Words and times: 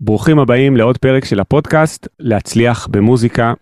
ברוכים 0.00 0.38
הבאים 0.38 0.76
לעוד 0.76 0.98
פרק 0.98 1.24
של 1.24 1.40
הפודקאסט, 1.40 2.08
להצליח 2.20 2.86
במוזיקה. 2.90 3.52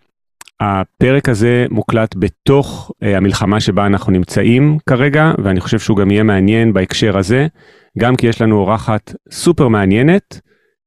הפרק 0.60 1.28
הזה 1.28 1.66
מוקלט 1.70 2.14
בתוך 2.18 2.90
uh, 2.90 3.06
המלחמה 3.06 3.60
שבה 3.60 3.86
אנחנו 3.86 4.12
נמצאים 4.12 4.78
כרגע, 4.88 5.32
ואני 5.44 5.60
חושב 5.60 5.78
שהוא 5.78 5.96
גם 5.96 6.10
יהיה 6.10 6.22
מעניין 6.22 6.72
בהקשר 6.72 7.18
הזה, 7.18 7.46
גם 7.98 8.16
כי 8.16 8.26
יש 8.26 8.42
לנו 8.42 8.56
אורחת 8.56 9.14
סופר 9.30 9.68
מעניינת, 9.68 10.40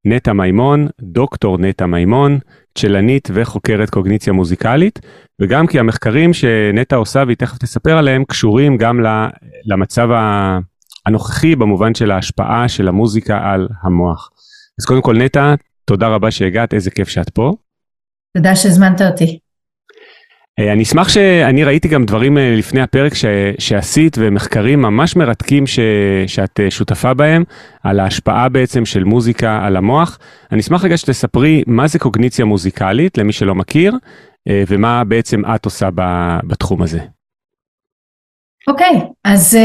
נטע 0.06 0.34
מימון, 0.34 0.88
דוקטור 1.02 1.58
נטע 1.58 1.86
מימון, 1.86 2.40
צ'לנית 2.78 3.30
וחוקרת 3.34 3.90
קוגניציה 3.90 4.34
מוזיקלית, 4.34 5.00
וגם 5.42 5.68
כי 5.68 5.80
המחקרים 5.80 6.34
שנטע 6.34 6.96
עושה 6.96 7.24
והיא 7.26 7.38
תכף 7.38 7.58
תספר 7.58 7.98
עליהם, 7.98 8.24
קשורים 8.24 8.78
גם 8.78 9.00
למצב 9.66 10.10
הנוכחי 11.06 11.56
במובן 11.56 11.96
של 11.96 12.12
ההשפעה 12.12 12.68
של 12.68 12.88
המוזיקה 12.88 13.40
על 13.44 13.68
המוח. 13.82 14.30
אז 14.80 14.86
קודם 14.86 15.02
כל 15.02 15.18
נטע, 15.18 15.56
תודה 15.86 16.08
רבה 16.08 16.32
שהגעת, 16.32 16.74
איזה 16.74 16.92
כיף 16.92 17.10
שאת 17.10 17.30
פה. 17.30 17.54
תודה 18.38 18.56
שהזמנת 18.56 19.02
אותי. 19.02 19.40
אה, 20.60 20.74
אני 20.74 20.84
אשמח 20.84 21.10
שאני 21.10 21.64
ראיתי 21.64 21.88
גם 21.88 22.06
דברים 22.06 22.38
אה, 22.38 22.56
לפני 22.58 22.82
הפרק 22.82 23.14
ש, 23.14 23.26
שעשית 23.60 24.18
ומחקרים 24.20 24.82
ממש 24.82 25.16
מרתקים 25.16 25.68
ש, 25.68 25.80
שאת 26.28 26.60
אה, 26.60 26.72
שותפה 26.72 27.14
בהם 27.14 27.44
על 27.84 28.00
ההשפעה 28.00 28.50
בעצם 28.50 28.86
של 28.86 29.04
מוזיקה 29.04 29.66
על 29.66 29.78
המוח. 29.78 30.20
אני 30.52 30.60
אשמח 30.60 30.86
רגע 30.86 30.98
שתספרי 30.98 31.64
מה 31.68 31.88
זה 31.88 32.00
קוגניציה 32.00 32.46
מוזיקלית 32.46 33.18
למי 33.18 33.34
שלא 33.34 33.56
מכיר 33.56 33.94
ומה 34.50 35.04
בעצם 35.04 35.42
את 35.56 35.66
עושה 35.66 35.90
בתחום 36.48 36.82
הזה. 36.82 37.00
אוקיי, 38.68 38.88
okay, 38.88 39.06
אז 39.24 39.58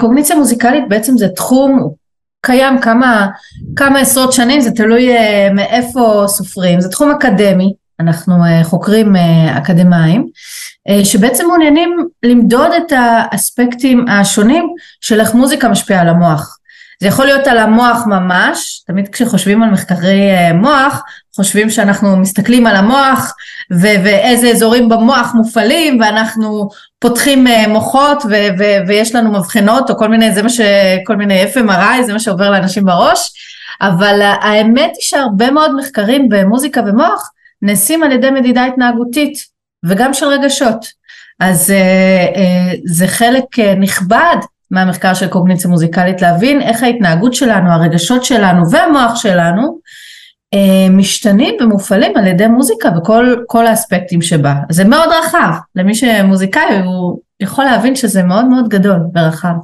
קוגניציה 0.00 0.36
מוזיקלית 0.36 0.84
בעצם 0.88 1.16
זה 1.16 1.28
תחום, 1.28 1.94
קיים 2.44 2.80
כמה, 2.80 3.26
כמה 3.76 3.98
עשרות 3.98 4.32
שנים, 4.32 4.60
זה 4.60 4.70
תלוי 4.70 5.16
uh, 5.16 5.52
מאיפה 5.52 6.24
סופרים, 6.26 6.80
זה 6.80 6.88
תחום 6.88 7.10
אקדמי, 7.10 7.72
אנחנו 8.00 8.34
uh, 8.34 8.64
חוקרים 8.64 9.16
uh, 9.16 9.58
אקדמאים, 9.58 10.28
שבעצם 11.04 11.46
מעוניינים 11.46 12.08
למדוד 12.22 12.70
את 12.72 12.92
האספקטים 12.96 14.08
השונים 14.08 14.68
של 15.00 15.20
איך 15.20 15.34
מוזיקה 15.34 15.68
משפיעה 15.68 16.00
על 16.00 16.08
המוח. 16.08 16.58
זה 17.00 17.08
יכול 17.08 17.26
להיות 17.26 17.46
על 17.46 17.58
המוח 17.58 18.06
ממש, 18.06 18.82
תמיד 18.86 19.08
כשחושבים 19.08 19.62
על 19.62 19.70
מחקרי 19.70 20.30
מוח, 20.54 21.02
חושבים 21.36 21.70
שאנחנו 21.70 22.16
מסתכלים 22.16 22.66
על 22.66 22.76
המוח 22.76 23.32
ו- 23.72 24.04
ואיזה 24.04 24.48
אזורים 24.48 24.88
במוח 24.88 25.34
מופעלים 25.34 26.00
ואנחנו 26.00 26.68
פותחים 27.04 27.46
אה, 27.46 27.68
מוחות 27.68 28.22
ו- 28.30 28.58
ו- 28.58 28.86
ויש 28.86 29.14
לנו 29.14 29.32
מבחנות 29.32 29.90
או 29.90 29.96
כל 29.96 30.08
מיני, 30.08 30.32
זה 30.32 30.42
מה 30.42 30.48
ש... 30.48 30.60
כל 31.06 31.16
מיני 31.16 31.44
FMRI, 31.44 32.02
זה 32.06 32.12
מה 32.12 32.20
שעובר 32.20 32.50
לאנשים 32.50 32.84
בראש, 32.84 33.32
אבל 33.80 34.20
האמת 34.22 34.90
היא 34.94 35.02
שהרבה 35.02 35.50
מאוד 35.50 35.76
מחקרים 35.76 36.28
במוזיקה 36.28 36.80
ומוח 36.86 37.30
נעשים 37.62 38.02
על 38.02 38.12
ידי 38.12 38.30
מדידה 38.30 38.64
התנהגותית 38.64 39.38
וגם 39.84 40.14
של 40.14 40.26
רגשות. 40.26 40.86
אז 41.40 41.70
uh, 41.70 42.36
uh, 42.36 42.80
זה 42.84 43.08
חלק 43.08 43.44
uh, 43.58 43.62
נכבד 43.80 44.36
מהמחקר 44.70 45.14
של 45.14 45.28
קוגניציה 45.28 45.70
מוזיקלית 45.70 46.22
להבין 46.22 46.62
איך 46.62 46.82
ההתנהגות 46.82 47.34
שלנו, 47.34 47.72
הרגשות 47.72 48.24
שלנו 48.24 48.70
והמוח 48.70 49.16
שלנו 49.16 49.78
משתנים 50.90 51.54
ומופעלים 51.60 52.16
על 52.16 52.26
ידי 52.26 52.46
מוזיקה 52.46 52.90
בכל 52.90 53.66
האספקטים 53.66 54.22
שבה. 54.22 54.54
זה 54.70 54.84
מאוד 54.84 55.08
רחב, 55.08 55.52
למי 55.76 55.94
שמוזיקאי 55.94 56.80
הוא 56.84 57.20
יכול 57.40 57.64
להבין 57.64 57.96
שזה 57.96 58.22
מאוד 58.22 58.44
מאוד 58.44 58.68
גדול 58.68 58.98
ורחב. 59.14 59.54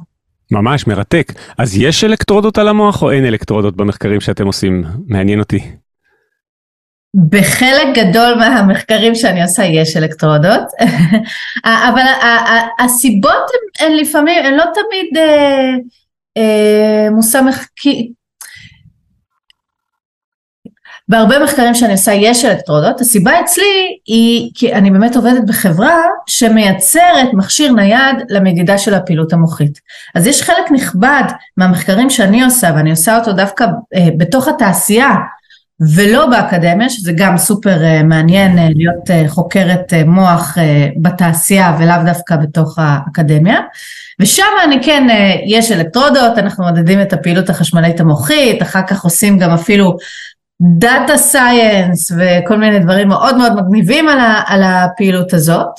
ממש 0.51 0.87
מרתק. 0.87 1.33
אז 1.57 1.77
יש 1.77 2.03
אלקטרודות 2.03 2.57
על 2.57 2.67
המוח 2.67 3.03
או 3.03 3.11
אין 3.11 3.25
אלקטרודות 3.25 3.75
במחקרים 3.75 4.21
שאתם 4.21 4.45
עושים? 4.45 4.83
מעניין 5.07 5.39
אותי. 5.39 5.59
בחלק 7.29 7.87
גדול 7.95 8.35
מהמחקרים 8.35 9.15
שאני 9.15 9.41
עושה 9.41 9.63
יש 9.63 9.97
אלקטרודות, 9.97 10.63
אבל 11.89 12.03
הסיבות 12.79 13.43
הן 13.79 13.91
לפעמים, 13.91 14.45
הן 14.45 14.53
לא 14.53 14.63
תמיד 14.63 15.17
אה, 15.17 15.71
אה, 16.37 17.11
מושא 17.11 17.41
מחקי, 17.47 18.11
בהרבה 21.11 21.39
מחקרים 21.39 21.75
שאני 21.75 21.91
עושה 21.91 22.13
יש 22.13 22.45
אלקטרודות, 22.45 23.01
הסיבה 23.01 23.39
אצלי 23.39 23.97
היא 24.05 24.51
כי 24.55 24.73
אני 24.73 24.91
באמת 24.91 25.15
עובדת 25.15 25.43
בחברה 25.47 25.97
שמייצרת 26.27 27.33
מכשיר 27.33 27.73
נייד 27.73 28.15
למדידה 28.29 28.77
של 28.77 28.93
הפעילות 28.93 29.33
המוחית. 29.33 29.79
אז 30.15 30.27
יש 30.27 30.43
חלק 30.43 30.71
נכבד 30.71 31.23
מהמחקרים 31.57 32.09
שאני 32.09 32.43
עושה, 32.43 32.71
ואני 32.75 32.91
עושה 32.91 33.17
אותו 33.17 33.33
דווקא 33.33 33.65
אה, 33.95 34.07
בתוך 34.17 34.47
התעשייה 34.47 35.15
ולא 35.95 36.25
באקדמיה, 36.25 36.89
שזה 36.89 37.11
גם 37.15 37.37
סופר 37.37 37.83
אה, 37.83 38.03
מעניין 38.03 38.57
אה, 38.57 38.67
להיות 38.75 39.11
אה, 39.11 39.23
חוקרת 39.27 39.93
אה, 39.93 40.03
מוח 40.03 40.57
אה, 40.57 40.87
בתעשייה 41.01 41.75
ולאו 41.79 42.03
דווקא 42.05 42.35
בתוך 42.35 42.79
האקדמיה. 42.79 43.59
ושם 44.19 44.43
אני 44.63 44.83
כן, 44.83 45.09
אה, 45.09 45.35
יש 45.47 45.71
אלקטרודות, 45.71 46.37
אנחנו 46.37 46.63
מודדים 46.63 47.01
את 47.01 47.13
הפעילות 47.13 47.49
החשמלית 47.49 47.99
המוחית, 47.99 48.61
אחר 48.61 48.81
כך 48.87 49.03
עושים 49.03 49.37
גם 49.37 49.51
אפילו 49.51 49.97
דאטה 50.61 51.17
סייאנס 51.17 52.11
וכל 52.11 52.57
מיני 52.57 52.79
דברים 52.79 53.07
מאוד 53.07 53.37
מאוד 53.37 53.53
מגניבים 53.55 54.09
על, 54.09 54.19
ה, 54.19 54.41
על 54.47 54.63
הפעילות 54.63 55.33
הזאת. 55.33 55.69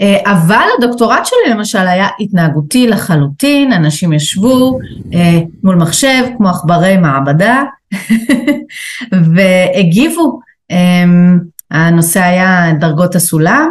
אה, 0.00 0.32
אבל 0.32 0.66
הדוקטורט 0.78 1.26
שלי 1.26 1.54
למשל 1.54 1.78
היה 1.78 2.08
התנהגותי 2.20 2.86
לחלוטין, 2.86 3.72
אנשים 3.72 4.12
ישבו 4.12 4.78
אה, 5.14 5.40
מול 5.62 5.74
מחשב 5.74 6.24
כמו 6.36 6.48
עכברי 6.48 6.96
מעבדה 6.96 7.62
והגיבו. 9.34 10.40
אמ, 10.70 11.38
הנושא 11.70 12.20
היה 12.20 12.72
דרגות 12.80 13.14
הסולם 13.14 13.68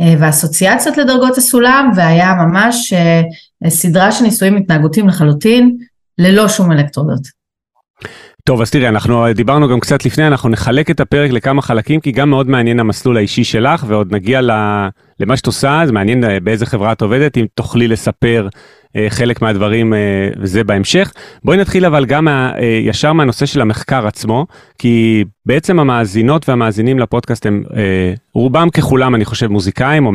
אה, 0.00 0.14
והאסוציאציות 0.18 0.96
לדרגות 0.96 1.38
הסולם 1.38 1.90
והיה 1.96 2.34
ממש 2.34 2.92
סדרה 3.68 4.12
של 4.12 4.24
ניסויים 4.24 4.56
התנהגותיים 4.56 5.08
לחלוטין 5.08 5.76
ללא 6.18 6.48
שום 6.48 6.72
אלקטרודות. 6.72 7.39
טוב, 8.50 8.60
אז 8.60 8.70
תראי, 8.70 8.88
אנחנו 8.88 9.32
דיברנו 9.34 9.68
גם 9.68 9.80
קצת 9.80 10.04
לפני, 10.04 10.26
אנחנו 10.26 10.48
נחלק 10.48 10.90
את 10.90 11.00
הפרק 11.00 11.30
לכמה 11.30 11.62
חלקים, 11.62 12.00
כי 12.00 12.12
גם 12.12 12.30
מאוד 12.30 12.48
מעניין 12.48 12.80
המסלול 12.80 13.16
האישי 13.16 13.44
שלך, 13.44 13.84
ועוד 13.88 14.14
נגיע 14.14 14.40
למה 15.20 15.36
שאת 15.36 15.46
עושה, 15.46 15.82
זה 15.86 15.92
מעניין 15.92 16.24
אה, 16.24 16.40
באיזה 16.40 16.66
חברה 16.66 16.92
את 16.92 17.02
עובדת, 17.02 17.36
אם 17.36 17.46
תוכלי 17.54 17.88
לספר 17.88 18.48
אה, 18.54 18.60
חלק 19.08 19.42
מהדברים 19.42 19.94
אה, 19.94 19.98
וזה 20.36 20.64
בהמשך. 20.64 21.12
בואי 21.44 21.56
נתחיל 21.56 21.86
אבל 21.86 22.04
גם 22.04 22.24
מה, 22.24 22.52
אה, 22.58 22.80
ישר 22.82 23.12
מהנושא 23.12 23.46
של 23.46 23.60
המחקר 23.60 24.06
עצמו, 24.06 24.46
כי 24.78 25.24
בעצם 25.46 25.80
המאזינות 25.80 26.48
והמאזינים 26.48 26.98
לפודקאסט 26.98 27.46
הם 27.46 27.64
רובם 28.34 28.70
ככולם 28.70 29.14
אני 29.14 29.24
חושב 29.24 29.46
מוזיקאים 29.46 30.06
או 30.06 30.12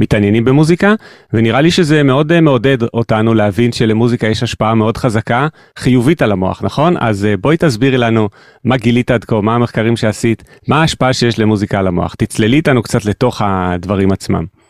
מתעניינים 0.00 0.44
במוזיקה, 0.44 0.94
ונראה 1.32 1.60
לי 1.60 1.70
שזה 1.70 2.02
מאוד 2.02 2.40
מעודד 2.40 2.82
אותנו 2.82 3.34
להבין 3.34 3.72
שלמוזיקה 3.72 4.26
יש 4.26 4.42
השפעה 4.42 4.74
מאוד 4.74 4.96
חזקה, 4.96 5.48
חיובית 5.78 6.22
על 6.22 6.32
המוח, 6.32 6.62
נכון? 6.64 6.96
אז 6.98 7.28
בואי 7.40 7.56
תסבירי 7.56 7.98
לנו 7.98 8.28
מה 8.64 8.76
גילית 8.76 9.10
עד 9.10 9.24
כה, 9.24 9.40
מה 9.40 9.54
המחקרים 9.54 9.96
שעשית, 9.96 10.42
מה 10.68 10.80
ההשפעה 10.80 11.12
שיש 11.12 11.38
למוזיקה 11.38 11.78
על 11.78 11.86
המוח. 11.86 12.14
תצללי 12.14 12.56
איתנו 12.56 12.82
קצת 12.82 13.04
לתוך 13.04 13.42
הדברים 13.44 14.12
עצמם. 14.12 14.63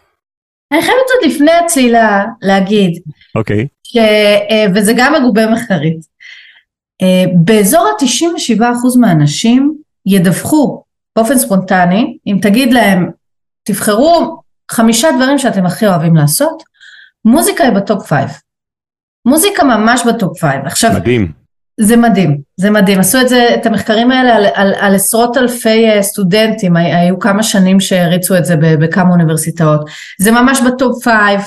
אני 0.73 0.83
חייבת 0.83 1.05
עוד 1.15 1.33
לפני 1.33 1.53
הצלילה 1.53 2.25
להגיד, 2.43 3.03
אוקיי, 3.35 3.67
okay. 3.87 3.99
אה, 4.51 4.67
וזה 4.75 4.93
גם 4.97 5.15
מגובה 5.15 5.47
מחקרית, 5.47 6.01
אה, 7.03 7.25
באזור 7.35 7.87
ה-97% 7.87 9.01
מהאנשים 9.01 9.77
ידווחו 10.07 10.83
באופן 11.17 11.39
ספונטני, 11.39 12.19
אם 12.27 12.39
תגיד 12.43 12.73
להם, 12.73 13.11
תבחרו 13.63 14.41
חמישה 14.71 15.09
דברים 15.17 15.39
שאתם 15.39 15.67
הכי 15.67 15.87
אוהבים 15.87 16.17
לעשות, 16.17 16.63
מוזיקה 17.25 17.65
היא 17.65 17.73
ב 17.73 17.81
top 17.81 18.07
five. 18.07 18.31
מוזיקה 19.27 19.65
ממש 19.65 20.03
ב 20.07 20.15
top 20.15 20.39
five. 20.39 20.67
עכשיו, 20.67 20.93
מדהים. 20.93 21.44
זה 21.81 21.97
מדהים, 21.97 22.41
זה 22.57 22.71
מדהים. 22.71 23.01
עשו 23.01 23.21
את 23.21 23.29
זה, 23.29 23.49
את 23.55 23.67
המחקרים 23.67 24.11
האלה 24.11 24.37
על, 24.37 24.47
על, 24.55 24.75
על 24.81 24.95
עשרות 24.95 25.37
אלפי 25.37 25.91
אה, 25.91 26.03
סטודנטים, 26.03 26.77
היו 26.77 27.19
כמה 27.19 27.43
שנים 27.43 27.81
שהריצו 27.81 28.37
את 28.37 28.45
זה 28.45 28.57
בכמה 28.57 29.11
אוניברסיטאות. 29.11 29.81
זה 30.21 30.31
ממש 30.31 30.61
ב 30.61 30.72
top 30.72 31.05
five. 31.05 31.41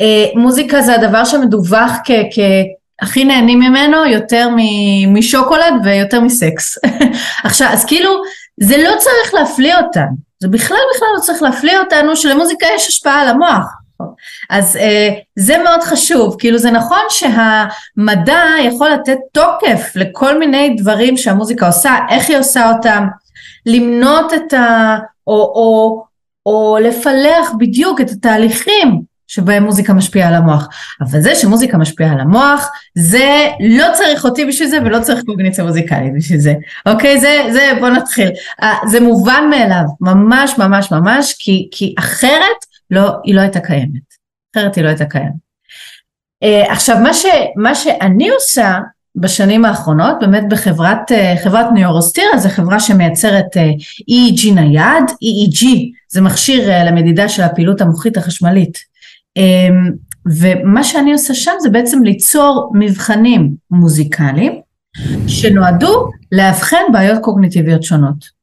אה, 0.00 0.40
מוזיקה 0.40 0.82
זה 0.82 0.94
הדבר 0.94 1.24
שמדווח 1.24 1.92
כ... 2.04 2.10
כ 2.10 2.38
הכי 3.02 3.24
נהנים 3.24 3.60
ממנו 3.60 4.06
יותר 4.06 4.48
משוקולד 5.08 5.74
ויותר 5.84 6.20
מסקס. 6.20 6.78
עכשיו, 7.44 7.68
אז 7.72 7.84
כאילו, 7.84 8.10
זה 8.60 8.76
לא 8.76 8.90
צריך 8.98 9.34
להפליא 9.34 9.76
אותנו, 9.76 10.16
זה 10.42 10.48
בכלל 10.48 10.78
בכלל 10.94 11.08
לא 11.16 11.20
צריך 11.20 11.42
להפליא 11.42 11.78
אותנו 11.78 12.16
שלמוזיקה 12.16 12.66
יש 12.76 12.88
השפעה 12.88 13.20
על 13.20 13.28
המוח. 13.28 13.85
אז 14.50 14.76
אה, 14.76 15.08
זה 15.36 15.58
מאוד 15.64 15.82
חשוב, 15.82 16.36
כאילו 16.38 16.58
זה 16.58 16.70
נכון 16.70 17.02
שהמדע 17.08 18.42
יכול 18.64 18.90
לתת 18.90 19.18
תוקף 19.32 19.92
לכל 19.94 20.38
מיני 20.38 20.76
דברים 20.78 21.16
שהמוזיקה 21.16 21.66
עושה, 21.66 21.94
איך 22.10 22.28
היא 22.28 22.38
עושה 22.38 22.72
אותם, 22.72 23.06
למנות 23.66 24.34
את 24.34 24.52
ה... 24.54 24.96
או, 25.26 25.34
או, 25.34 26.04
או 26.46 26.78
לפלח 26.82 27.52
בדיוק 27.58 28.00
את 28.00 28.10
התהליכים 28.10 29.02
שבהם 29.28 29.64
מוזיקה 29.64 29.92
משפיעה 29.92 30.28
על 30.28 30.34
המוח. 30.34 30.68
אבל 31.00 31.20
זה 31.20 31.34
שמוזיקה 31.34 31.78
משפיעה 31.78 32.12
על 32.12 32.20
המוח, 32.20 32.70
זה 32.94 33.48
לא 33.60 33.86
צריך 33.94 34.24
אותי 34.24 34.44
בשביל 34.44 34.68
זה 34.68 34.78
ולא 34.84 35.00
צריך 35.00 35.22
קוגניציה 35.26 35.64
מוזיקלית 35.64 36.12
בשביל 36.16 36.38
זה. 36.38 36.54
אוקיי? 36.86 37.20
זה, 37.20 37.42
זה, 37.52 37.72
בוא 37.80 37.88
נתחיל. 37.88 38.28
אה, 38.62 38.74
זה 38.86 39.00
מובן 39.00 39.44
מאליו, 39.50 39.84
ממש 40.00 40.58
ממש 40.58 40.92
ממש, 40.92 41.34
כי, 41.38 41.68
כי 41.70 41.94
אחרת 41.98 42.75
לא, 42.90 43.10
היא 43.24 43.34
לא 43.34 43.40
הייתה 43.40 43.60
קיימת. 43.60 44.14
אחרת 44.56 44.74
היא 44.74 44.84
לא 44.84 44.88
הייתה 44.88 45.04
קיימת. 45.04 45.46
Uh, 46.44 46.72
עכשיו 46.72 46.98
מה, 47.02 47.14
ש, 47.14 47.26
מה 47.56 47.74
שאני 47.74 48.28
עושה 48.28 48.78
בשנים 49.16 49.64
האחרונות 49.64 50.16
באמת 50.20 50.44
בחברת 50.50 51.12
uh, 51.12 51.44
חברת 51.44 51.66
ניורוסטירה 51.74 52.38
זו 52.38 52.48
חברה 52.48 52.80
שמייצרת 52.80 53.56
uh, 53.56 53.60
EEG 54.00 54.54
נייד, 54.54 55.04
EEG 55.10 55.66
זה 56.08 56.20
מכשיר 56.20 56.68
uh, 56.68 56.84
למדידה 56.84 57.28
של 57.28 57.42
הפעילות 57.42 57.80
המוחית 57.80 58.16
החשמלית 58.16 58.78
um, 59.38 59.92
ומה 60.26 60.84
שאני 60.84 61.12
עושה 61.12 61.34
שם 61.34 61.52
זה 61.60 61.70
בעצם 61.70 62.02
ליצור 62.02 62.72
מבחנים 62.74 63.54
מוזיקליים 63.70 64.60
שנועדו 65.26 66.08
לאבחן 66.32 66.82
בעיות 66.92 67.22
קוגניטיביות 67.22 67.82
שונות 67.82 68.35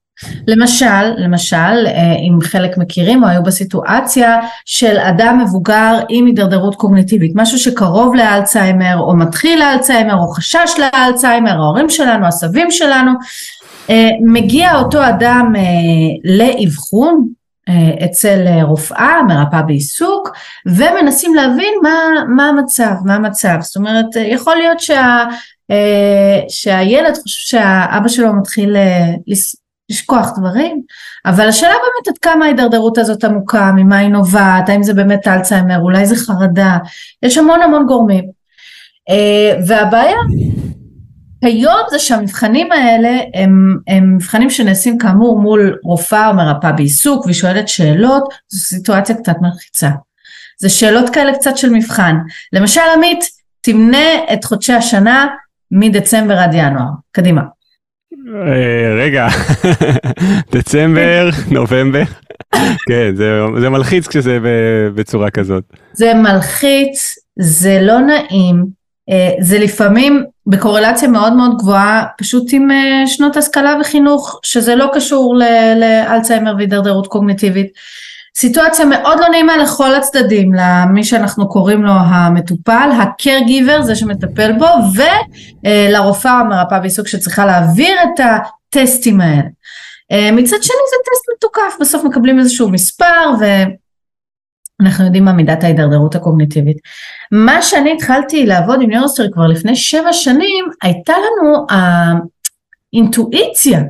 למשל, 0.47 1.13
למשל, 1.17 1.87
אה, 1.87 2.13
אם 2.13 2.41
חלק 2.41 2.77
מכירים 2.77 3.23
או 3.23 3.27
היו 3.27 3.43
בסיטואציה 3.43 4.39
של 4.65 4.97
אדם 4.97 5.39
מבוגר 5.43 5.99
עם 6.09 6.25
הידרדרות 6.25 6.75
קוגניטיבית, 6.75 7.31
משהו 7.35 7.59
שקרוב 7.59 8.15
לאלצהיימר 8.15 8.97
או 8.99 9.15
מתחיל 9.15 9.59
לאלצהיימר 9.59 10.15
או 10.15 10.27
חשש 10.27 10.71
לאלצהיימר, 10.77 11.51
ההורים 11.51 11.89
שלנו, 11.89 12.27
הסבים 12.27 12.71
שלנו, 12.71 13.11
אה, 13.89 14.09
מגיע 14.25 14.75
אותו 14.75 15.07
אדם 15.09 15.53
אה, 15.55 15.61
לאבחון 16.23 17.27
אצל 18.05 18.61
רופאה, 18.61 19.23
מרפאה 19.27 19.61
בעיסוק, 19.61 20.29
ומנסים 20.65 21.35
להבין 21.35 21.73
מה, 21.83 21.99
מה 22.35 22.49
המצב, 22.49 22.93
מה 23.05 23.15
המצב, 23.15 23.55
זאת 23.61 23.75
אומרת 23.75 24.05
יכול 24.15 24.55
להיות 24.55 24.79
שה, 24.79 25.25
שהילד 26.49 27.13
חושב 27.13 27.57
שהאבא 27.57 28.07
שלו 28.07 28.33
מתחיל 28.33 28.75
לשכוח 29.93 30.29
דברים, 30.37 30.81
אבל 31.25 31.47
השאלה 31.47 31.73
באמת 31.73 32.07
עד 32.07 32.17
כמה 32.17 32.45
ההידרדרות 32.45 32.97
הזאת 32.97 33.23
עמוקה, 33.23 33.71
ממה 33.75 33.97
היא 33.97 34.09
נובעת, 34.09 34.69
האם 34.69 34.83
זה 34.83 34.93
באמת 34.93 35.27
אלצהיימר, 35.27 35.79
אולי 35.79 36.05
זה 36.05 36.15
חרדה, 36.15 36.77
יש 37.23 37.37
המון 37.37 37.61
המון 37.61 37.85
גורמים. 37.85 38.23
אה, 39.09 39.59
והבעיה 39.67 40.17
היום 41.41 41.79
זה 41.89 41.99
שהמבחנים 41.99 42.71
האלה 42.71 43.19
הם, 43.33 43.77
הם 43.87 44.15
מבחנים 44.15 44.49
שנעשים 44.49 44.97
כאמור 44.97 45.39
מול 45.39 45.77
רופאה 45.83 46.29
או 46.29 46.33
מרפאה 46.33 46.71
בעיסוק 46.71 47.25
והיא 47.25 47.35
שואלת 47.35 47.67
שאלות, 47.67 48.33
זו 48.49 48.59
סיטואציה 48.59 49.15
קצת 49.15 49.35
מלחיצה. 49.41 49.89
זה 50.59 50.69
שאלות 50.69 51.09
כאלה 51.09 51.33
קצת 51.33 51.57
של 51.57 51.69
מבחן. 51.69 52.15
למשל 52.53 52.81
עמית, 52.95 53.25
תמנה 53.61 54.33
את 54.33 54.43
חודשי 54.43 54.73
השנה 54.73 55.27
מדצמבר 55.71 56.37
עד 56.37 56.53
ינואר. 56.53 56.89
קדימה. 57.11 57.41
אה, 58.33 58.95
רגע, 58.99 59.27
דצמבר, 60.53 61.29
נובמבר, 61.51 62.03
כן, 62.87 63.15
זה, 63.15 63.39
זה 63.59 63.69
מלחיץ 63.69 64.07
כשזה 64.07 64.37
בצורה 64.95 65.29
כזאת. 65.29 65.63
זה 65.93 66.13
מלחיץ, 66.13 67.15
זה 67.39 67.79
לא 67.81 67.99
נעים, 67.99 68.65
אה, 69.09 69.29
זה 69.39 69.59
לפעמים 69.59 70.23
בקורלציה 70.47 71.07
מאוד 71.07 71.33
מאוד 71.33 71.57
גבוהה, 71.57 72.05
פשוט 72.17 72.43
עם 72.51 72.71
אה, 72.71 73.07
שנות 73.07 73.37
השכלה 73.37 73.75
וחינוך, 73.81 74.39
שזה 74.43 74.75
לא 74.75 74.89
קשור 74.93 75.35
לאלצהיימר 75.79 76.53
והידרדרות 76.57 77.07
קוגניטיבית. 77.07 77.67
סיטואציה 78.37 78.85
מאוד 78.85 79.19
לא 79.19 79.27
נעימה 79.29 79.57
לכל 79.57 79.95
הצדדים, 79.95 80.51
למי 80.53 81.03
שאנחנו 81.03 81.49
קוראים 81.49 81.83
לו 81.83 81.91
המטופל, 81.91 82.89
ה-caregiver, 82.91 83.81
זה 83.81 83.95
שמטפל 83.95 84.51
בו, 84.51 84.67
ולרופאה 85.63 86.39
או 86.41 86.45
מרפאה 86.45 86.79
בעיסוק 86.79 87.07
שצריכה 87.07 87.45
להעביר 87.45 87.95
את 88.03 88.19
הטסטים 88.19 89.21
האלה. 89.21 89.43
אה, 90.11 90.31
מצד 90.31 90.57
שני 90.61 90.75
זה 90.89 90.95
טסט 91.05 91.25
מתוקף, 91.35 91.77
בסוף 91.81 92.03
מקבלים 92.03 92.39
איזשהו 92.39 92.69
מספר 92.69 93.31
ואנחנו 93.39 95.05
יודעים 95.05 95.25
מה 95.25 95.33
מידת 95.33 95.63
ההידרדרות 95.63 96.15
הקוגניטיבית. 96.15 96.77
מה 97.31 97.61
שאני 97.61 97.93
התחלתי 97.93 98.45
לעבוד 98.45 98.81
עם 98.81 98.89
ניורוסטרי 98.89 99.27
כבר 99.31 99.47
לפני 99.47 99.75
שבע 99.75 100.13
שנים, 100.13 100.65
הייתה 100.81 101.13
לנו 101.13 101.65
האינטואיציה 102.93 103.81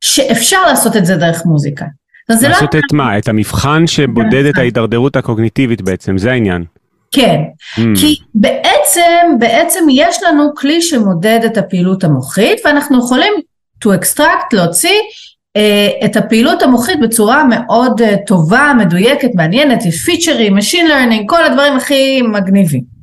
שאפשר 0.00 0.62
לעשות 0.66 0.96
את 0.96 1.06
זה 1.06 1.16
דרך 1.16 1.44
מוזיקה. 1.44 1.84
לא 2.28 2.48
לעשות 2.48 2.74
לא... 2.74 2.78
את 2.78 2.92
מה? 2.92 3.18
את 3.18 3.28
המבחן 3.28 3.86
שבודד 3.86 4.44
את 4.44 4.58
ההידרדרות 4.58 5.16
הקוגניטיבית 5.16 5.82
בעצם, 5.82 6.18
זה 6.18 6.32
העניין. 6.32 6.64
כן, 7.12 7.40
mm. 7.76 7.80
כי 8.00 8.16
בעצם, 8.34 9.36
בעצם 9.38 9.84
יש 9.90 10.22
לנו 10.22 10.54
כלי 10.56 10.82
שמודד 10.82 11.40
את 11.46 11.56
הפעילות 11.56 12.04
המוחית 12.04 12.60
ואנחנו 12.64 12.98
יכולים 12.98 13.32
to 13.84 13.88
extract, 13.88 14.48
להוציא 14.52 14.98
uh, 15.58 16.04
את 16.04 16.16
הפעילות 16.16 16.62
המוחית 16.62 17.00
בצורה 17.00 17.44
מאוד 17.44 18.00
uh, 18.00 18.04
טובה, 18.26 18.72
מדויקת, 18.78 19.30
מעניינת, 19.34 19.86
יש 19.86 20.04
פיצ'רים, 20.04 20.58
Machine 20.58 20.88
Learning, 20.88 21.22
כל 21.26 21.44
הדברים 21.44 21.76
הכי 21.76 22.22
מגניבים. 22.22 22.96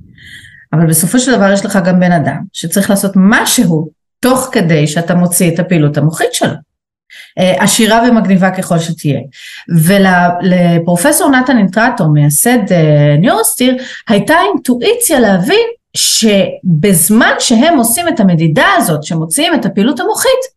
אבל 0.74 0.86
בסופו 0.86 1.20
של 1.20 1.36
דבר 1.36 1.52
יש 1.52 1.66
לך 1.66 1.80
גם 1.86 2.00
בן 2.00 2.12
אדם 2.12 2.42
שצריך 2.54 2.90
לעשות 2.90 3.12
משהו 3.16 3.90
תוך 4.20 4.50
כדי 4.52 4.88
שאתה 4.88 5.16
מוציא 5.16 5.54
את 5.54 5.60
הפעילות 5.60 5.98
המוחית 5.98 6.34
שלו. 6.34 6.73
אה, 7.40 7.64
עשירה 7.64 8.04
ומגניבה 8.10 8.52
ככל 8.52 8.80
שתהיה. 8.80 9.20
ולפרופסור 9.84 11.32
נתן 11.32 11.58
אינטרטור, 11.58 12.08
מייסד 12.08 12.72
אה, 12.72 13.16
ניורוסטיר, 13.20 13.78
הייתה 14.08 14.36
אינטואיציה 14.54 15.20
להבין 15.20 15.68
שבזמן 15.98 17.34
שהם 17.40 17.78
עושים 17.78 18.08
את 18.08 18.20
המדידה 18.20 18.68
הזאת, 18.78 19.04
שמוציאים 19.04 19.54
את 19.54 19.66
הפעילות 19.66 20.00
המוחית, 20.00 20.54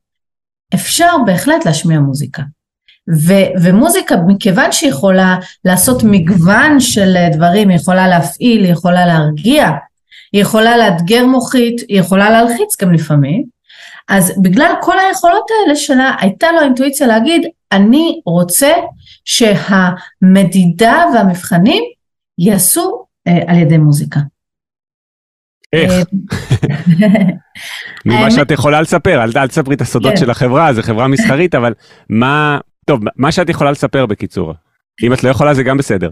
אפשר 0.75 1.17
בהחלט 1.27 1.67
להשמיע 1.67 2.01
מוזיקה. 2.01 2.43
ו- 3.27 3.63
ומוזיקה, 3.63 4.17
מכיוון 4.27 4.73
שהיא 4.73 4.91
יכולה 4.91 5.37
לעשות 5.65 6.03
מגוון 6.05 6.81
של 6.81 7.17
דברים, 7.33 7.69
היא 7.69 7.77
יכולה 7.77 8.09
להפעיל, 8.09 8.65
היא 8.65 8.73
יכולה 8.73 9.07
להרגיע, 9.07 9.71
היא 10.33 10.43
יכולה 10.43 10.77
לאתגר 10.77 11.27
מוחית, 11.27 11.81
היא 11.89 12.01
יכולה 12.01 12.31
להלחיץ 12.31 12.83
גם 12.83 12.93
לפעמים, 12.93 13.45
אז 14.09 14.33
בגלל 14.43 14.75
כל 14.81 14.99
היכולות 14.99 15.47
האלה 15.51 15.77
שלה, 15.77 16.17
הייתה 16.21 16.53
לו 16.53 16.61
אינטואיציה 16.61 17.07
להגיד, 17.07 17.43
אני 17.73 18.21
רוצה 18.27 18.73
שהמדידה 19.25 21.05
והמבחנים 21.15 21.85
ייעשו 22.39 23.05
אה, 23.29 23.39
על 23.47 23.57
ידי 23.57 23.79
מוזיקה. 23.79 24.21
איך? 25.73 25.93
אה, 25.93 25.99
ממה 28.07 28.31
שאת 28.31 28.51
יכולה 28.51 28.81
לספר, 28.81 29.23
אל 29.23 29.49
תספרי 29.49 29.75
את 29.75 29.81
הסודות 29.81 30.13
כן. 30.13 30.17
של 30.17 30.31
החברה, 30.31 30.73
זו 30.73 30.83
חברה 30.83 31.09
מסחרית, 31.09 31.55
אבל 31.55 31.75
מה, 32.11 32.59
טוב, 32.85 33.01
מה 33.17 33.33
שאת 33.33 33.49
יכולה 33.49 33.71
לספר 33.71 34.07
בקיצור. 34.07 34.55
אם 35.03 35.13
את 35.13 35.25
לא 35.25 35.29
יכולה 35.29 35.55
זה 35.55 35.63
גם 35.63 35.77
בסדר. 35.77 36.11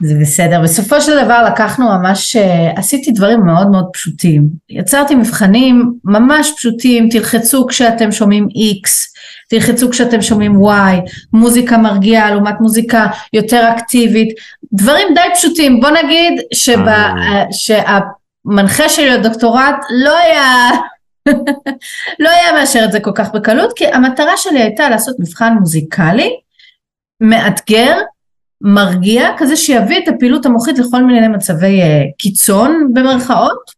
זה 0.00 0.14
בסדר. 0.20 0.60
בסופו 0.62 1.00
של 1.00 1.24
דבר 1.24 1.44
לקחנו 1.44 1.88
ממש, 1.88 2.36
אה, 2.36 2.70
עשיתי 2.76 3.12
דברים 3.12 3.40
מאוד 3.40 3.70
מאוד 3.70 3.86
פשוטים. 3.92 4.48
יצרתי 4.68 5.14
מבחנים 5.14 5.92
ממש 6.04 6.52
פשוטים, 6.56 7.08
תלחצו 7.08 7.66
כשאתם 7.66 8.12
שומעים 8.12 8.46
X, 8.46 8.88
תלחצו 9.48 9.90
כשאתם 9.90 10.22
שומעים 10.22 10.56
Y, 10.56 11.10
מוזיקה 11.32 11.78
מרגיעה 11.78 12.30
לעומת 12.30 12.54
מוזיקה 12.60 13.06
יותר 13.32 13.70
אקטיבית, 13.76 14.28
דברים 14.72 15.08
די 15.14 15.34
פשוטים. 15.34 15.80
בוא 15.80 15.90
נגיד 15.90 16.40
שבה, 16.54 17.12
אה. 17.18 17.44
שהמנחה 17.52 18.88
שלי 18.88 19.10
לדוקטורט 19.10 19.84
לא 19.90 20.18
היה... 20.18 20.70
לא 22.22 22.30
היה 22.30 22.52
מאשר 22.52 22.84
את 22.84 22.92
זה 22.92 23.00
כל 23.00 23.12
כך 23.14 23.32
בקלות, 23.34 23.72
כי 23.76 23.86
המטרה 23.86 24.36
שלי 24.36 24.62
הייתה 24.62 24.88
לעשות 24.88 25.16
מבחן 25.18 25.54
מוזיקלי, 25.60 26.30
מאתגר, 27.20 27.96
מרגיע, 28.60 29.30
כזה 29.36 29.56
שיביא 29.56 29.98
את 29.98 30.08
הפעילות 30.08 30.46
המוחית 30.46 30.78
לכל 30.78 31.04
מיני 31.04 31.28
מצבי 31.28 31.82
uh, 31.82 31.86
קיצון 32.18 32.90
במרכאות, 32.92 33.70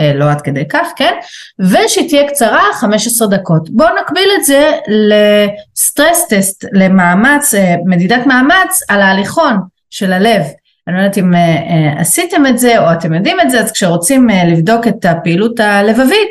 uh, 0.00 0.02
לא 0.14 0.30
עד 0.30 0.40
כדי 0.40 0.68
כך, 0.68 0.88
כן? 0.96 1.14
ושתהיה 1.58 2.28
קצרה 2.28 2.62
15 2.74 3.28
דקות. 3.28 3.70
בואו 3.70 3.88
נקביל 4.02 4.30
את 4.38 4.44
זה 4.44 4.72
לסטרס 4.88 6.28
טסט, 6.28 6.64
למאמץ, 6.72 7.54
uh, 7.54 7.58
מדידת 7.86 8.26
מאמץ 8.26 8.80
על 8.88 9.02
ההליכון 9.02 9.56
של 9.90 10.12
הלב. 10.12 10.42
אני 10.88 10.96
לא 10.96 11.00
יודעת 11.00 11.18
אם 11.18 11.32
uh, 11.32 11.36
uh, 11.36 12.00
עשיתם 12.00 12.46
את 12.46 12.58
זה 12.58 12.78
או 12.78 12.92
אתם 12.92 13.14
יודעים 13.14 13.40
את 13.40 13.50
זה, 13.50 13.60
אז 13.60 13.72
כשרוצים 13.72 14.30
uh, 14.30 14.46
לבדוק 14.46 14.86
את 14.86 15.04
הפעילות 15.04 15.60
הלבבית, 15.60 16.30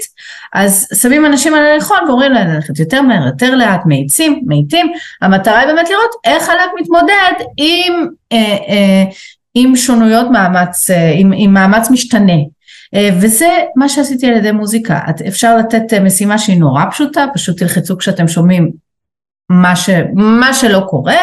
אז 0.54 0.88
שמים 1.02 1.26
אנשים 1.26 1.54
על 1.54 1.66
הליכון 1.66 1.98
ואומרים 2.08 2.32
להם 2.32 2.48
ללכת 2.48 2.80
יותר 2.80 3.02
מהר, 3.02 3.26
יותר 3.26 3.56
לאט, 3.56 3.82
מאיצים, 3.86 4.44
מאיטים, 4.48 4.92
המטרה 5.22 5.60
היא 5.60 5.68
באמת 5.68 5.90
לראות 5.90 6.12
איך 6.26 6.50
הלב 6.50 6.70
מתמודד 6.82 7.34
עם, 7.58 8.08
אה, 8.32 8.38
אה, 8.70 9.04
עם 9.54 9.76
שונויות 9.76 10.28
מאמץ, 10.32 10.90
אה, 10.90 11.12
עם, 11.16 11.32
עם 11.36 11.54
מאמץ 11.54 11.90
משתנה. 11.90 12.38
אה, 12.94 13.10
וזה 13.22 13.50
מה 13.76 13.90
שעשיתי 13.90 14.28
על 14.28 14.34
ידי 14.34 14.52
מוזיקה, 14.52 15.00
אפשר 15.28 15.58
לתת 15.58 15.94
אה, 15.94 16.00
משימה 16.00 16.38
שהיא 16.38 16.60
נורא 16.60 16.84
פשוטה, 16.92 17.26
פשוט 17.34 17.58
תלחצו 17.58 17.98
כשאתם 17.98 18.28
שומעים 18.28 18.72
מה, 19.50 19.76
ש, 19.76 19.90
מה 20.14 20.54
שלא 20.54 20.80
קורה, 20.88 21.18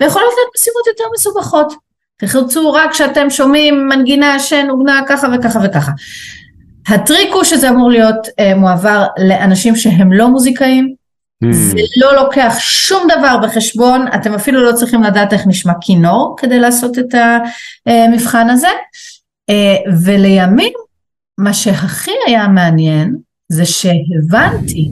ויכולות 0.00 0.32
להיות 0.36 0.50
משימות 0.56 0.86
יותר 0.86 1.04
מסובכות. 1.14 1.74
תלחצו 2.22 2.72
רק 2.72 2.90
כשאתם 2.90 3.30
שומעים 3.30 3.88
מנגינה 3.88 4.38
שנוגנה 4.38 5.00
ככה 5.08 5.28
וככה 5.34 5.58
וככה. 5.64 5.92
הטריק 6.88 7.28
הוא 7.32 7.44
שזה 7.44 7.68
אמור 7.68 7.90
להיות 7.90 8.28
אה, 8.38 8.54
מועבר 8.54 9.06
לאנשים 9.18 9.76
שהם 9.76 10.12
לא 10.12 10.28
מוזיקאים, 10.28 10.94
mm. 11.44 11.52
זה 11.52 11.76
לא 11.96 12.16
לוקח 12.22 12.54
שום 12.58 13.08
דבר 13.18 13.38
בחשבון, 13.42 14.06
אתם 14.14 14.34
אפילו 14.34 14.62
לא 14.62 14.72
צריכים 14.72 15.02
לדעת 15.02 15.32
איך 15.32 15.46
נשמע 15.46 15.72
כינור 15.80 16.34
כדי 16.38 16.58
לעשות 16.58 16.98
את 16.98 17.14
המבחן 17.86 18.50
הזה, 18.50 18.68
אה, 19.50 19.76
ולימים 20.04 20.72
מה 21.38 21.54
שהכי 21.54 22.14
היה 22.26 22.48
מעניין 22.48 23.16
זה 23.48 23.64
שהבנתי, 23.64 24.90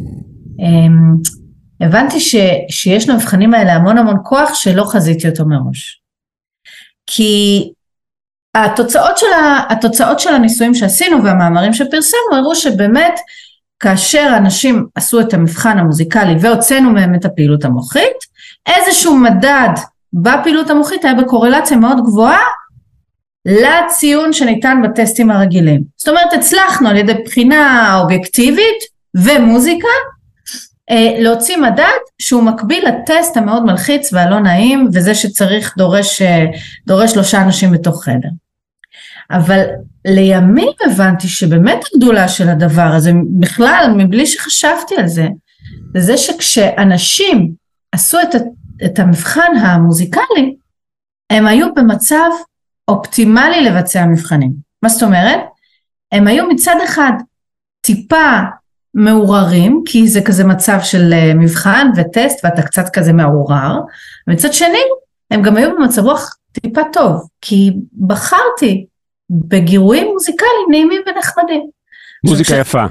אה, 0.60 1.86
הבנתי 1.86 2.20
ש, 2.20 2.36
שיש 2.68 3.08
למבחנים 3.08 3.54
האלה 3.54 3.74
המון 3.74 3.98
המון 3.98 4.16
כוח 4.24 4.54
שלא 4.54 4.84
חזיתי 4.84 5.28
אותו 5.28 5.44
מראש. 5.46 5.99
כי 7.12 7.72
התוצאות 8.54 9.18
של, 9.18 9.26
ה, 9.26 9.72
התוצאות 9.72 10.20
של 10.20 10.34
הניסויים 10.34 10.74
שעשינו 10.74 11.24
והמאמרים 11.24 11.72
שפרסמנו 11.72 12.36
הראו 12.36 12.54
שבאמת 12.54 13.14
כאשר 13.80 14.34
אנשים 14.36 14.86
עשו 14.94 15.20
את 15.20 15.34
המבחן 15.34 15.78
המוזיקלי 15.78 16.34
והוצאנו 16.40 16.90
מהם 16.90 17.14
את 17.14 17.24
הפעילות 17.24 17.64
המוחית, 17.64 18.16
איזשהו 18.66 19.16
מדד 19.16 19.68
בפעילות 20.12 20.70
המוחית 20.70 21.04
היה 21.04 21.14
בקורלציה 21.14 21.76
מאוד 21.76 21.98
גבוהה 22.04 22.44
לציון 23.46 24.32
שניתן 24.32 24.82
בטסטים 24.84 25.30
הרגילים. 25.30 25.82
זאת 25.96 26.08
אומרת 26.08 26.32
הצלחנו 26.32 26.88
על 26.88 26.96
ידי 26.96 27.14
בחינה 27.14 27.98
אובייקטיבית 28.00 28.82
ומוזיקה 29.16 29.88
להוציא 31.18 31.56
מדד 31.56 31.98
שהוא 32.18 32.42
מקביל 32.42 32.84
לטסט 32.88 33.36
המאוד 33.36 33.64
מלחיץ 33.64 34.12
והלא 34.12 34.40
נעים 34.40 34.88
וזה 34.92 35.14
שצריך 35.14 35.74
דורש, 35.76 36.22
אה, 36.22 36.44
דורש 36.86 37.10
שלושה 37.12 37.42
אנשים 37.42 37.72
בתוך 37.72 38.04
חדר. 38.04 38.28
אבל 39.30 39.64
לימים 40.04 40.72
הבנתי 40.86 41.28
שבאמת 41.28 41.78
הגדולה 41.94 42.28
של 42.28 42.48
הדבר 42.48 42.90
הזה, 42.96 43.12
בכלל 43.38 43.94
מבלי 43.96 44.26
שחשבתי 44.26 44.94
על 44.96 45.06
זה, 45.06 45.28
זה 45.96 46.16
שכשאנשים 46.16 47.52
עשו 47.92 48.18
את, 48.20 48.34
את 48.84 48.98
המבחן 48.98 49.56
המוזיקלי, 49.62 50.56
הם 51.30 51.46
היו 51.46 51.74
במצב 51.74 52.30
אופטימלי 52.88 53.64
לבצע 53.64 54.06
מבחנים. 54.06 54.52
מה 54.82 54.88
זאת 54.88 55.02
אומרת? 55.02 55.40
הם 56.12 56.26
היו 56.26 56.48
מצד 56.48 56.76
אחד 56.84 57.12
טיפה 57.80 58.40
מעורערים, 58.94 59.82
כי 59.86 60.08
זה 60.08 60.20
כזה 60.20 60.44
מצב 60.44 60.78
של 60.82 61.12
אה, 61.12 61.34
מבחן 61.34 61.90
וטסט 61.96 62.44
ואתה 62.44 62.62
קצת 62.62 62.88
כזה 62.92 63.12
מעורער, 63.12 63.80
ומצד 64.28 64.52
שני 64.52 64.82
הם 65.30 65.42
גם 65.42 65.56
היו 65.56 65.70
במצב 65.70 66.04
רוח 66.04 66.36
טיפה 66.52 66.80
טוב, 66.92 67.28
כי 67.40 67.70
בחרתי 68.06 68.86
בגירויים 69.30 70.06
מוזיקליים 70.12 70.66
נעימים 70.70 71.02
ונחמדים. 71.06 71.62
מוזיקה 72.24 72.54
יפה. 72.54 72.84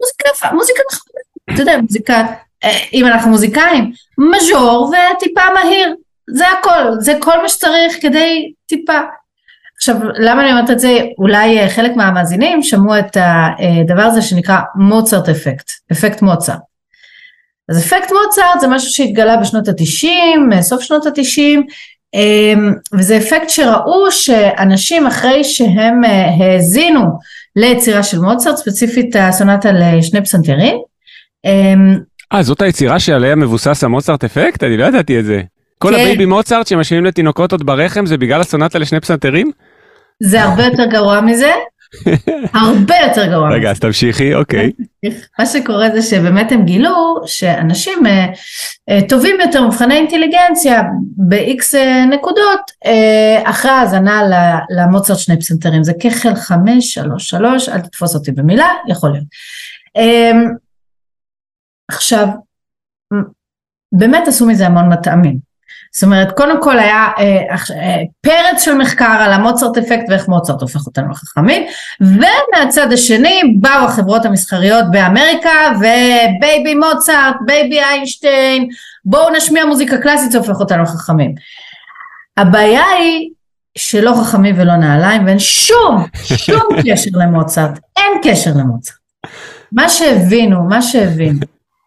מוזיקה 0.00 0.28
יפה, 0.34 0.52
מוזיקה 0.52 0.80
נחמדה. 0.92 1.20
אתה 1.54 1.62
יודע, 1.62 1.80
מוזיקה, 1.82 2.26
אה, 2.64 2.78
אם 2.92 3.06
אנחנו 3.06 3.30
מוזיקאים, 3.30 3.92
מז'ור 4.18 4.92
וטיפה 5.16 5.42
מהיר, 5.54 5.94
זה 6.30 6.44
הכל, 6.48 7.00
זה 7.00 7.14
כל 7.20 7.42
מה 7.42 7.48
שצריך 7.48 7.96
כדי 8.00 8.52
טיפה. 8.66 9.00
עכשיו, 9.80 9.96
למה 10.14 10.42
אני 10.42 10.52
אומרת 10.52 10.70
את 10.70 10.78
זה? 10.78 10.98
אולי 11.18 11.60
אה, 11.60 11.68
חלק 11.68 11.96
מהמאזינים 11.96 12.62
שמעו 12.62 12.98
את 12.98 13.16
הדבר 13.16 14.02
הזה 14.02 14.22
שנקרא 14.22 14.58
מוצרט 14.74 15.28
אפקט, 15.28 15.70
אפקט 15.92 16.22
מוצרט. 16.22 16.60
אז 17.68 17.78
אפקט 17.78 18.12
מוצרט 18.12 18.60
זה 18.60 18.68
משהו 18.68 18.90
שהתגלה 18.90 19.36
בשנות 19.36 19.68
התשעים, 19.68 20.52
אה, 20.52 20.62
סוף 20.62 20.82
שנות 20.82 21.06
התשעים, 21.06 21.66
אמ, 22.14 22.72
וזה 22.98 23.16
אפקט 23.16 23.48
שראו 23.48 24.10
שאנשים 24.10 25.06
אחרי 25.06 25.44
שהם 25.44 26.04
אה, 26.04 26.28
האזינו 26.38 27.00
ליצירה 27.56 28.02
של 28.02 28.18
מוצרט, 28.18 28.56
ספציפית 28.56 29.16
הסונטה 29.16 29.72
לשני 29.72 30.20
פסנתרים. 30.24 30.76
אמ, 31.44 31.98
אה, 32.32 32.42
זאת 32.42 32.62
היצירה 32.62 33.00
שעליה 33.00 33.34
מבוסס 33.34 33.84
המוצרט 33.84 34.24
אפקט? 34.24 34.64
אני 34.64 34.76
לא 34.76 34.84
ידעתי 34.84 35.18
את 35.18 35.24
זה. 35.24 35.42
כל 35.78 35.88
כן. 35.88 36.00
ה 36.00 36.05
Baby 36.05 36.24
Mozart 36.24 36.66
שמשמיעים 36.66 37.04
לתינוקות 37.04 37.52
עוד 37.52 37.66
ברחם 37.66 38.06
זה 38.06 38.16
בגלל 38.16 38.40
הסונטה 38.40 38.78
לשני 38.78 39.00
פסנתרים? 39.00 39.50
זה 40.22 40.42
הרבה 40.42 40.64
יותר 40.64 40.84
גרוע 40.84 41.20
מזה, 41.20 41.52
הרבה 42.52 42.94
יותר 43.08 43.26
גרוע. 43.26 43.50
רגע, 43.50 43.70
אז 43.70 43.80
תמשיכי, 43.80 44.34
אוקיי. 44.34 44.72
מה 45.38 45.46
שקורה 45.46 45.90
זה 45.94 46.02
שבאמת 46.02 46.52
הם 46.52 46.64
גילו 46.64 47.16
שאנשים 47.26 48.06
אה, 48.06 48.26
אה, 48.88 49.00
טובים 49.08 49.36
יותר 49.40 49.66
מבחני 49.66 49.94
אינטליגנציה 49.94 50.82
ב-X 51.28 51.74
אה, 51.74 52.06
נקודות 52.06 52.60
אחרי 53.44 53.70
האזנה 53.70 54.22
למוצרט 54.76 55.18
שני 55.18 55.38
פסנתרים. 55.38 55.84
זה 55.84 55.92
שלוש, 56.80 57.28
שלוש, 57.28 57.68
אל 57.68 57.80
תתפוס 57.80 58.14
אותי 58.14 58.32
במילה, 58.32 58.68
יכול 58.88 59.10
להיות. 59.10 59.24
עכשיו, 61.90 62.28
באמת 63.92 64.28
עשו 64.28 64.46
מזה 64.46 64.66
המון 64.66 64.92
מטעמים. 64.92 65.49
זאת 65.92 66.02
אומרת, 66.02 66.36
קודם 66.36 66.62
כל 66.62 66.78
היה 66.78 67.08
אה, 67.18 67.56
אה, 67.76 68.02
פרץ 68.20 68.62
של 68.64 68.74
מחקר 68.74 69.16
על 69.20 69.32
ה 69.32 69.39
Mozart 69.39 69.78
effect 69.78 70.04
ואיך 70.08 70.28
מוצרט 70.28 70.62
הופך 70.62 70.86
אותנו 70.86 71.10
לחכמים, 71.10 71.62
ומהצד 72.00 72.92
השני 72.92 73.42
באו 73.60 73.84
החברות 73.84 74.24
המסחריות 74.24 74.84
באמריקה, 74.90 75.50
ו 75.76 76.74
Baby 76.74 76.97
Mozart, 76.97 77.36
Baby 77.46 77.80
Einstein, 77.80 78.68
בואו 79.04 79.30
נשמיע 79.36 79.64
מוזיקה 79.64 79.98
קלאסית, 79.98 80.32
זה 80.32 80.38
הופך 80.38 80.60
אותנו 80.60 80.82
לחכמים. 80.82 81.34
הבעיה 82.36 82.84
היא 82.98 83.30
שלא 83.78 84.14
חכמים 84.22 84.54
ולא 84.58 84.76
נעליים, 84.76 85.26
ואין 85.26 85.38
שום, 85.38 86.06
שום 86.14 86.62
קשר 86.86 87.10
למוצרט, 87.14 87.78
אין 87.96 88.12
קשר 88.22 88.50
למוצרט. 88.54 88.96
מה 89.72 89.88
שהבינו, 89.88 90.62
מה 90.68 90.82
שהבינו, 90.82 91.40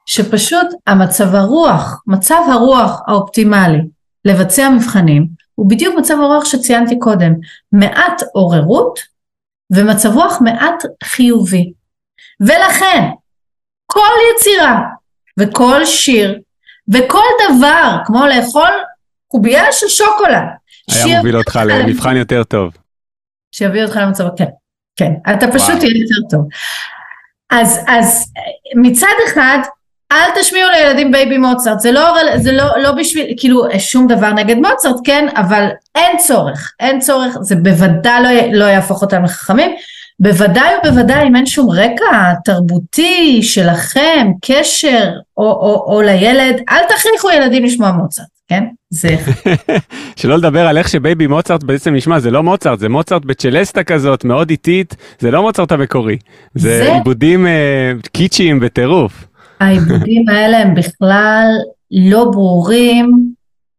שפשוט 0.05 0.67
המצב 0.87 1.35
הרוח, 1.35 2.01
מצב 2.07 2.41
הרוח 2.51 3.01
האופטימלי 3.07 3.92
לבצע 4.25 4.69
מבחנים, 4.69 5.27
הוא 5.55 5.69
בדיוק 5.69 5.95
מצב 5.97 6.13
הרוח 6.13 6.45
שציינתי 6.45 6.99
קודם, 6.99 7.33
מעט 7.71 8.21
עוררות 8.33 8.99
ומצב 9.73 10.09
רוח 10.13 10.41
מעט 10.41 10.83
חיובי. 11.03 11.73
ולכן, 12.39 13.09
כל 13.85 14.09
יצירה 14.35 14.81
וכל 15.39 15.85
שיר 15.85 16.39
וכל 16.93 17.25
דבר, 17.49 17.97
כמו 18.05 18.25
לאכול 18.25 18.69
קובייה 19.27 19.71
של 19.71 19.87
שוקולד, 19.87 20.43
היה 20.91 21.17
מוביל 21.17 21.37
אותך 21.37 21.59
למבחן 21.65 22.15
יותר 22.15 22.43
טוב. 22.43 22.73
שיביא 23.51 23.83
אותך 23.83 23.95
למצב, 23.95 24.23
כן, 24.37 24.45
כן, 24.95 25.11
אתה 25.33 25.47
פשוט 25.47 25.79
תהיה 25.79 25.91
יותר 25.91 26.27
טוב. 26.29 26.47
אז, 27.49 27.79
אז 27.87 28.31
מצד 28.75 29.15
אחד, 29.27 29.57
אל 30.13 30.41
תשמיעו 30.41 30.69
לילדים 30.71 31.11
Baby 31.11 31.37
Mozart, 31.37 31.79
זה 31.79 31.91
לא, 31.91 32.15
זה 32.35 32.51
לא, 32.51 32.63
לא 32.77 32.91
בשביל, 32.91 33.25
כאילו 33.37 33.63
שום 33.79 34.07
דבר 34.07 34.33
נגד 34.33 34.55
מוצרט, 34.55 34.95
כן, 35.03 35.27
אבל 35.35 35.67
אין 35.95 36.17
צורך, 36.17 36.71
אין 36.79 36.99
צורך, 36.99 37.37
זה 37.41 37.55
בוודאי 37.55 38.21
לא, 38.23 38.59
לא 38.59 38.65
יהפוך 38.65 39.01
אותם 39.01 39.23
לחכמים, 39.23 39.71
בוודאי 40.19 40.69
ובוודאי 40.85 41.27
אם 41.27 41.35
אין 41.35 41.45
שום 41.45 41.69
רקע 41.69 42.33
תרבותי 42.45 43.43
שלכם, 43.43 44.31
קשר 44.41 45.11
או, 45.37 45.43
או, 45.43 45.93
או 45.93 46.01
לילד, 46.01 46.61
אל 46.69 46.83
תכריחו 46.89 47.31
ילדים 47.31 47.63
לשמוע 47.65 47.91
מוצרט, 47.91 48.25
כן? 48.47 48.63
זה... 48.89 49.15
שלא 50.15 50.37
לדבר 50.37 50.67
על 50.67 50.77
איך 50.77 50.89
שבייבי 50.89 51.27
מוצרט 51.27 51.63
בעצם 51.63 51.95
נשמע, 51.95 52.19
זה 52.19 52.31
לא 52.31 52.43
מוצרט, 52.43 52.79
זה 52.79 52.89
מוצרט 52.89 53.25
בצ'לסטה 53.25 53.83
כזאת, 53.83 54.25
מאוד 54.25 54.49
איטית, 54.49 54.95
זה 55.19 55.31
לא 55.31 55.41
מוצרט 55.41 55.71
המקורי, 55.71 56.17
זה, 56.55 56.77
זה... 56.77 56.93
עיבודים 56.93 57.47
אה, 57.47 57.91
קיצ'יים 58.11 58.59
בטירוף. 58.59 59.25
העיבודים 59.63 60.29
האלה 60.29 60.57
הם 60.57 60.75
בכלל 60.75 61.47
לא 61.91 62.25
ברורים, 62.31 63.33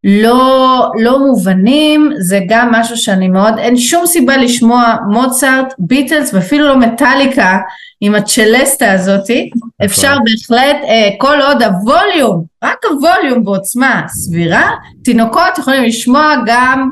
לא, 0.04 0.90
לא 1.00 1.18
מובנים, 1.18 2.12
זה 2.18 2.40
גם 2.48 2.68
משהו 2.72 2.96
שאני 2.96 3.28
מאוד, 3.28 3.58
אין 3.58 3.76
שום 3.76 4.06
סיבה 4.06 4.36
לשמוע 4.36 4.96
מוצרט, 5.10 5.74
ביטלס 5.78 6.34
ואפילו 6.34 6.68
לא 6.68 6.76
מטאליקה 6.78 7.58
עם 8.00 8.14
הצ'לסטה 8.14 8.92
הזאתי, 8.92 9.50
אפשר 9.84 10.16
בהחלט, 10.24 10.76
אה, 10.84 11.08
כל 11.18 11.40
עוד 11.40 11.62
הווליום, 11.62 12.44
רק 12.64 12.84
הווליום 12.84 13.44
בעוצמה 13.44 14.02
סבירה, 14.08 14.70
תינוקות 15.04 15.58
יכולים 15.58 15.84
לשמוע 15.84 16.34
גם 16.46 16.90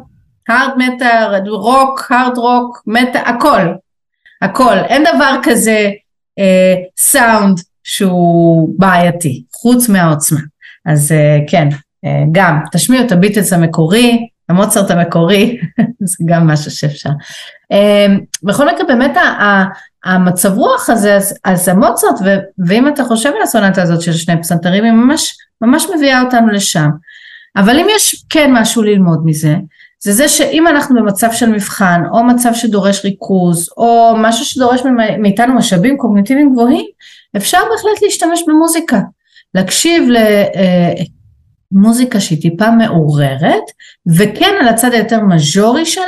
הארד 0.48 0.72
מטר, 0.76 1.38
רוק, 1.46 2.06
הארד 2.10 2.38
רוק, 2.38 2.82
מטה, 2.86 3.20
הכל, 3.20 3.66
הכל, 4.42 4.76
אין 4.78 5.04
דבר 5.14 5.36
כזה 5.42 5.90
סאונד 6.98 7.58
אה, 7.58 7.64
שהוא 7.84 8.74
בעייתי, 8.78 9.42
חוץ 9.52 9.88
מהעוצמה. 9.88 10.40
אז 10.86 11.12
אה, 11.12 11.38
כן, 11.48 11.68
אה, 12.04 12.24
גם 12.32 12.60
תשמיעו 12.72 13.04
את 13.04 13.12
הביטלס 13.12 13.52
המקורי, 13.52 14.26
המוצרט 14.48 14.90
המקורי, 14.90 15.58
זה 16.10 16.24
גם 16.26 16.46
משהו 16.46 16.70
שאפשר. 16.70 17.10
אה, 17.72 18.06
בכל 18.42 18.66
מקרה 18.66 18.86
באמת 18.86 19.16
המצב 20.04 20.58
רוח 20.58 20.90
הזה, 20.90 21.16
אז, 21.16 21.34
אז 21.44 21.68
המוצרט, 21.68 22.20
ו, 22.24 22.36
ואם 22.66 22.88
אתה 22.88 23.04
חושב 23.04 23.30
על 23.36 23.42
הסונטה 23.42 23.82
הזאת 23.82 24.02
של 24.02 24.12
שני 24.12 24.40
פסנתרים, 24.40 24.84
היא 24.84 24.92
ממש, 24.92 25.36
ממש 25.60 25.86
מביאה 25.96 26.22
אותנו 26.22 26.48
לשם. 26.48 26.88
אבל 27.56 27.78
אם 27.78 27.86
יש 27.96 28.24
כן 28.30 28.50
משהו 28.52 28.82
ללמוד 28.82 29.20
מזה, 29.24 29.54
זה 30.00 30.12
זה 30.12 30.28
שאם 30.28 30.68
אנחנו 30.68 30.96
במצב 30.96 31.32
של 31.32 31.50
מבחן, 31.50 32.02
או 32.12 32.24
מצב 32.24 32.54
שדורש 32.54 33.04
ריכוז, 33.04 33.70
או 33.76 34.14
משהו 34.18 34.44
שדורש 34.44 34.80
מאיתנו 35.18 35.54
משאבים 35.54 35.96
קוגניטיביים 35.96 36.52
גבוהים, 36.52 36.84
אפשר 37.36 37.58
בהחלט 37.70 38.02
להשתמש 38.02 38.42
במוזיקה. 38.48 39.00
להקשיב 39.54 40.08
למוזיקה 41.72 42.20
שהיא 42.20 42.42
טיפה 42.42 42.70
מעוררת, 42.70 43.62
וכן 44.16 44.54
על 44.60 44.68
הצד 44.68 44.92
היותר 44.92 45.20
מז'ורי 45.20 45.86
שלה, 45.86 46.04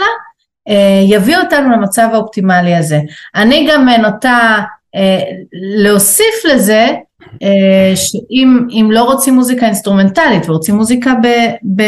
אה, 0.68 1.00
יביא 1.08 1.36
אותנו 1.36 1.70
למצב 1.70 2.08
האופטימלי 2.12 2.74
הזה. 2.74 3.00
אני 3.34 3.68
גם 3.70 3.88
נוטה 3.88 4.58
אה, 4.94 5.20
להוסיף 5.52 6.44
לזה 6.44 6.88
אה, 7.42 7.92
שאם 7.96 8.88
לא 8.90 9.02
רוצים 9.02 9.34
מוזיקה 9.34 9.66
אינסטרומנטלית 9.66 10.48
ורוצים 10.48 10.74
מוזיקה 10.74 11.14
ב, 11.22 11.26
ב, 11.76 11.82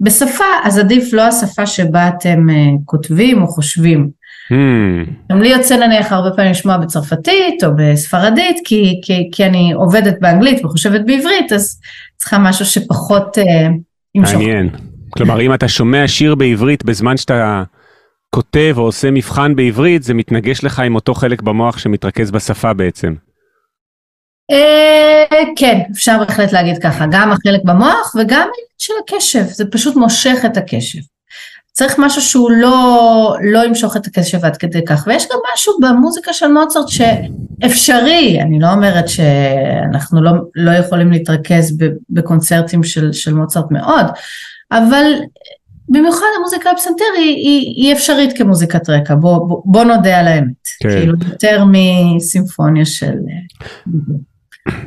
בשפה, 0.00 0.44
אז 0.64 0.78
עדיף 0.78 1.12
לא 1.12 1.22
השפה 1.22 1.66
שבה 1.66 2.08
אתם 2.08 2.46
כותבים 2.84 3.42
או 3.42 3.46
חושבים. 3.46 4.23
Hmm. 4.52 5.10
גם 5.32 5.42
לי 5.42 5.48
יוצא 5.48 5.76
נניח 5.76 6.12
הרבה 6.12 6.36
פעמים 6.36 6.50
לשמוע 6.50 6.76
בצרפתית 6.76 7.64
או 7.64 7.68
בספרדית, 7.76 8.56
כי, 8.64 9.00
כי, 9.02 9.28
כי 9.32 9.46
אני 9.46 9.72
עובדת 9.72 10.14
באנגלית 10.20 10.64
וחושבת 10.64 11.00
בעברית, 11.06 11.52
אז 11.52 11.80
צריכה 12.16 12.38
משהו 12.38 12.66
שפחות 12.66 13.38
אה, 13.38 13.68
ימשוך. 14.14 14.34
מעניין. 14.34 14.70
כלומר, 15.10 15.40
אם 15.40 15.54
אתה 15.54 15.68
שומע 15.68 16.08
שיר 16.08 16.34
בעברית 16.34 16.84
בזמן 16.84 17.16
שאתה 17.16 17.62
כותב 18.30 18.74
או 18.76 18.82
עושה 18.82 19.10
מבחן 19.10 19.56
בעברית, 19.56 20.02
זה 20.02 20.14
מתנגש 20.14 20.64
לך 20.64 20.78
עם 20.78 20.94
אותו 20.94 21.14
חלק 21.14 21.42
במוח 21.42 21.78
שמתרכז 21.78 22.30
בשפה 22.30 22.72
בעצם. 22.72 23.14
אה, 24.50 25.42
כן, 25.56 25.80
אפשר 25.92 26.18
בהחלט 26.18 26.52
להגיד 26.52 26.78
ככה, 26.82 27.04
גם 27.10 27.32
החלק 27.32 27.60
במוח 27.64 28.14
וגם 28.20 28.48
של 28.78 28.92
הקשב, 29.04 29.42
זה 29.42 29.64
פשוט 29.70 29.96
מושך 29.96 30.38
את 30.46 30.56
הקשב. 30.56 30.98
צריך 31.76 31.94
משהו 31.98 32.22
שהוא 32.22 32.50
לא, 32.50 33.36
לא 33.42 33.64
ימשוך 33.64 33.96
את 33.96 34.06
הקשב 34.06 34.44
עד 34.44 34.56
כדי 34.56 34.84
כך, 34.84 35.04
ויש 35.06 35.26
גם 35.32 35.38
משהו 35.54 35.72
במוזיקה 35.80 36.32
של 36.32 36.46
מוצרט 36.46 36.88
שאפשרי, 36.88 38.38
אני 38.40 38.60
לא 38.60 38.72
אומרת 38.72 39.08
שאנחנו 39.08 40.22
לא, 40.22 40.30
לא 40.54 40.70
יכולים 40.70 41.10
להתרכז 41.10 41.78
בקונצרטים 42.10 42.82
של, 42.82 43.12
של 43.12 43.34
מוצרט 43.34 43.70
מאוד, 43.70 44.06
אבל 44.72 45.12
במיוחד 45.88 46.26
המוזיקה 46.38 46.70
הפסנתר 46.70 47.04
היא, 47.16 47.36
היא, 47.36 47.84
היא 47.84 47.92
אפשרית 47.92 48.38
כמוזיקת 48.38 48.90
רקע, 48.90 49.14
בוא, 49.14 49.38
בוא, 49.48 49.62
בוא 49.64 49.84
נודה 49.84 50.20
על 50.20 50.28
האמת, 50.28 50.68
כן. 50.80 50.88
כאילו 50.88 51.14
יותר 51.30 51.64
מסימפוניה 51.64 52.84
של... 52.84 53.14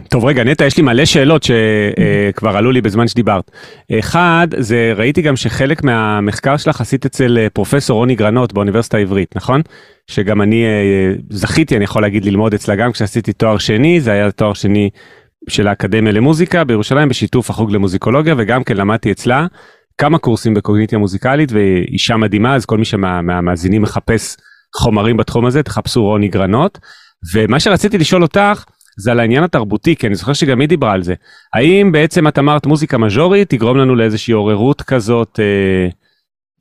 טוב 0.09 0.25
רגע 0.25 0.43
נטע 0.43 0.65
יש 0.65 0.77
לי 0.77 0.83
מלא 0.83 1.05
שאלות 1.05 1.43
שכבר 1.43 2.57
עלו 2.57 2.71
לי 2.71 2.81
בזמן 2.81 3.07
שדיברת. 3.07 3.51
אחד 3.99 4.47
זה 4.57 4.93
ראיתי 4.95 5.21
גם 5.21 5.35
שחלק 5.35 5.83
מהמחקר 5.83 6.57
שלך 6.57 6.81
עשית 6.81 7.05
אצל 7.05 7.37
אה, 7.37 7.49
פרופסור 7.49 7.97
רוני 7.97 8.15
גרנות 8.15 8.53
באוניברסיטה 8.53 8.97
העברית 8.97 9.35
נכון? 9.35 9.61
שגם 10.07 10.41
אני 10.41 10.65
אה, 10.65 11.13
זכיתי 11.29 11.75
אני 11.75 11.83
יכול 11.83 12.01
להגיד 12.01 12.25
ללמוד 12.25 12.53
אצלה 12.53 12.75
גם 12.75 12.91
כשעשיתי 12.91 13.33
תואר 13.33 13.57
שני 13.57 14.01
זה 14.01 14.11
היה 14.11 14.31
תואר 14.31 14.53
שני 14.53 14.89
של 15.49 15.67
האקדמיה 15.67 16.11
למוזיקה 16.11 16.63
בירושלים 16.63 17.09
בשיתוף 17.09 17.49
החוג 17.49 17.71
למוזיקולוגיה 17.71 18.35
וגם 18.37 18.63
כן 18.63 18.77
למדתי 18.77 19.11
אצלה 19.11 19.47
כמה 19.97 20.17
קורסים 20.17 20.53
בקוגניטיה 20.53 20.97
מוזיקלית 20.97 21.51
ואישה 21.51 22.17
מדהימה 22.17 22.55
אז 22.55 22.65
כל 22.65 22.77
מי 22.77 22.85
שמהמאזינים 22.85 23.81
מחפש 23.81 24.37
חומרים 24.75 25.17
בתחום 25.17 25.45
הזה 25.45 25.63
תחפשו 25.63 26.03
רוני 26.03 26.27
גרנות 26.27 26.79
ומה 27.33 27.59
שרציתי 27.59 27.97
לשאול 27.97 28.21
אותך. 28.21 28.63
זה 28.97 29.11
על 29.11 29.19
העניין 29.19 29.43
התרבותי, 29.43 29.95
כי 29.95 30.07
אני 30.07 30.15
זוכר 30.15 30.33
שגם 30.33 30.59
היא 30.59 30.69
דיברה 30.69 30.91
על 30.91 31.03
זה. 31.03 31.13
האם 31.53 31.91
בעצם 31.91 32.27
את 32.27 32.39
אמרת 32.39 32.65
מוזיקה 32.65 32.97
מז'ורית 32.97 33.49
תגרום 33.49 33.77
לנו 33.77 33.95
לאיזושהי 33.95 34.33
עוררות 34.33 34.81
כזאת 34.81 35.39
אה, 35.39 35.89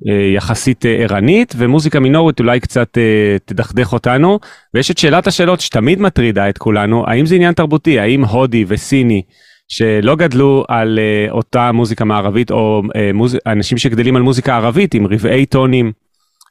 אה, 0.09 0.35
יחסית 0.35 0.87
אה, 0.87 0.91
ערנית, 0.91 1.55
ומוזיקה 1.57 2.01
מינורית 2.01 2.41
אולי 2.41 2.61
קצת 2.61 2.99
אה, 2.99 3.37
תדכדך 3.45 3.93
אותנו, 3.93 4.39
ויש 4.75 4.91
את 4.91 4.99
שאלת 4.99 5.27
השאלות 5.27 5.61
שתמיד 5.61 6.01
מטרידה 6.01 6.49
את 6.49 6.59
כולנו, 6.59 7.05
האם 7.07 7.27
זה 7.27 7.35
עניין 7.35 7.55
תרבותי, 7.55 7.99
האם 7.99 8.25
הודי 8.25 8.65
וסיני 8.69 9.23
שלא 9.69 10.17
גדלו 10.17 10.65
על 10.69 10.99
אה, 10.99 11.31
אותה 11.31 11.73
מוזיקה 11.73 12.05
מערבית, 12.05 12.51
או 12.51 12.83
אה, 12.97 13.11
מוז... 13.15 13.37
אנשים 13.47 13.79
שגדלים 13.79 14.17
על 14.17 14.23
מוזיקה 14.23 14.57
ערבית 14.57 14.95
עם 14.95 15.07
רבעי 15.07 15.47
טונים, 15.47 15.93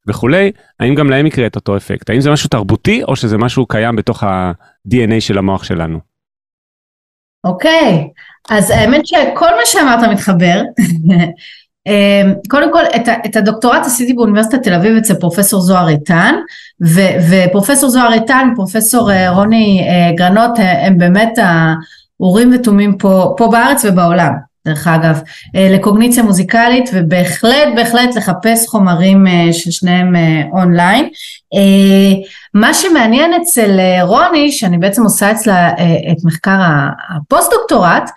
וכולי, 0.07 0.51
האם 0.79 0.95
גם 0.95 1.09
להם 1.09 1.25
יקרה 1.25 1.47
את 1.47 1.55
אותו 1.55 1.77
אפקט? 1.77 2.09
האם 2.09 2.21
זה 2.21 2.31
משהו 2.31 2.49
תרבותי 2.49 3.03
או 3.03 3.15
שזה 3.15 3.37
משהו 3.37 3.65
קיים 3.65 3.95
בתוך 3.95 4.23
ה-DNA 4.23 5.19
של 5.19 5.37
המוח 5.37 5.63
שלנו? 5.63 5.99
אוקיי, 7.43 8.07
okay. 8.07 8.55
אז 8.55 8.69
האמת 8.69 9.07
שכל 9.07 9.49
מה 9.59 9.65
שאמרת 9.65 10.09
מתחבר. 10.11 10.61
אמ, 11.87 12.33
קודם 12.49 12.73
כל 12.73 12.83
את, 12.95 13.09
את 13.25 13.35
הדוקטורט 13.35 13.85
עשיתי 13.85 14.13
באוניברסיטת 14.13 14.63
תל 14.63 14.73
אביב 14.73 14.97
אצל 14.97 15.13
פרופסור 15.15 15.61
זוהר 15.61 15.89
איתן 15.89 16.35
ו, 16.83 16.99
ופרופסור 17.29 17.89
זוהר 17.89 18.13
איתן, 18.13 18.49
פרופסור 18.55 19.11
אה, 19.11 19.31
רוני 19.31 19.87
אה, 19.89 20.15
גרנות 20.15 20.59
אה, 20.59 20.87
הם 20.87 20.97
באמת 20.97 21.39
האורים 22.19 22.51
ותומים 22.53 22.97
פה, 22.97 23.33
פה 23.37 23.47
בארץ 23.51 23.85
ובעולם. 23.85 24.31
דרך 24.65 24.87
אגב, 24.87 25.21
אה, 25.55 25.67
לקוגניציה 25.71 26.23
מוזיקלית 26.23 26.89
ובהחלט 26.93 27.67
בהחלט 27.75 28.15
לחפש 28.15 28.67
חומרים 28.67 29.27
אה, 29.27 29.53
של 29.53 29.71
שניהם 29.71 30.15
אה, 30.15 30.41
אונליין. 30.51 31.09
מה 32.53 32.73
שמעניין 32.73 33.33
אצל 33.33 33.79
רוני, 34.01 34.51
שאני 34.51 34.77
בעצם 34.77 35.03
עושה 35.03 35.31
אצלה 35.31 35.69
את 36.11 36.23
מחקר 36.23 36.57
הפוסט 37.09 37.51
דוקטורט, 37.51 38.09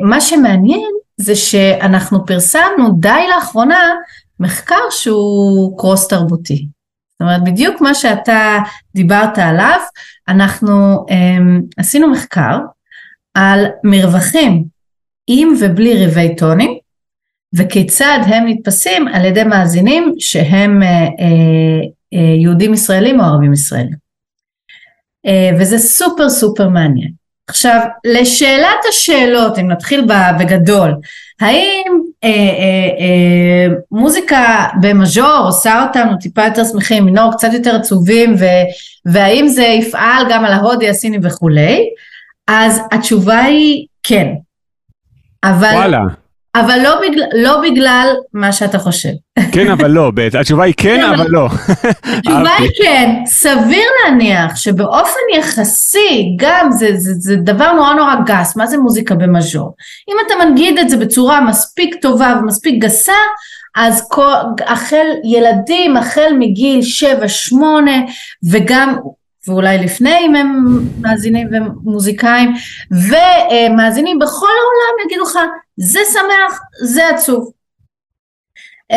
מה 0.00 0.20
שמעניין 0.20 0.90
זה 1.16 1.36
שאנחנו 1.36 2.26
פרסמנו 2.26 2.92
די 3.00 3.24
לאחרונה 3.34 3.90
מחקר 4.40 4.90
שהוא 4.90 5.78
קרוס 5.78 6.08
תרבותי. 6.08 6.66
זאת 7.12 7.20
אומרת 7.20 7.44
בדיוק 7.44 7.80
מה 7.80 7.94
שאתה 7.94 8.58
דיברת 8.94 9.38
עליו, 9.38 9.78
אנחנו 10.28 11.06
עשינו 11.76 12.10
מחקר 12.10 12.58
על 13.34 13.66
מרווחים 13.84 14.64
עם 15.26 15.54
ובלי 15.60 16.06
רבעי 16.06 16.36
טונים, 16.36 16.78
וכיצד 17.54 18.18
הם 18.26 18.48
נתפסים 18.48 19.08
על 19.08 19.24
ידי 19.24 19.44
מאזינים 19.44 20.14
שהם 20.18 20.82
אה, 20.82 20.88
אה, 20.88 21.08
אה, 22.14 22.34
יהודים 22.40 22.74
ישראלים 22.74 23.20
או 23.20 23.24
ערבים 23.24 23.52
ישראלים. 23.52 24.02
אה, 25.26 25.50
וזה 25.58 25.78
סופר 25.78 26.28
סופר 26.28 26.68
מעניין. 26.68 27.12
עכשיו, 27.46 27.80
לשאלת 28.04 28.78
השאלות, 28.88 29.58
אם 29.58 29.70
נתחיל 29.70 30.06
בגדול, 30.38 30.94
האם 31.40 32.00
אה, 32.24 32.30
אה, 32.30 32.88
אה, 33.00 33.74
מוזיקה 33.90 34.66
במז'ור 34.82 35.42
עושה 35.46 35.84
אותנו 35.86 36.16
טיפה 36.16 36.44
יותר 36.44 36.64
שמחים, 36.64 37.04
מינור 37.04 37.32
קצת 37.32 37.48
יותר 37.52 37.76
עצובים, 37.76 38.34
ו, 38.38 38.44
והאם 39.06 39.48
זה 39.48 39.62
יפעל 39.62 40.26
גם 40.30 40.44
על 40.44 40.52
ההודי, 40.52 40.88
הסיני 40.88 41.18
וכולי? 41.22 41.88
אז 42.48 42.80
התשובה 42.92 43.40
היא 43.40 43.86
כן. 44.02 44.28
אבל, 45.44 45.70
וואלה. 45.74 46.00
אבל 46.54 46.78
לא, 46.82 47.00
בגלל, 47.02 47.26
לא 47.34 47.60
בגלל 47.62 48.08
מה 48.32 48.52
שאתה 48.52 48.78
חושב. 48.78 49.08
כן, 49.52 49.70
אבל 49.70 49.90
לא, 49.90 50.12
התשובה 50.40 50.64
היא 50.64 50.74
כן, 50.76 51.04
אבל 51.04 51.26
לא. 51.28 51.48
התשובה 52.18 52.50
היא 52.58 52.70
כן, 52.82 53.10
סביר 53.26 53.88
להניח 54.04 54.56
שבאופן 54.56 55.20
יחסי, 55.38 56.36
גם 56.36 56.70
זה, 56.70 56.88
זה, 56.96 57.12
זה 57.14 57.36
דבר 57.36 57.72
נורא 57.72 57.94
נורא 57.94 58.14
גס, 58.26 58.56
מה 58.56 58.66
זה 58.66 58.78
מוזיקה 58.78 59.14
במז'ור? 59.14 59.74
אם 60.08 60.16
אתה 60.26 60.44
מנגיד 60.44 60.78
את 60.78 60.90
זה 60.90 60.96
בצורה 60.96 61.40
מספיק 61.40 61.94
טובה 62.02 62.34
ומספיק 62.40 62.82
גסה, 62.82 63.12
אז 63.76 64.08
כל, 64.10 64.32
החל 64.66 65.06
ילדים, 65.24 65.96
החל 65.96 66.32
מגיל 66.38 66.80
7-8, 67.52 67.56
וגם 68.50 68.96
ואולי 69.48 69.78
לפני 69.78 70.18
אם 70.18 70.34
הם 70.34 70.78
מאזינים 71.00 71.48
ומוזיקאים, 71.52 72.54
ומאזינים 72.90 74.18
בכל 74.18 74.46
העולם 74.46 75.06
יגידו 75.06 75.22
לך, 75.24 75.38
זה 75.76 76.00
שמח, 76.12 76.60
זה 76.84 77.08
עצוב. 77.08 77.52
אה, 78.90 78.96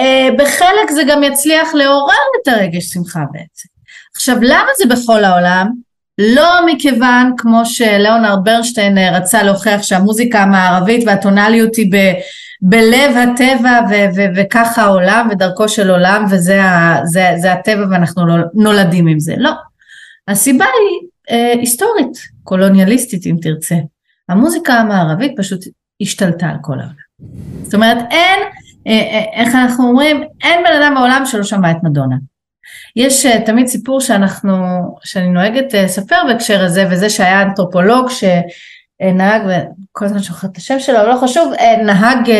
אה, 0.00 0.28
בחלק 0.38 0.90
זה 0.90 1.02
גם 1.08 1.22
יצליח 1.22 1.74
לעורר 1.74 2.14
את 2.42 2.48
הרגש 2.48 2.84
שמחה 2.84 3.20
בעצם. 3.32 3.68
עכשיו 4.14 4.36
למה 4.40 4.68
זה 4.78 4.84
בכל 4.86 5.24
העולם? 5.24 5.70
לא 6.18 6.66
מכיוון 6.66 7.32
כמו 7.38 7.66
שלאונרד 7.66 8.44
ברנשטיין 8.44 8.98
אה, 8.98 9.16
רצה 9.18 9.42
להוכיח 9.42 9.82
שהמוזיקה 9.82 10.38
המערבית 10.42 11.02
והטונליות 11.06 11.76
היא 11.76 11.92
ב, 11.92 11.96
בלב 12.62 13.16
הטבע 13.16 13.80
ו- 13.90 14.16
ו- 14.16 14.36
וככה 14.36 14.82
העולם 14.82 15.28
ודרכו 15.30 15.68
של 15.68 15.90
עולם 15.90 16.26
וזה 16.30 16.62
ה- 16.64 17.00
זה, 17.04 17.30
זה 17.36 17.52
הטבע 17.52 17.84
ואנחנו 17.90 18.22
נולדים 18.54 19.06
עם 19.06 19.20
זה, 19.20 19.34
לא. 19.38 19.50
הסיבה 20.28 20.64
היא 20.64 21.08
אה, 21.30 21.52
היסטורית, 21.52 22.18
קולוניאליסטית 22.42 23.26
אם 23.26 23.36
תרצה. 23.42 23.76
המוזיקה 24.28 24.74
המערבית 24.74 25.32
פשוט 25.36 25.60
השתלטה 26.00 26.46
על 26.46 26.56
כל 26.62 26.72
העולם. 26.72 27.06
זאת 27.62 27.74
אומרת 27.74 27.98
אין, 28.10 28.38
אה, 28.86 28.92
אה, 28.92 29.24
איך 29.42 29.54
אנחנו 29.54 29.88
אומרים, 29.88 30.22
אין 30.42 30.64
בן 30.64 30.82
אדם 30.82 30.94
בעולם 30.94 31.22
שלא 31.26 31.42
שמע 31.42 31.70
את 31.70 31.76
מדונה. 31.82 32.16
יש 32.96 33.26
uh, 33.26 33.46
תמיד 33.46 33.66
סיפור 33.66 34.00
שאנחנו, 34.00 34.54
שאני 35.04 35.28
נוהגת 35.28 35.74
לספר 35.74 36.16
בהקשר 36.28 36.64
הזה, 36.64 36.84
וזה 36.90 37.10
שהיה 37.10 37.42
אנתרופולוג 37.42 38.08
שנהג, 38.10 39.42
וכל 39.42 40.04
הזמן 40.04 40.22
שוכחת 40.22 40.52
את 40.52 40.56
השם 40.56 40.80
שלו, 40.80 40.98
לא 41.08 41.16
חשוב, 41.22 41.52
נהג, 41.84 42.26
אה, 42.26 42.30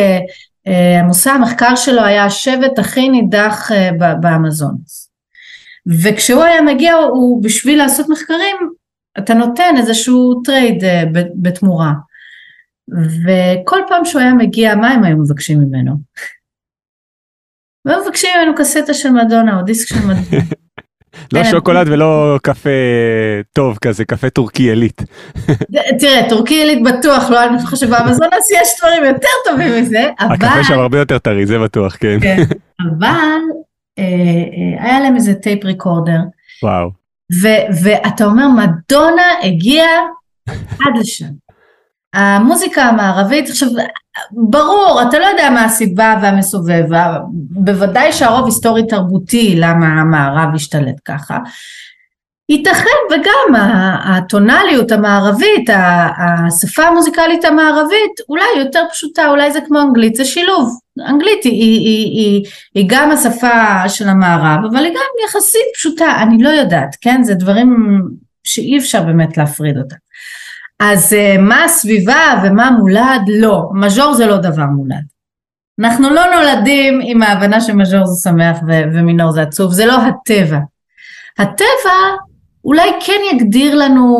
אה, 0.67 1.03
מושא 1.03 1.29
המחקר 1.29 1.75
שלו 1.75 2.03
היה 2.03 2.25
השבט 2.25 2.79
הכי 2.79 3.09
נידח 3.09 3.69
באמזונס. 4.21 5.09
וכשהוא 6.03 6.43
היה 6.43 6.61
מגיע, 6.61 6.93
הוא 6.93 7.43
בשביל 7.43 7.77
לעשות 7.77 8.09
מחקרים, 8.09 8.55
אתה 9.17 9.33
נותן 9.33 9.73
איזשהו 9.77 10.41
trade 10.43 10.83
אה, 10.83 10.87
בתמורה. 11.41 11.93
וכל 13.25 13.79
פעם 13.87 14.05
שהוא 14.05 14.21
היה 14.21 14.33
מגיע, 14.33 14.75
מה 14.75 14.91
הם 14.91 15.03
היו 15.03 15.17
מבקשים 15.17 15.59
ממנו? 15.59 15.91
והיו 17.85 18.01
מבקשים 18.03 18.29
ממנו 18.37 18.55
קסטה 18.55 18.93
של 18.93 19.09
מדונה 19.09 19.59
או 19.59 19.63
דיסק 19.63 19.87
של 19.87 20.05
מדונה. 20.05 20.43
לא 21.33 21.43
שוקולד 21.43 21.87
ולא 21.87 22.39
קפה 22.43 22.69
טוב 23.53 23.77
כזה, 23.77 24.05
קפה 24.05 24.29
טורקי 24.29 24.63
עילית. 24.63 25.01
תראה, 25.99 26.29
טורקי 26.29 26.53
עילית 26.53 26.83
בטוח, 26.83 27.29
לא 27.29 27.45
אני 27.45 27.65
חושב 27.65 27.87
שבאמזונס 27.87 28.51
יש 28.51 28.69
דברים 28.79 29.03
יותר 29.05 29.27
טובים 29.45 29.81
מזה, 29.81 30.09
אבל... 30.19 30.35
הקפה 30.35 30.63
שם 30.63 30.79
הרבה 30.79 30.99
יותר 30.99 31.17
טרי, 31.17 31.45
זה 31.45 31.59
בטוח, 31.59 31.95
כן. 31.99 32.17
כן 32.21 32.37
אבל 32.81 33.07
אה, 33.07 33.09
אה, 33.09 33.37
היה 34.79 34.99
להם 34.99 35.15
איזה 35.15 35.35
tape 35.35 35.65
recorder. 35.65 36.19
וואו. 36.63 36.89
ואתה 37.83 38.25
אומר, 38.25 38.47
מדונה 38.47 39.23
הגיעה 39.43 39.99
עד 40.79 40.97
לשם. 40.99 41.25
המוזיקה 42.13 42.83
המערבית, 42.83 43.49
עכשיו 43.49 43.69
ברור, 44.31 45.01
אתה 45.09 45.19
לא 45.19 45.25
יודע 45.25 45.49
מה 45.49 45.65
הסיבה 45.65 46.15
והמסובב, 46.21 46.83
בוודאי 47.31 48.13
שהרוב 48.13 48.45
היסטורי 48.45 48.87
תרבותי 48.87 49.55
למה 49.57 49.87
המערב 49.87 50.55
השתלט 50.55 50.95
ככה. 51.05 51.37
ייתכן 52.49 52.99
וגם 53.11 53.61
הטונליות 54.03 54.91
המערבית, 54.91 55.69
השפה 56.17 56.83
המוזיקלית 56.83 57.45
המערבית, 57.45 58.19
אולי 58.29 58.45
יותר 58.57 58.83
פשוטה, 58.91 59.27
אולי 59.29 59.51
זה 59.51 59.59
כמו 59.67 59.81
אנגלית, 59.81 60.15
זה 60.15 60.25
שילוב. 60.25 60.79
אנגלית 61.07 61.43
היא, 61.43 61.51
היא, 61.51 61.79
היא, 61.79 62.19
היא, 62.19 62.45
היא 62.75 62.85
גם 62.89 63.11
השפה 63.11 63.89
של 63.89 64.09
המערב, 64.09 64.65
אבל 64.71 64.85
היא 64.85 64.93
גם 64.93 65.27
יחסית 65.27 65.65
פשוטה, 65.73 66.21
אני 66.21 66.43
לא 66.43 66.49
יודעת, 66.49 66.95
כן? 67.01 67.23
זה 67.23 67.33
דברים 67.33 68.01
שאי 68.43 68.77
אפשר 68.77 69.03
באמת 69.03 69.37
להפריד 69.37 69.77
אותם. 69.77 69.95
אז 70.79 71.13
uh, 71.13 71.41
מה 71.41 71.63
הסביבה 71.63 72.41
ומה 72.43 72.71
מולד? 72.71 73.21
לא, 73.27 73.69
מז'ור 73.73 74.13
זה 74.13 74.25
לא 74.25 74.37
דבר 74.37 74.65
מולד. 74.65 75.03
אנחנו 75.79 76.09
לא 76.09 76.21
נולדים 76.35 76.99
עם 77.03 77.23
ההבנה 77.23 77.61
שמז'ור 77.61 78.05
זה 78.05 78.29
שמח 78.29 78.57
ומינור 78.93 79.31
זה 79.31 79.41
עצוב, 79.41 79.73
זה 79.73 79.85
לא 79.85 79.97
הטבע. 80.01 80.59
הטבע 81.39 82.17
אולי 82.67 82.89
כן 83.05 83.21
יגדיר 83.33 83.75
לנו 83.75 84.15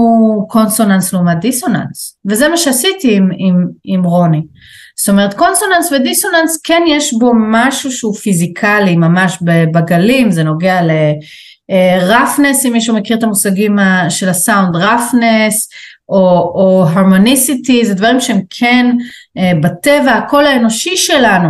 קונסוננס 0.50 1.14
לעומת 1.14 1.40
דיסוננס, 1.40 2.18
וזה 2.26 2.50
מה 2.50 2.58
שעשיתי 2.58 3.16
עם, 3.16 3.30
עם, 3.38 3.68
עם 3.84 4.04
רוני. 4.04 4.42
זאת 5.00 5.10
אומרת 5.10 5.34
קונסוננס 5.34 5.92
ודיסוננס 5.92 6.62
כן 6.64 6.84
יש 6.88 7.14
בו 7.14 7.32
משהו 7.36 7.92
שהוא 7.92 8.16
פיזיקלי 8.16 8.96
ממש 8.96 9.38
בגלים, 9.74 10.32
זה 10.32 10.44
נוגע 10.44 10.80
ל 10.82 10.99
roughness, 10.99 12.66
אה, 12.66 12.70
אם 12.70 12.74
מישהו 12.74 12.96
מכיר 12.96 13.18
את 13.18 13.24
המושגים 13.24 13.76
של 14.10 14.30
הסאונד, 14.30 14.76
roughness, 14.76 15.70
או, 16.10 16.54
או 16.56 16.86
harmonicity, 16.88 17.86
זה 17.86 17.94
דברים 17.94 18.20
שהם 18.20 18.42
כן 18.50 18.86
אה, 19.38 19.42
בטבע, 19.64 20.12
הקול 20.12 20.46
האנושי 20.46 20.98
שלנו, 20.98 21.50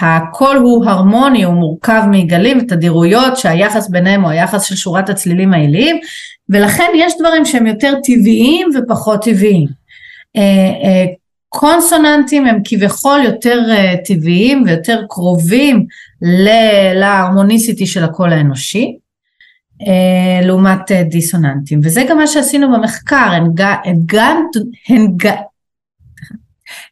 הקול 0.00 0.56
הוא 0.56 0.84
הרמוני, 0.84 1.44
הוא 1.44 1.54
מורכב 1.54 2.02
מגלים 2.10 2.58
ותדירויות 2.58 3.36
שהיחס 3.36 3.88
ביניהם 3.88 4.22
הוא 4.22 4.30
היחס 4.30 4.62
של 4.62 4.76
שורת 4.76 5.08
הצלילים 5.08 5.52
העיליים, 5.52 5.96
ולכן 6.48 6.90
יש 6.94 7.12
דברים 7.18 7.44
שהם 7.44 7.66
יותר 7.66 7.94
טבעיים 8.04 8.68
ופחות 8.74 9.24
טבעיים. 9.24 9.68
Uh, 9.68 10.40
uh, 10.40 11.14
קונסוננטים 11.48 12.46
הם 12.46 12.60
כביכול 12.64 13.20
יותר 13.24 13.60
טבעיים 14.04 14.62
ויותר 14.66 15.02
קרובים 15.08 15.86
להרמוניסיטי 16.94 17.86
של 17.86 18.04
הקול 18.04 18.32
האנושי. 18.32 18.96
אה, 19.86 20.46
לעומת 20.46 20.92
אה, 20.92 21.02
דיסוננטים 21.02 21.80
וזה 21.82 22.04
גם 22.10 22.18
מה 22.18 22.26
שעשינו 22.26 22.72
במחקר 22.72 23.32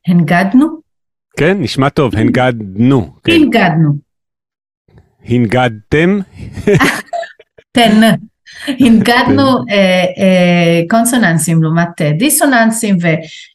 הנגדנו 0.06 0.81
כן 1.36 1.56
נשמע 1.60 1.88
טוב 1.88 2.16
הנגדנו 2.16 3.14
כן. 3.24 3.32
הנגדנו. 3.32 3.92
הנגדתם? 5.24 6.18
תן. 7.72 8.00
הנגדנו 8.66 9.42
קונסוננסים 10.90 11.62
לעומת 11.62 12.02
דיסוננסים 12.18 12.96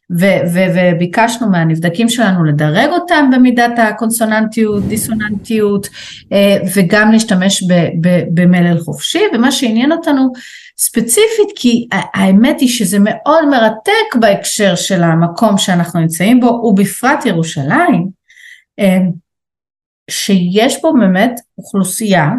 וביקשנו 0.10 1.50
מהנבדקים 1.50 2.10
שלנו 2.10 2.44
לדרג 2.44 2.90
אותם 2.90 3.30
במידת 3.34 3.72
הקונסוננטיות, 3.78 4.84
דיסוננטיות 4.84 5.88
אה, 6.32 6.58
וגם 6.76 7.12
להשתמש 7.12 7.64
במלל 8.34 8.78
חופשי 8.80 9.22
ומה 9.34 9.52
שעניין 9.52 9.92
אותנו 9.92 10.34
ספציפית 10.78 11.50
כי 11.56 11.88
האמת 11.92 12.60
היא 12.60 12.70
שזה 12.70 12.98
מאוד 13.02 13.50
מרתק 13.50 14.16
בהקשר 14.20 14.76
של 14.76 15.04
המקום 15.04 15.58
שאנחנו 15.58 16.00
נמצאים 16.00 16.40
בו 16.40 16.48
ובפרט 16.48 17.26
ירושלים 17.26 18.08
אה, 18.80 18.98
שיש 20.10 20.82
בו 20.82 20.94
באמת 20.94 21.40
אוכלוסייה 21.58 22.30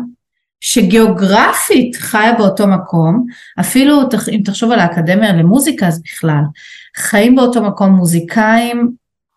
שגיאוגרפית 0.60 1.96
חיה 1.96 2.32
באותו 2.32 2.66
מקום, 2.66 3.26
אפילו 3.60 4.00
אם 4.32 4.40
תחשוב 4.44 4.72
על 4.72 4.78
האקדמיה 4.78 5.32
למוזיקה 5.32 5.86
אז 5.86 6.02
בכלל, 6.02 6.42
חיים 6.96 7.36
באותו 7.36 7.62
מקום 7.62 7.90
מוזיקאים, 7.92 8.90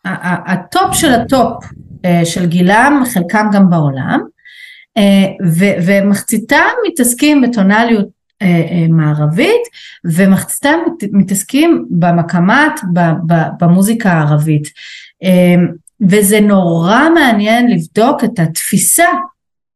הטופ 0.05 0.93
של 0.93 1.11
הטופ 1.13 1.63
אה, 2.05 2.25
של 2.25 2.45
גילם, 2.45 3.03
חלקם 3.13 3.47
גם 3.53 3.69
בעולם, 3.69 4.19
אה, 4.97 5.47
ומחציתם 5.85 6.69
מתעסקים 6.87 7.41
בטונליות 7.41 8.20
מערבית 8.89 9.61
ומחציתם 10.05 10.77
מתעסקים 11.11 11.85
במקאמאת 11.89 12.79
במוזיקה 13.59 14.11
הערבית. 14.11 14.67
וזה 16.01 16.39
נורא 16.39 17.09
מעניין 17.09 17.71
לבדוק 17.71 18.23
את 18.23 18.39
התפיסה 18.39 19.05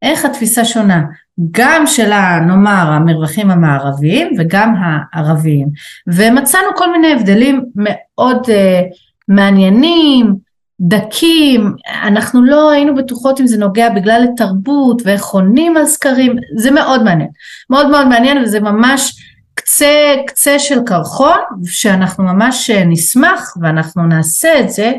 איך 0.02 0.26
התפיסה 0.26 0.66
שונה 0.66 1.04
גם 1.52 1.84
של 1.88 2.10
נאמר 2.48 2.92
המרווחים 2.92 3.52
המערביים 3.52 4.34
וגם 4.38 4.74
הערביים. 4.80 5.68
ומצאנו 6.08 6.68
כל 6.76 6.92
מיני 6.92 7.14
הבדלים 7.14 7.66
מאוד 7.76 8.38
uh, 8.46 8.96
מעניינים 9.28 10.36
דקים 10.82 11.76
אנחנו 12.04 12.44
לא 12.44 12.72
היינו 12.72 12.96
בטוחות 12.96 13.42
אם 13.42 13.48
זה 13.48 13.58
נוגע 13.58 13.90
בגלל 13.90 14.26
התרבות 14.34 15.02
ואיך 15.06 15.26
עונים 15.26 15.78
על 15.78 15.86
סקרים 15.86 16.36
זה 16.58 16.72
מאוד 16.72 17.04
מעניין. 17.04 17.30
מאוד 17.70 17.90
מאוד 17.90 18.08
מעניין 18.08 18.38
וזה 18.38 18.60
ממש 18.60 19.16
קצה 19.56 20.16
קצה 20.28 20.60
של 20.60 20.80
קרחון 20.86 21.38
שאנחנו 21.66 22.24
ממש 22.24 22.70
אה, 22.70 22.86
נשמח 22.86 23.58
ואנחנו 23.62 24.08
נעשה 24.08 24.60
את 24.60 24.70
זה 24.70 24.94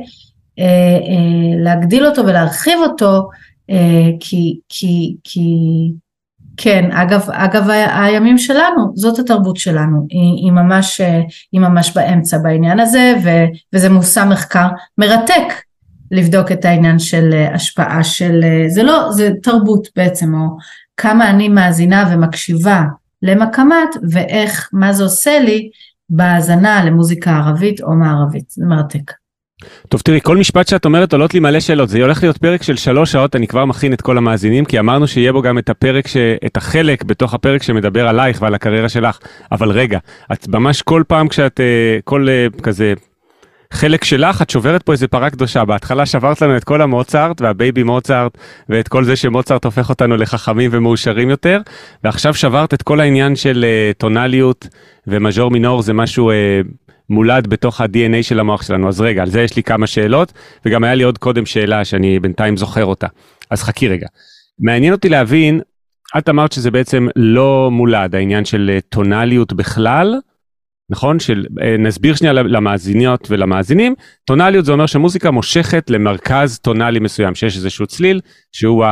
אה, 0.58 0.64
אה, 0.64 1.62
להגדיל 1.64 2.06
אותו 2.06 2.26
ולהרחיב 2.26 2.78
אותו 2.78 3.28
כי, 4.20 4.58
כי, 4.68 5.16
כי 5.24 5.48
כן, 6.56 6.92
אגב, 6.92 7.30
אגב 7.30 7.68
הימים 7.70 8.38
שלנו, 8.38 8.92
זאת 8.94 9.18
התרבות 9.18 9.56
שלנו, 9.56 10.06
היא, 10.10 10.44
היא, 10.44 10.52
ממש, 10.52 11.00
היא 11.52 11.60
ממש 11.60 11.92
באמצע 11.96 12.38
בעניין 12.38 12.80
הזה 12.80 13.14
ו, 13.24 13.28
וזה 13.72 13.88
מושא 13.88 14.24
מחקר 14.30 14.66
מרתק 14.98 15.65
לבדוק 16.10 16.52
את 16.52 16.64
העניין 16.64 16.98
של 16.98 17.46
השפעה 17.54 18.04
של, 18.04 18.40
זה 18.68 18.82
לא, 18.82 19.12
זה 19.12 19.30
תרבות 19.42 19.88
בעצם, 19.96 20.34
או 20.34 20.56
כמה 20.96 21.30
אני 21.30 21.48
מאזינה 21.48 22.10
ומקשיבה 22.12 22.84
למקמת 23.22 23.96
ואיך, 24.10 24.68
מה 24.72 24.92
זה 24.92 25.04
עושה 25.04 25.38
לי 25.38 25.70
בהאזנה 26.10 26.84
למוזיקה 26.84 27.36
ערבית 27.36 27.80
או 27.80 27.92
מערבית, 27.92 28.50
זה 28.50 28.64
מרתק. 28.66 29.12
טוב 29.88 30.00
תראי 30.00 30.20
כל 30.22 30.36
משפט 30.36 30.68
שאת 30.68 30.84
אומרת 30.84 31.12
עולות 31.12 31.34
לי 31.34 31.40
מלא 31.40 31.60
שאלות. 31.60 31.88
זה 31.88 32.02
הולך 32.02 32.22
להיות 32.22 32.38
פרק 32.38 32.62
של 32.62 32.76
שלוש 32.76 33.12
שעות 33.12 33.36
אני 33.36 33.46
כבר 33.46 33.64
מכין 33.64 33.92
את 33.92 34.00
כל 34.00 34.18
המאזינים 34.18 34.64
כי 34.64 34.78
אמרנו 34.78 35.08
שיהיה 35.08 35.32
בו 35.32 35.42
גם 35.42 35.58
את 35.58 35.68
הפרק 35.68 36.06
ש... 36.06 36.16
את 36.46 36.56
החלק 36.56 37.04
בתוך 37.04 37.34
הפרק 37.34 37.62
שמדבר 37.62 38.08
עלייך 38.08 38.42
ועל 38.42 38.54
הקריירה 38.54 38.88
שלך. 38.88 39.18
אבל 39.52 39.70
רגע 39.70 39.98
את 40.32 40.48
ממש 40.48 40.82
כל 40.82 41.02
פעם 41.08 41.28
כשאת 41.28 41.60
אה, 41.60 41.98
כל 42.04 42.28
אה, 42.28 42.46
כזה 42.62 42.94
חלק 43.72 44.04
שלך, 44.04 44.42
את 44.42 44.50
שוברת 44.50 44.82
פה 44.82 44.92
איזה 44.92 45.08
פרה 45.08 45.30
קדושה. 45.30 45.64
בהתחלה 45.64 46.06
שברת 46.06 46.42
לנו 46.42 46.56
את 46.56 46.64
כל 46.64 46.82
המוצרט 46.82 47.40
והבייבי 47.40 47.82
מוצרט, 47.82 48.38
ואת 48.68 48.88
כל 48.88 49.04
זה 49.04 49.16
שמוצרט 49.16 49.64
הופך 49.64 49.88
אותנו 49.88 50.16
לחכמים 50.16 50.70
ומאושרים 50.72 51.30
יותר, 51.30 51.60
ועכשיו 52.04 52.34
שברת 52.34 52.74
את 52.74 52.82
כל 52.82 53.00
העניין 53.00 53.36
של 53.36 53.64
uh, 53.64 53.98
טונליות 53.98 54.68
ומז'ור 55.06 55.50
מינור 55.50 55.82
זה 55.82 55.92
משהו 55.92 56.30
uh, 56.30 56.34
מולד 57.10 57.46
בתוך 57.46 57.80
ה-DNA 57.80 58.22
של 58.22 58.40
המוח 58.40 58.62
שלנו. 58.62 58.88
אז 58.88 59.00
רגע, 59.00 59.22
על 59.22 59.30
זה 59.30 59.42
יש 59.42 59.56
לי 59.56 59.62
כמה 59.62 59.86
שאלות, 59.86 60.32
וגם 60.66 60.84
היה 60.84 60.94
לי 60.94 61.02
עוד 61.02 61.18
קודם 61.18 61.46
שאלה 61.46 61.84
שאני 61.84 62.20
בינתיים 62.20 62.56
זוכר 62.56 62.84
אותה. 62.84 63.06
אז 63.50 63.62
חכי 63.62 63.88
רגע. 63.88 64.06
מעניין 64.58 64.92
אותי 64.92 65.08
להבין, 65.08 65.60
את 66.18 66.28
אמרת 66.28 66.52
שזה 66.52 66.70
בעצם 66.70 67.08
לא 67.16 67.68
מולד, 67.72 68.14
העניין 68.14 68.44
של 68.44 68.70
אה, 68.74 68.80
טונליות 68.80 69.52
בכלל, 69.52 70.14
נכון? 70.90 71.18
של, 71.18 71.46
אה, 71.62 71.76
נסביר 71.78 72.14
שנייה 72.14 72.32
למאזיניות 72.32 73.26
ולמאזינים, 73.30 73.94
טונליות 74.24 74.64
זה 74.64 74.72
אומר 74.72 74.86
שמוזיקה 74.86 75.30
מושכת 75.30 75.90
למרכז 75.90 76.58
טונלי 76.58 76.98
מסוים, 76.98 77.34
שיש 77.34 77.56
איזשהו 77.56 77.86
צליל 77.86 78.20
שהוא 78.52 78.84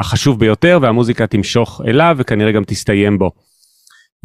החשוב 0.00 0.40
ביותר 0.40 0.78
והמוזיקה 0.82 1.26
תמשוך 1.26 1.80
אליו 1.86 2.16
וכנראה 2.18 2.52
גם 2.52 2.64
תסתיים 2.64 3.18
בו. 3.18 3.30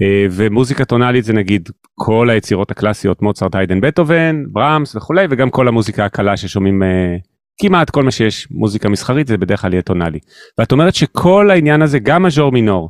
אה, 0.02 0.26
ומוזיקה 0.32 0.86
טונאלית 0.86 1.26
זה 1.26 1.34
נגיד 1.34 1.70
כל 1.96 2.30
היצירות 2.30 2.72
הקלאסיות, 2.72 3.22
מוצרט, 3.22 3.56
היידן, 3.56 3.82
בטהובן, 3.82 4.44
ברמס 4.52 4.96
וכולי, 4.96 5.26
וגם 5.30 5.50
כל 5.50 5.68
המוזיקה 5.68 6.06
הקלה 6.06 6.38
ששומעים, 6.38 6.84
אה, 6.84 7.16
כמעט 7.62 7.90
כל 7.90 8.04
מה 8.04 8.12
שיש 8.12 8.48
מוזיקה 8.52 8.90
מסחרית 8.90 9.28
זה 9.28 9.38
בדרך 9.38 9.62
כלל 9.62 9.74
יהיה 9.74 9.82
טונאלי. 9.82 10.20
ואת 10.60 10.72
אומרת 10.72 10.96
שכל 10.96 11.52
העניין 11.52 11.82
הזה, 11.82 12.00
גם 12.00 12.24
מז'ור 12.24 12.52
מינור 12.52 12.90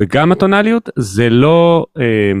וגם 0.00 0.32
הטונאליות, 0.32 0.88
זה 0.98 1.30
לא, 1.30 1.86
אה, 1.98 2.32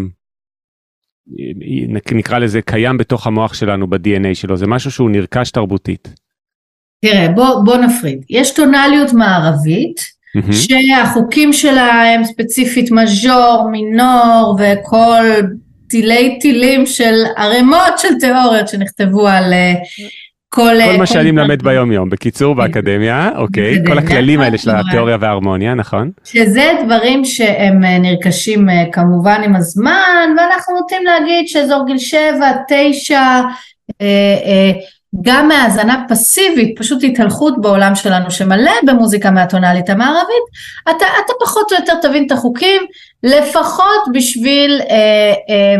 נקרא 2.12 2.38
לזה, 2.38 2.62
קיים 2.62 2.98
בתוך 2.98 3.26
המוח 3.26 3.54
שלנו 3.54 3.86
ב-DNA 3.86 4.34
שלו, 4.34 4.56
זה 4.56 4.66
משהו 4.66 4.90
שהוא 4.90 5.10
נרכש 5.10 5.50
תרבותית. 5.50 6.08
תראה, 7.04 7.28
בוא, 7.28 7.64
בוא 7.64 7.76
נפריד. 7.76 8.24
יש 8.30 8.54
טונאליות 8.54 9.12
מערבית, 9.12 10.00
mm-hmm. 10.00 10.52
שהחוקים 10.52 11.52
שלה 11.52 12.14
הם 12.14 12.24
ספציפית 12.24 12.90
מז'ור, 12.90 13.68
מינור 13.70 14.58
וכל 14.60 15.24
טילי 15.88 16.38
טילים 16.40 16.86
של 16.86 17.14
ערימות 17.36 17.98
של 17.98 18.14
תיאוריות 18.20 18.68
שנכתבו 18.68 19.28
על 19.28 19.52
אה, 19.52 19.74
כל... 20.54 20.74
כל 20.92 20.98
מה 20.98 21.06
שאני 21.06 21.30
מלמד 21.30 21.62
ביום 21.62 21.92
יום, 21.92 22.10
בקיצור 22.10 22.54
באקדמיה, 22.54 23.30
אוקיי, 23.36 23.82
כל 23.86 23.98
הכללים 23.98 24.40
האלה 24.40 24.58
של 24.58 24.70
התיאוריה 24.70 25.16
וההרמוניה, 25.20 25.74
נכון? 25.74 26.10
שזה 26.24 26.72
דברים 26.84 27.24
שהם 27.24 27.84
אה, 27.84 27.98
נרכשים 27.98 28.70
אה, 28.70 28.84
כמובן 28.92 29.40
עם 29.44 29.56
הזמן, 29.56 30.34
ואנחנו 30.36 30.74
נוטים 30.74 31.04
להגיד 31.04 31.48
שאזור 31.48 31.86
גיל 31.86 31.98
7, 31.98 32.50
9, 32.68 33.20
גם 35.22 35.48
מהאזנה 35.48 36.04
פסיבית, 36.08 36.78
פשוט 36.78 37.04
התהלכות 37.04 37.60
בעולם 37.60 37.94
שלנו 37.94 38.30
שמלא 38.30 38.72
במוזיקה 38.86 39.30
מהטונאלית 39.30 39.90
המערבית, 39.90 40.44
אתה, 40.82 41.06
אתה 41.24 41.32
פחות 41.40 41.72
או 41.72 41.76
יותר 41.76 41.94
תבין 42.02 42.26
את 42.26 42.32
החוקים, 42.32 42.82
לפחות 43.22 44.02
בשביל 44.14 44.80
אה, 44.90 45.32
אה, 45.50 45.76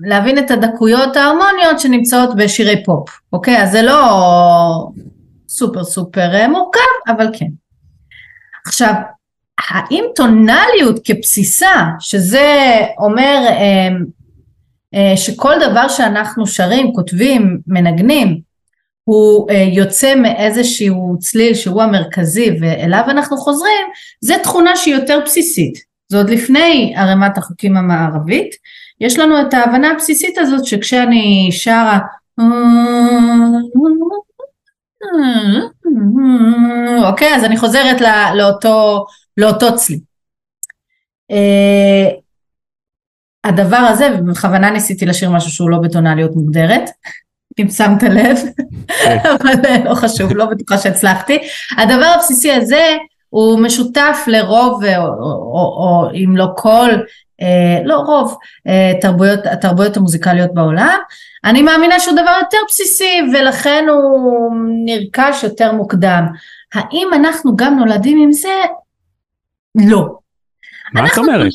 להבין 0.00 0.38
את 0.38 0.50
הדקויות 0.50 1.16
ההרמוניות 1.16 1.80
שנמצאות 1.80 2.36
בשירי 2.36 2.84
פופ, 2.84 3.10
אוקיי? 3.32 3.62
אז 3.62 3.72
זה 3.72 3.82
לא 3.82 4.02
סופר 5.48 5.84
סופר 5.84 6.34
אה, 6.34 6.48
מורכב, 6.48 6.80
אבל 7.08 7.28
כן. 7.32 7.46
עכשיו, 8.66 8.92
האם 9.70 10.04
טונאליות 10.16 11.00
כבסיסה, 11.04 11.84
שזה 12.00 12.76
אומר 12.98 13.44
אה, 13.48 13.88
אה, 14.94 15.16
שכל 15.16 15.54
דבר 15.70 15.88
שאנחנו 15.88 16.46
שרים, 16.46 16.92
כותבים, 16.92 17.58
מנגנים, 17.66 18.40
הוא 19.04 19.50
יוצא 19.52 20.14
מאיזשהו 20.14 21.16
צליל 21.20 21.54
שהוא 21.54 21.82
המרכזי 21.82 22.50
ואליו 22.60 23.04
אנחנו 23.08 23.36
חוזרים, 23.36 23.86
זה 24.20 24.34
תכונה 24.42 24.76
שהיא 24.76 24.94
יותר 24.94 25.20
בסיסית. 25.24 25.78
זה 26.08 26.16
עוד 26.16 26.30
לפני 26.30 26.94
ערימת 26.96 27.38
החוקים 27.38 27.76
המערבית. 27.76 28.54
יש 29.00 29.18
לנו 29.18 29.40
את 29.40 29.54
ההבנה 29.54 29.90
הבסיסית 29.90 30.38
הזאת 30.38 30.64
שכשאני 30.64 31.48
שרה 31.52 31.98
אוקיי, 37.08 37.34
אז 37.34 37.44
אני 37.44 37.56
חוזרת 37.56 38.00
לא, 38.00 38.08
לאותו, 38.34 39.06
לאותו 39.36 39.76
צליל. 39.76 39.98
אה, 41.30 42.10
הדבר 43.44 43.76
הזה, 43.76 44.08
ובכוונה 44.18 44.70
ניסיתי 44.70 45.06
לשיר 45.06 45.30
משהו 45.30 45.50
שהוא 45.50 45.70
לא 45.70 45.78
בטונליות 45.78 46.36
מוגדרת, 46.36 46.90
אם 47.60 47.68
שמת 47.68 48.02
לב, 48.02 48.38
כן. 49.04 49.18
אבל 49.42 49.54
לא 49.84 49.94
חשוב, 49.94 50.32
לא 50.32 50.44
בטוחה 50.44 50.78
שהצלחתי. 50.78 51.38
הדבר 51.76 52.12
הבסיסי 52.16 52.52
הזה 52.52 52.96
הוא 53.28 53.60
משותף 53.60 54.18
לרוב, 54.26 54.84
או, 54.84 55.06
או, 55.06 55.32
או, 55.52 55.76
או 55.78 56.10
אם 56.14 56.36
לא 56.36 56.46
כל, 56.56 56.90
אה, 56.90 56.98
לא 57.84 57.94
רוב, 57.94 58.38
אה, 58.66 58.92
תרבויות, 59.00 59.40
התרבויות 59.44 59.96
המוזיקליות 59.96 60.54
בעולם. 60.54 60.98
אני 61.44 61.62
מאמינה 61.62 62.00
שהוא 62.00 62.12
דבר 62.12 62.34
יותר 62.40 62.58
בסיסי 62.68 63.20
ולכן 63.34 63.84
הוא 63.88 64.52
נרכש 64.84 65.44
יותר 65.44 65.72
מוקדם. 65.72 66.26
האם 66.74 67.08
אנחנו 67.14 67.56
גם 67.56 67.78
נולדים 67.78 68.22
עם 68.22 68.32
זה? 68.32 68.62
לא. 69.88 70.18
מה 70.94 71.06
את 71.06 71.18
אומרת? 71.18 71.52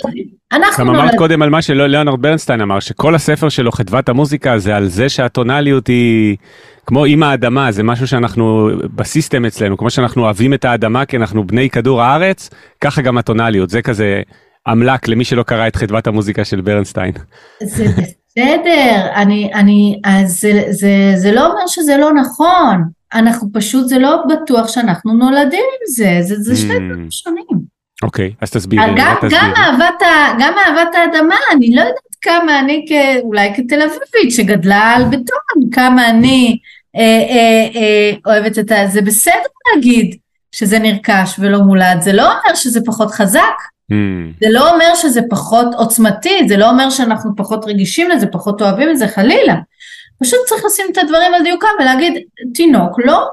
אנחנו 0.52 0.86
גם 0.86 0.96
אמרת 0.96 1.16
קודם 1.18 1.42
על 1.42 1.50
מה 1.50 1.62
שליאונרד 1.62 2.22
ברנסטיין 2.22 2.62
אמר, 2.62 2.80
שכל 2.80 3.16
הספר 3.16 3.50
שלו, 3.50 3.72
חדוות 3.72 4.10
המוזיקה, 4.10 4.58
זה 4.58 4.76
על 4.76 4.88
זה 4.88 5.10
שהטונאליות 5.10 5.88
היא 5.88 6.38
כמו 6.86 7.06
עם 7.06 7.24
האדמה, 7.24 7.72
זה 7.72 7.84
משהו 7.84 8.08
שאנחנו 8.08 8.70
בסיסטם 8.96 9.46
אצלנו, 9.46 9.78
כמו 9.78 9.90
שאנחנו 9.90 10.24
אוהבים 10.24 10.54
את 10.54 10.66
האדמה 10.66 11.06
כי 11.06 11.18
אנחנו 11.18 11.48
בני 11.48 11.70
כדור 11.70 12.02
הארץ, 12.02 12.50
ככה 12.82 13.02
גם 13.02 13.18
הטונאליות, 13.18 13.70
זה 13.70 13.82
כזה 13.82 14.22
אמל"ק 14.72 15.08
למי 15.08 15.26
שלא 15.26 15.44
קרא 15.44 15.68
את 15.68 15.76
חדוות 15.76 16.08
המוזיקה 16.08 16.46
של 16.46 16.62
ברנסטיין. 16.62 17.14
זה 17.64 17.86
בסדר, 17.86 19.12
אני, 19.16 19.52
אני, 19.54 20.00
אז 20.04 20.40
זה, 20.40 20.64
זה, 20.70 21.14
זה 21.16 21.32
לא 21.32 21.52
אומר 21.52 21.68
שזה 21.68 21.98
לא 21.98 22.14
נכון, 22.14 22.84
אנחנו 23.14 23.50
פשוט, 23.54 23.88
זה 23.88 24.00
לא 24.00 24.24
בטוח 24.30 24.68
שאנחנו 24.68 25.14
נולדים 25.14 25.60
עם 25.60 25.88
זה, 25.88 26.18
זה, 26.22 26.36
זה 26.36 26.56
שני 26.56 26.76
דברים 26.76 27.12
שונים. 27.12 27.74
אוקיי, 28.04 28.34
אז 28.42 28.52
תסבירי. 28.52 28.86
גם, 28.98 29.16
גם, 29.30 29.52
אהבת, 29.58 30.02
גם 30.40 30.54
אהבת 30.58 30.96
האדמה, 30.96 31.36
אני 31.52 31.76
לא 31.76 31.82
יודעת 31.82 32.16
כמה 32.22 32.60
אני, 32.60 32.86
כ, 32.90 32.92
אולי 33.24 33.54
כתל 33.56 33.82
אביבית 33.82 34.36
שגדלה 34.36 34.94
על 34.96 35.04
בטון, 35.04 35.70
כמה 35.72 36.10
אני 36.10 36.58
אה, 36.96 37.02
אה, 37.02 37.82
אה, 37.82 38.12
אוהבת 38.26 38.60
את 38.60 38.72
ה... 38.72 38.88
זה 38.88 39.02
בסדר 39.02 39.34
להגיד 39.76 40.16
שזה 40.52 40.80
נרכש 40.80 41.36
ולא 41.40 41.60
מולד, 41.60 42.02
זה 42.02 42.14
לא 42.14 42.24
אומר 42.24 42.56
שזה 42.56 42.80
פחות 42.86 43.12
חזק, 43.12 43.73
mm. 43.92 43.96
זה 44.42 44.48
לא 44.50 44.74
אומר 44.74 44.96
שזה 44.96 45.22
פחות 45.30 45.68
עוצמתי, 45.78 46.48
זה 46.48 46.58
לא 46.58 46.70
אומר 46.70 46.90
שאנחנו 46.90 47.32
פחות 47.36 47.66
רגישים 47.66 48.10
לזה, 48.10 48.28
פחות 48.28 48.62
אוהבים 48.62 48.90
את 48.90 48.98
זה, 48.98 49.08
חלילה. 49.08 49.56
פשוט 50.22 50.40
צריך 50.46 50.66
לשים 50.66 50.86
את 50.92 50.98
הדברים 50.98 51.34
על 51.34 51.44
דיוקם 51.44 51.68
ולהגיד, 51.80 52.14
תינוק 52.54 53.00
לא 53.06 53.28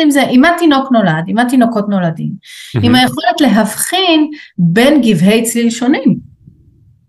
עם 0.00 0.10
זה, 0.10 0.22
עם 0.30 0.40
מה 0.40 0.50
תינוק 0.58 0.92
נולד, 0.92 1.24
עם 1.26 1.36
מה 1.36 1.44
תינוקות 1.48 1.88
נולדים, 1.88 2.30
mm-hmm. 2.30 2.80
עם 2.82 2.94
היכולת 2.94 3.40
להבחין 3.40 4.30
בין 4.58 5.00
גבהי 5.00 5.42
צליל 5.42 5.70
שונים. 5.70 6.18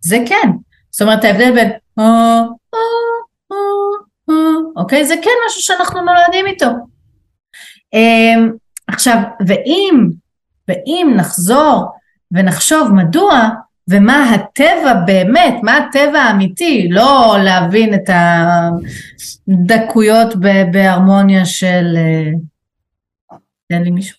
זה 0.02 0.18
כן. 0.28 0.50
זאת 0.92 1.02
אומרת 1.02 1.24
ההבדל 1.24 1.52
בין 1.52 1.72
אוקיי? 4.76 5.06
זה 5.06 5.16
כן 5.22 5.32
משהו 5.48 5.62
שאנחנו 5.62 6.02
נולדים 6.02 6.46
איתו. 6.46 6.66
אמ, 7.94 8.52
עכשיו, 8.88 9.18
ואם, 9.48 10.10
ואם 10.68 11.14
נחזור 11.16 11.86
ונחשוב 12.34 12.94
מדוע 12.94 13.50
ומה 13.90 14.30
הטבע 14.34 14.94
באמת, 15.06 15.56
מה 15.64 15.78
הטבע 15.78 16.20
האמיתי, 16.20 16.88
לא 16.92 17.36
להבין 17.44 17.94
את 17.94 18.10
הדקויות 19.48 20.34
בהרמוניה 20.72 21.46
של 21.46 21.86
אה, 21.98 22.32
תן 23.70 23.84
לי 23.84 23.92
מישהו. 23.92 24.18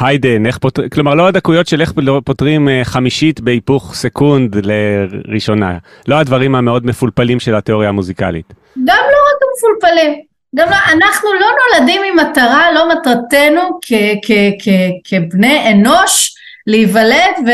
היידן, 0.00 0.46
איך 0.46 0.58
פותרים, 0.58 0.88
כלומר 0.88 1.14
לא 1.14 1.28
הדקויות 1.28 1.66
של 1.66 1.80
איך 1.80 1.92
פותרים 2.24 2.68
אה, 2.68 2.80
חמישית 2.84 3.40
בהיפוך 3.40 3.94
סקונד 3.94 4.56
לראשונה, 4.66 5.78
לא 6.08 6.18
הדברים 6.18 6.54
המאוד 6.54 6.86
מפולפלים 6.86 7.40
של 7.40 7.54
התיאוריה 7.54 7.88
המוזיקלית. 7.88 8.54
גם 8.84 8.86
לא 8.86 9.18
רק 9.28 9.40
המפולפלים, 9.42 10.20
גם 10.56 10.68
לא, 10.70 10.76
אנחנו 10.92 11.28
לא 11.40 11.46
נולדים 11.78 12.02
עם 12.08 12.16
מטרה, 12.26 12.72
לא 12.74 12.88
מטרתנו 12.92 13.60
כ- 13.82 14.16
כ- 14.26 14.54
כ- 14.62 15.00
כבני 15.04 15.72
אנוש 15.72 16.33
להיוולד 16.66 17.48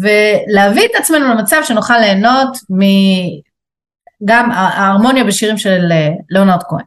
ולהביא 0.00 0.84
את 0.84 0.94
עצמנו 0.94 1.34
למצב 1.34 1.60
שנוכל 1.64 1.98
ליהנות 1.98 2.58
מגם 2.70 4.50
ההרמוניה 4.50 5.24
בשירים 5.24 5.58
של 5.58 5.88
אה, 5.92 6.08
ליאונרד 6.30 6.62
כהן. 6.62 6.84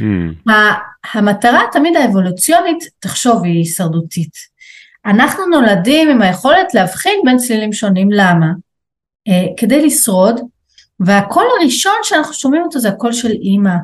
Hmm. 0.00 0.52
המטרה 1.14 1.60
תמיד 1.72 1.96
האבולוציונית, 1.96 2.78
תחשוב, 2.98 3.44
היא 3.44 3.58
הישרדותית. 3.58 4.36
אנחנו 5.06 5.46
נולדים 5.46 6.10
עם 6.10 6.22
היכולת 6.22 6.74
להבחין 6.74 7.20
בין 7.24 7.36
צלילים 7.36 7.72
שונים, 7.72 8.08
למה? 8.12 8.46
אה, 9.28 9.46
כדי 9.56 9.86
לשרוד, 9.86 10.40
והקול 11.00 11.44
הראשון 11.58 11.96
שאנחנו 12.02 12.34
שומעים 12.34 12.62
אותו 12.62 12.78
זה 12.78 12.88
הקול 12.88 13.12
של 13.12 13.30
אימא, 13.30 13.74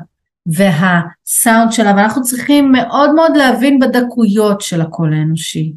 והסאונד 0.47 1.73
שלה, 1.73 1.93
ואנחנו 1.97 2.23
צריכים 2.23 2.73
מאוד 2.73 3.15
מאוד 3.15 3.37
להבין 3.37 3.79
בדקויות 3.79 4.61
של 4.61 4.81
הקול 4.81 5.13
האנושי. 5.13 5.73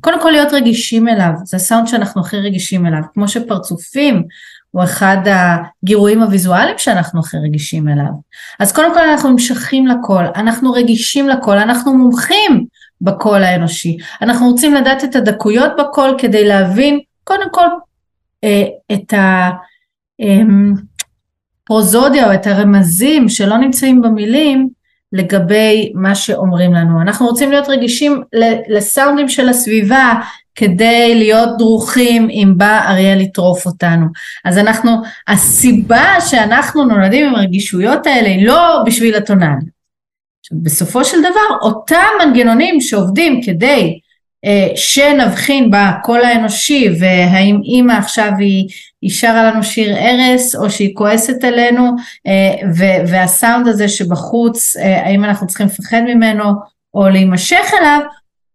קודם 0.00 0.22
כל 0.22 0.30
להיות 0.30 0.52
רגישים 0.52 1.08
אליו, 1.08 1.30
זה 1.44 1.56
הסאונד 1.56 1.86
שאנחנו 1.86 2.20
הכי 2.20 2.36
רגישים 2.36 2.86
אליו, 2.86 3.00
כמו 3.14 3.28
שפרצופים 3.28 4.22
הוא 4.70 4.84
אחד 4.84 5.16
הגירויים 5.26 6.22
הוויזואליים 6.22 6.78
שאנחנו 6.78 7.20
הכי 7.20 7.36
רגישים 7.36 7.88
אליו. 7.88 8.10
אז 8.60 8.72
קודם 8.72 8.94
כל 8.94 9.00
אנחנו 9.00 9.30
נמשכים 9.30 9.86
לקול, 9.86 10.24
אנחנו 10.36 10.72
רגישים 10.72 11.28
לקול, 11.28 11.58
אנחנו 11.58 11.98
מומחים 11.98 12.66
בקול 13.00 13.44
האנושי. 13.44 13.96
אנחנו 14.22 14.50
רוצים 14.50 14.74
לדעת 14.74 15.04
את 15.04 15.16
הדקויות 15.16 15.72
בקול 15.78 16.14
כדי 16.18 16.48
להבין 16.48 17.00
קודם 17.24 17.50
כל 17.50 17.66
אה, 18.44 18.64
את 18.92 19.14
הפרוזודיה 21.66 22.24
אמ, 22.24 22.28
או 22.30 22.34
את 22.34 22.46
הרמזים 22.46 23.28
שלא 23.28 23.58
נמצאים 23.58 24.02
במילים 24.02 24.68
לגבי 25.12 25.92
מה 25.94 26.14
שאומרים 26.14 26.74
לנו. 26.74 27.02
אנחנו 27.02 27.26
רוצים 27.26 27.50
להיות 27.50 27.68
רגישים 27.68 28.22
לסאונדים 28.68 29.28
של 29.28 29.48
הסביבה 29.48 30.12
כדי 30.54 31.14
להיות 31.14 31.48
דרוכים 31.58 32.28
אם 32.30 32.52
בא 32.56 32.80
אריה 32.88 33.14
לטרוף 33.14 33.66
אותנו. 33.66 34.06
אז 34.44 34.58
אנחנו, 34.58 34.90
הסיבה 35.28 36.04
שאנחנו 36.20 36.84
נולדים 36.84 37.26
עם 37.28 37.34
הרגישויות 37.34 38.06
האלה 38.06 38.28
היא 38.28 38.46
לא 38.46 38.82
בשביל 38.86 39.14
הטונאליות. 39.14 39.80
בסופו 40.52 41.04
של 41.04 41.20
דבר 41.20 41.56
אותם 41.62 42.06
מנגנונים 42.24 42.80
שעובדים 42.80 43.40
כדי 43.42 43.98
שנבחין 44.76 45.70
בקול 45.70 46.20
האנושי 46.20 46.88
והאם 47.00 47.60
אימא 47.64 47.92
עכשיו 47.92 48.32
היא, 48.38 48.68
היא 49.02 49.10
שרה 49.10 49.50
לנו 49.50 49.62
שיר 49.62 49.96
ארס 49.96 50.56
או 50.56 50.70
שהיא 50.70 50.94
כועסת 50.94 51.44
עלינו 51.44 51.90
אה, 52.26 52.68
ו, 52.76 52.84
והסאונד 53.08 53.68
הזה 53.68 53.88
שבחוץ 53.88 54.76
אה, 54.76 55.06
האם 55.06 55.24
אנחנו 55.24 55.46
צריכים 55.46 55.66
לפחד 55.66 56.00
ממנו 56.06 56.44
או 56.94 57.08
להימשך 57.08 57.70
אליו 57.80 58.00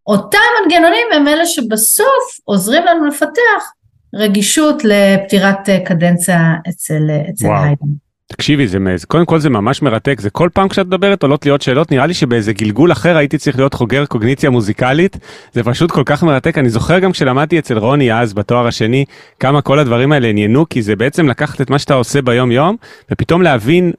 אותם 0.08 0.38
מנגנונים 0.62 1.08
הם 1.16 1.28
אלה 1.28 1.46
שבסוף 1.46 2.40
עוזרים 2.44 2.86
לנו 2.86 3.06
לפתח 3.06 3.72
רגישות 4.16 4.82
לפטירת 4.84 5.70
אה, 5.70 5.80
קדנציה 5.86 6.54
אצל, 6.70 7.10
אה, 7.10 7.30
אצל 7.30 7.48
היידן. 7.48 8.05
תקשיבי 8.28 8.68
זה 8.68 8.78
קודם 9.08 9.26
כל 9.26 9.40
זה 9.40 9.50
ממש 9.50 9.82
מרתק 9.82 10.22
זה 10.22 10.30
כל 10.30 10.50
פעם 10.54 10.70
כשאת 10.70 10.88
מדברת 10.88 11.24
עולות 11.24 11.46
לי 11.46 11.52
עוד 11.52 11.62
שאלות 11.62 11.92
נראה 11.92 12.06
לי 12.06 12.14
שבאיזה 12.14 12.54
גלגול 12.54 12.92
אחר 12.92 13.18
הייתי 13.18 13.38
צריך 13.38 13.58
להיות 13.58 13.74
חוגר 13.74 14.06
קוגניציה 14.06 14.50
מוזיקלית 14.50 15.18
זה 15.52 15.64
פשוט 15.64 15.92
כל 15.92 16.04
כך 16.06 16.24
מרתק 16.24 16.58
אני 16.58 16.70
זוכר 16.70 17.00
גם 17.00 17.12
כשלמדתי 17.12 17.60
אצל 17.60 17.78
רוני 17.78 18.14
אז 18.14 18.34
בתואר 18.34 18.68
השני 18.68 19.06
כמה 19.40 19.62
כל 19.62 19.80
הדברים 19.80 20.12
האלה 20.12 20.28
עניינו 20.28 20.70
כי 20.70 20.82
זה 20.82 20.96
בעצם 20.96 21.28
לקחת 21.28 21.62
את 21.62 21.70
מה 21.70 21.80
שאתה 21.80 21.94
עושה 21.94 22.22
ביום 22.22 22.52
יום 22.52 22.76
ופתאום 23.12 23.42
להבין 23.42 23.92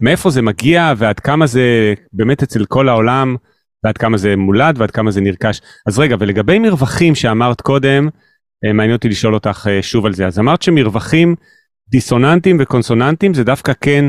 מאיפה 0.00 0.30
זה 0.30 0.42
מגיע 0.42 0.92
ועד 0.96 1.20
כמה 1.20 1.46
זה 1.46 1.94
באמת 2.12 2.42
אצל 2.42 2.64
כל 2.64 2.88
העולם 2.88 3.36
ועד 3.84 3.98
כמה 3.98 4.16
זה 4.16 4.36
מולד 4.36 4.78
ועד 4.78 4.90
כמה 4.90 5.10
זה 5.10 5.20
נרכש 5.20 5.60
אז 5.86 5.98
רגע 5.98 6.16
ולגבי 6.18 6.58
מרווחים 6.58 7.14
שאמרת 7.14 7.60
קודם 7.60 8.08
אה, 8.64 8.72
מעניין 8.72 8.96
אותי 8.96 9.08
לשאול 9.08 9.34
אותך 9.34 9.66
אה, 9.70 9.82
שוב 9.82 10.06
על 10.06 10.12
זה 10.12 10.26
אז 10.26 10.38
אמרת 10.38 10.62
שמרווחים. 10.62 11.34
דיסוננטים 11.90 12.56
וקונסוננטים 12.60 13.34
זה 13.34 13.44
דווקא 13.44 13.72
כן 13.80 14.04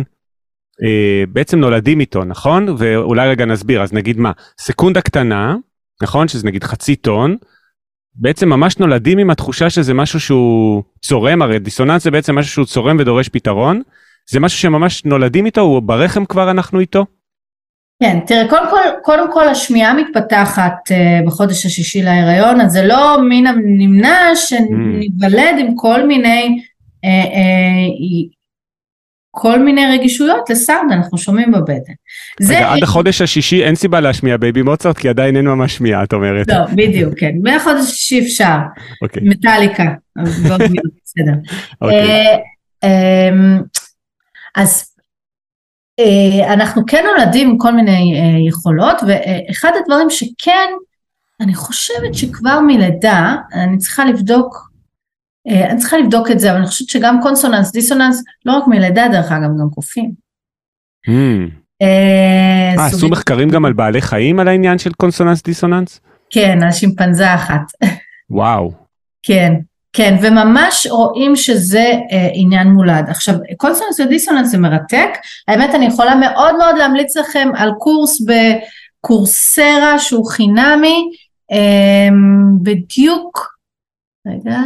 אה, 0.83 1.23
בעצם 1.29 1.59
נולדים 1.59 1.99
איתו 1.99 2.23
נכון 2.23 2.75
ואולי 2.77 3.29
רגע 3.29 3.45
נסביר 3.45 3.81
אז 3.81 3.93
נגיד 3.93 4.17
מה 4.19 4.31
סקונדה 4.59 5.01
קטנה 5.01 5.55
נכון 6.01 6.27
שזה 6.27 6.47
נגיד 6.47 6.63
חצי 6.63 6.95
טון 6.95 7.37
בעצם 8.15 8.49
ממש 8.49 8.77
נולדים 8.77 9.17
עם 9.17 9.29
התחושה 9.29 9.69
שזה 9.69 9.93
משהו 9.93 10.19
שהוא 10.19 10.83
צורם 11.01 11.41
הרי 11.41 11.59
דיסוננס 11.59 12.03
זה 12.03 12.11
בעצם 12.11 12.35
משהו 12.35 12.51
שהוא 12.51 12.65
צורם 12.65 12.97
ודורש 12.99 13.29
פתרון 13.29 13.81
זה 14.29 14.39
משהו 14.39 14.59
שממש 14.59 15.05
נולדים 15.05 15.45
איתו 15.45 15.61
הוא 15.61 15.81
ברחם 15.81 16.25
כבר 16.25 16.51
אנחנו 16.51 16.79
איתו. 16.79 17.05
כן, 18.03 18.19
תראה, 18.27 18.49
קודם 18.49 18.69
כל, 18.69 18.77
קודם 19.03 19.33
כל 19.33 19.47
השמיעה 19.47 19.93
מתפתחת 19.93 20.73
אה, 20.89 21.27
בחודש 21.27 21.65
השישי 21.65 22.01
להיריון, 22.01 22.61
אז 22.61 22.71
זה 22.71 22.83
לא 22.83 23.17
מן 23.29 23.47
הנמנע 23.47 24.35
שניוולד 24.35 25.55
אמ. 25.57 25.59
עם 25.59 25.75
כל 25.75 26.07
מיני 26.07 26.61
כל 29.31 29.59
מיני 29.59 29.85
רגישויות 29.85 30.49
לסאונד 30.49 30.91
אנחנו 30.91 31.17
שומעים 31.17 31.51
בבטן. 31.51 31.93
רגע, 32.41 32.71
עד 32.71 32.83
החודש 32.83 33.21
השישי 33.21 33.63
אין 33.63 33.75
סיבה 33.75 33.99
להשמיע 33.99 34.37
Baby 34.37 34.61
Mozart 34.61 34.97
כי 34.97 35.09
עדיין 35.09 35.35
אין 35.35 35.45
ממש 35.45 35.75
שמיעה 35.77 36.03
את 36.03 36.13
אומרת. 36.13 36.47
לא, 36.47 36.65
בדיוק, 36.75 37.19
כן. 37.19 37.31
מהחודש 37.43 37.81
השישי 37.81 38.19
אפשר. 38.19 38.57
אוקיי. 39.01 39.23
מטאליקה. 39.25 39.83
בסדר. 41.05 41.33
אוקיי. 41.81 42.09
אה, 42.09 43.29
אמ, 43.29 43.61
אז 44.55 44.91
אנחנו 46.47 46.81
כן 46.87 47.03
נולדים 47.05 47.49
עם 47.49 47.57
כל 47.57 47.73
מיני 47.73 48.13
יכולות 48.47 49.01
ואחד 49.07 49.71
הדברים 49.81 50.09
שכן 50.09 50.69
אני 51.41 51.55
חושבת 51.55 52.13
שכבר 52.13 52.59
מלידה 52.59 53.35
אני 53.53 53.77
צריכה 53.77 54.05
לבדוק 54.05 54.55
אה, 54.55 54.70
אני 55.47 55.77
צריכה 55.77 55.97
לבדוק 55.97 56.31
את 56.31 56.39
זה, 56.39 56.51
אבל 56.51 56.59
אני 56.59 56.67
חושבת 56.67 56.89
שגם 56.89 57.19
קונסוננס, 57.21 57.71
דיסוננס, 57.71 58.23
לא 58.45 58.57
רק 58.57 58.63
מלידה 58.67 59.07
דרך 59.11 59.31
אגב, 59.31 59.49
גם 59.61 59.69
קופים. 59.73 60.11
הממ. 61.07 61.51
אה, 61.81 62.73
אה, 62.77 62.85
עשו 62.85 63.09
מחקרים 63.09 63.49
גם 63.49 63.65
על 63.65 63.73
בעלי 63.73 64.01
חיים 64.01 64.39
על 64.39 64.47
העניין 64.47 64.77
של 64.77 64.91
קונסוננס 64.93 65.43
דיסוננס? 65.43 65.99
כן, 66.29 66.63
על 66.63 66.71
שימפנזה 66.71 67.35
אחת. 67.35 67.61
וואו. 68.29 68.71
כן, 69.23 69.53
כן, 69.93 70.15
וממש 70.21 70.87
רואים 70.91 71.35
שזה 71.35 71.91
אה, 72.11 72.29
עניין 72.33 72.67
מולד. 72.67 73.05
עכשיו, 73.09 73.35
קונסוננס 73.57 73.99
ודיסוננס 73.99 74.47
זה 74.47 74.57
מרתק, 74.57 75.09
האמת 75.47 75.75
אני 75.75 75.85
יכולה 75.85 76.15
מאוד 76.15 76.57
מאוד 76.57 76.75
להמליץ 76.77 77.17
לכם 77.17 77.49
על 77.55 77.71
קורס 77.79 78.21
ב 79.01 79.12
Coursera 79.12 79.99
שהוא 79.99 80.31
חינמי, 80.31 81.11
אה, 81.51 82.09
בדיוק, 82.61 83.57
רגע, 84.27 84.59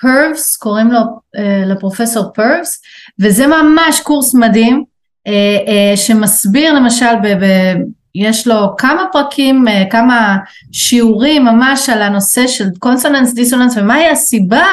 Purves, 0.00 0.56
קוראים 0.56 0.92
לו 0.92 1.00
אה, 1.00 1.40
לפרופסור 1.66 2.24
Purves, 2.34 2.82
וזה 3.20 3.46
ממש 3.46 4.00
קורס 4.00 4.34
מדהים, 4.34 4.84
אה, 5.28 5.30
אה, 5.30 5.96
שמסביר 5.96 6.74
למשל, 6.74 7.16
ב, 7.22 7.26
ב, 7.26 7.74
יש 8.14 8.46
לו 8.46 8.76
כמה 8.78 9.04
פרקים, 9.12 9.64
כמה 9.90 10.36
שיעורים 10.72 11.44
ממש 11.44 11.88
על 11.88 12.02
הנושא 12.02 12.46
של 12.46 12.68
קונסוננס 12.78 13.34
דיסוננס 13.34 13.76
ומהי 13.76 14.08
הסיבה 14.08 14.66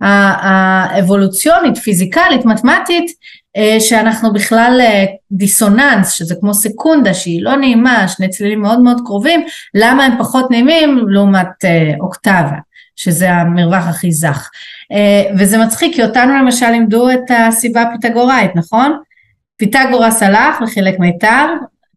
האבולוציונית, 0.00 1.78
פיזיקלית, 1.78 2.44
מתמטית, 2.44 3.10
שאנחנו 3.80 4.32
בכלל 4.32 4.80
דיסוננס, 5.32 6.12
שזה 6.12 6.34
כמו 6.40 6.54
סקונדה 6.54 7.14
שהיא 7.14 7.42
לא 7.42 7.56
נעימה, 7.56 8.08
שני 8.08 8.28
צלילים 8.28 8.60
מאוד 8.60 8.80
מאוד 8.80 9.00
קרובים, 9.04 9.44
למה 9.74 10.04
הם 10.04 10.18
פחות 10.18 10.50
נעימים 10.50 11.08
לעומת 11.08 11.64
אוקטבה. 12.00 12.58
שזה 12.98 13.32
המרווח 13.32 13.86
הכי 13.88 14.12
זך. 14.12 14.50
אה, 14.92 15.34
וזה 15.38 15.58
מצחיק 15.58 15.94
כי 15.94 16.02
אותנו 16.02 16.34
למשל 16.42 16.70
לימדו 16.70 17.10
את 17.10 17.30
הסיבה 17.30 17.82
הפיתגוראית, 17.82 18.56
נכון? 18.56 18.98
פיתגורס 19.56 20.22
הלך 20.22 20.60
וחילק 20.60 20.98
מיתר, 20.98 21.46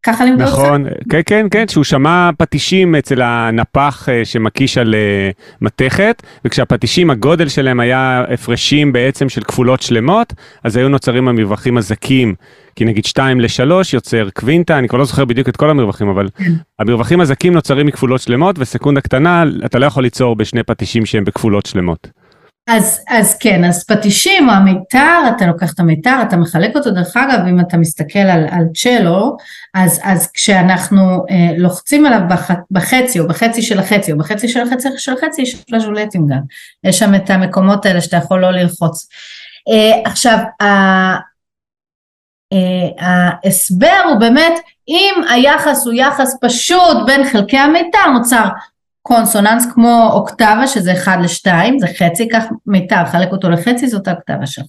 ככה 0.04 0.26
לימדו 0.26 0.44
אותך? 0.44 0.54
נכון, 0.54 0.86
כן, 1.10 1.22
כן, 1.26 1.48
כן, 1.52 1.68
שהוא 1.68 1.84
שמע 1.84 2.30
פטישים 2.38 2.96
אצל 2.96 3.22
הנפח 3.22 4.10
אה, 4.10 4.26
שמקיש 4.26 4.78
על 4.78 4.96
אה, 4.96 5.30
מתכת, 5.62 6.24
וכשהפטישים 6.46 7.10
הגודל 7.10 7.48
שלהם 7.48 7.80
היה 7.80 8.24
הפרשים 8.34 8.94
בעצם 8.94 9.30
של 9.30 9.42
כפולות 9.42 9.82
שלמות, 9.82 10.34
אז 10.64 10.78
היו 10.78 10.90
נוצרים 10.90 11.28
המרווחים 11.28 11.78
הזכים, 11.78 12.36
כי 12.76 12.86
נגיד 12.86 13.06
2 13.06 13.40
ל-3 13.40 13.72
יוצר 13.94 14.30
קווינטה, 14.30 14.78
אני 14.78 14.88
כבר 14.88 14.98
לא 14.98 15.06
זוכר 15.06 15.26
בדיוק 15.26 15.50
את 15.50 15.58
כל 15.58 15.70
המרווחים, 15.70 16.10
אבל. 16.10 16.28
המרווחים 16.80 17.22
הזכים 17.22 17.54
נוצרים 17.54 17.86
מכפולות 17.86 18.22
שלמות, 18.22 18.56
וסקונדה 18.60 19.02
קטנה 19.02 19.44
אתה 19.66 19.80
לא 19.80 19.86
יכול 19.86 20.04
ליצור 20.04 20.36
בשני 20.36 20.64
פטישים 20.64 21.06
שהם 21.06 21.24
בכפולות 21.24 21.66
שלמות. 21.66 22.08
אז, 22.68 23.04
אז 23.10 23.38
כן, 23.38 23.64
אז 23.64 23.84
פטישים 23.84 24.50
המיתר, 24.50 25.20
אתה 25.36 25.48
לוקח 25.48 25.74
את 25.74 25.80
המיתר, 25.80 26.20
אתה 26.28 26.38
מחלק 26.38 26.76
אותו, 26.76 26.92
דרך 26.92 27.18
אגב, 27.18 27.40
אם 27.50 27.60
אתה 27.60 27.78
מסתכל 27.78 28.20
על, 28.20 28.46
על 28.52 28.64
צ'לו, 28.76 29.38
אז, 29.74 30.00
אז 30.04 30.32
כשאנחנו 30.32 31.26
אה, 31.30 31.58
לוחצים 31.58 32.06
עליו 32.06 32.20
בח, 32.30 32.52
בחצי, 32.72 33.20
או 33.20 33.28
בחצי 33.28 33.62
של 33.62 33.80
החצי, 33.80 34.12
או 34.12 34.18
בחצי 34.18 34.48
של 34.48 34.60
החצי 34.62 34.88
של 34.98 35.14
החצי, 35.14 35.42
יש 35.42 35.56
פלאז'ולטים 35.56 36.28
גם. 36.28 36.40
יש 36.84 37.00
שם 37.00 37.16
את 37.16 37.30
המקומות 37.30 37.86
האלה 37.86 38.02
שאתה 38.02 38.18
יכול 38.18 38.40
לא 38.40 38.52
ללחוץ. 38.52 39.08
אה, 39.70 40.12
עכשיו, 40.12 40.38
ההסבר 43.00 44.02
הוא 44.10 44.16
באמת, 44.16 44.54
אם 44.88 45.14
היחס 45.30 45.86
הוא 45.86 45.94
יחס 45.94 46.36
פשוט 46.42 46.98
בין 47.06 47.30
חלקי 47.30 47.58
המיתר, 47.58 48.08
נוצר 48.14 48.46
קונסוננס 49.02 49.66
כמו 49.74 50.10
אוקטבה 50.14 50.68
שזה 50.68 50.94
1 50.94 51.18
ל-2, 51.22 51.52
זה 51.80 51.88
חצי, 51.98 52.28
קח 52.28 52.44
מיתר, 52.66 53.06
חלק 53.06 53.32
אותו 53.32 53.50
לחצי, 53.50 53.88
זאת 53.88 54.08
האוקטבה 54.08 54.48
שלך. 54.48 54.66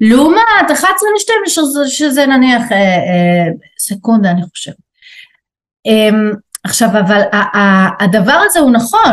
לעומת 0.00 0.70
11 0.72 0.88
ל-2 0.88 1.50
שזה, 1.50 1.88
שזה 1.88 2.26
נניח 2.26 2.72
אה, 2.72 2.76
אה, 2.78 3.46
סקונדה 3.78 4.30
אני 4.30 4.42
חושבת. 4.42 4.74
אה, 5.86 6.08
עכשיו 6.64 6.88
אבל 6.88 7.22
הדבר 8.00 8.42
הזה 8.46 8.60
הוא 8.60 8.70
נכון, 8.70 9.12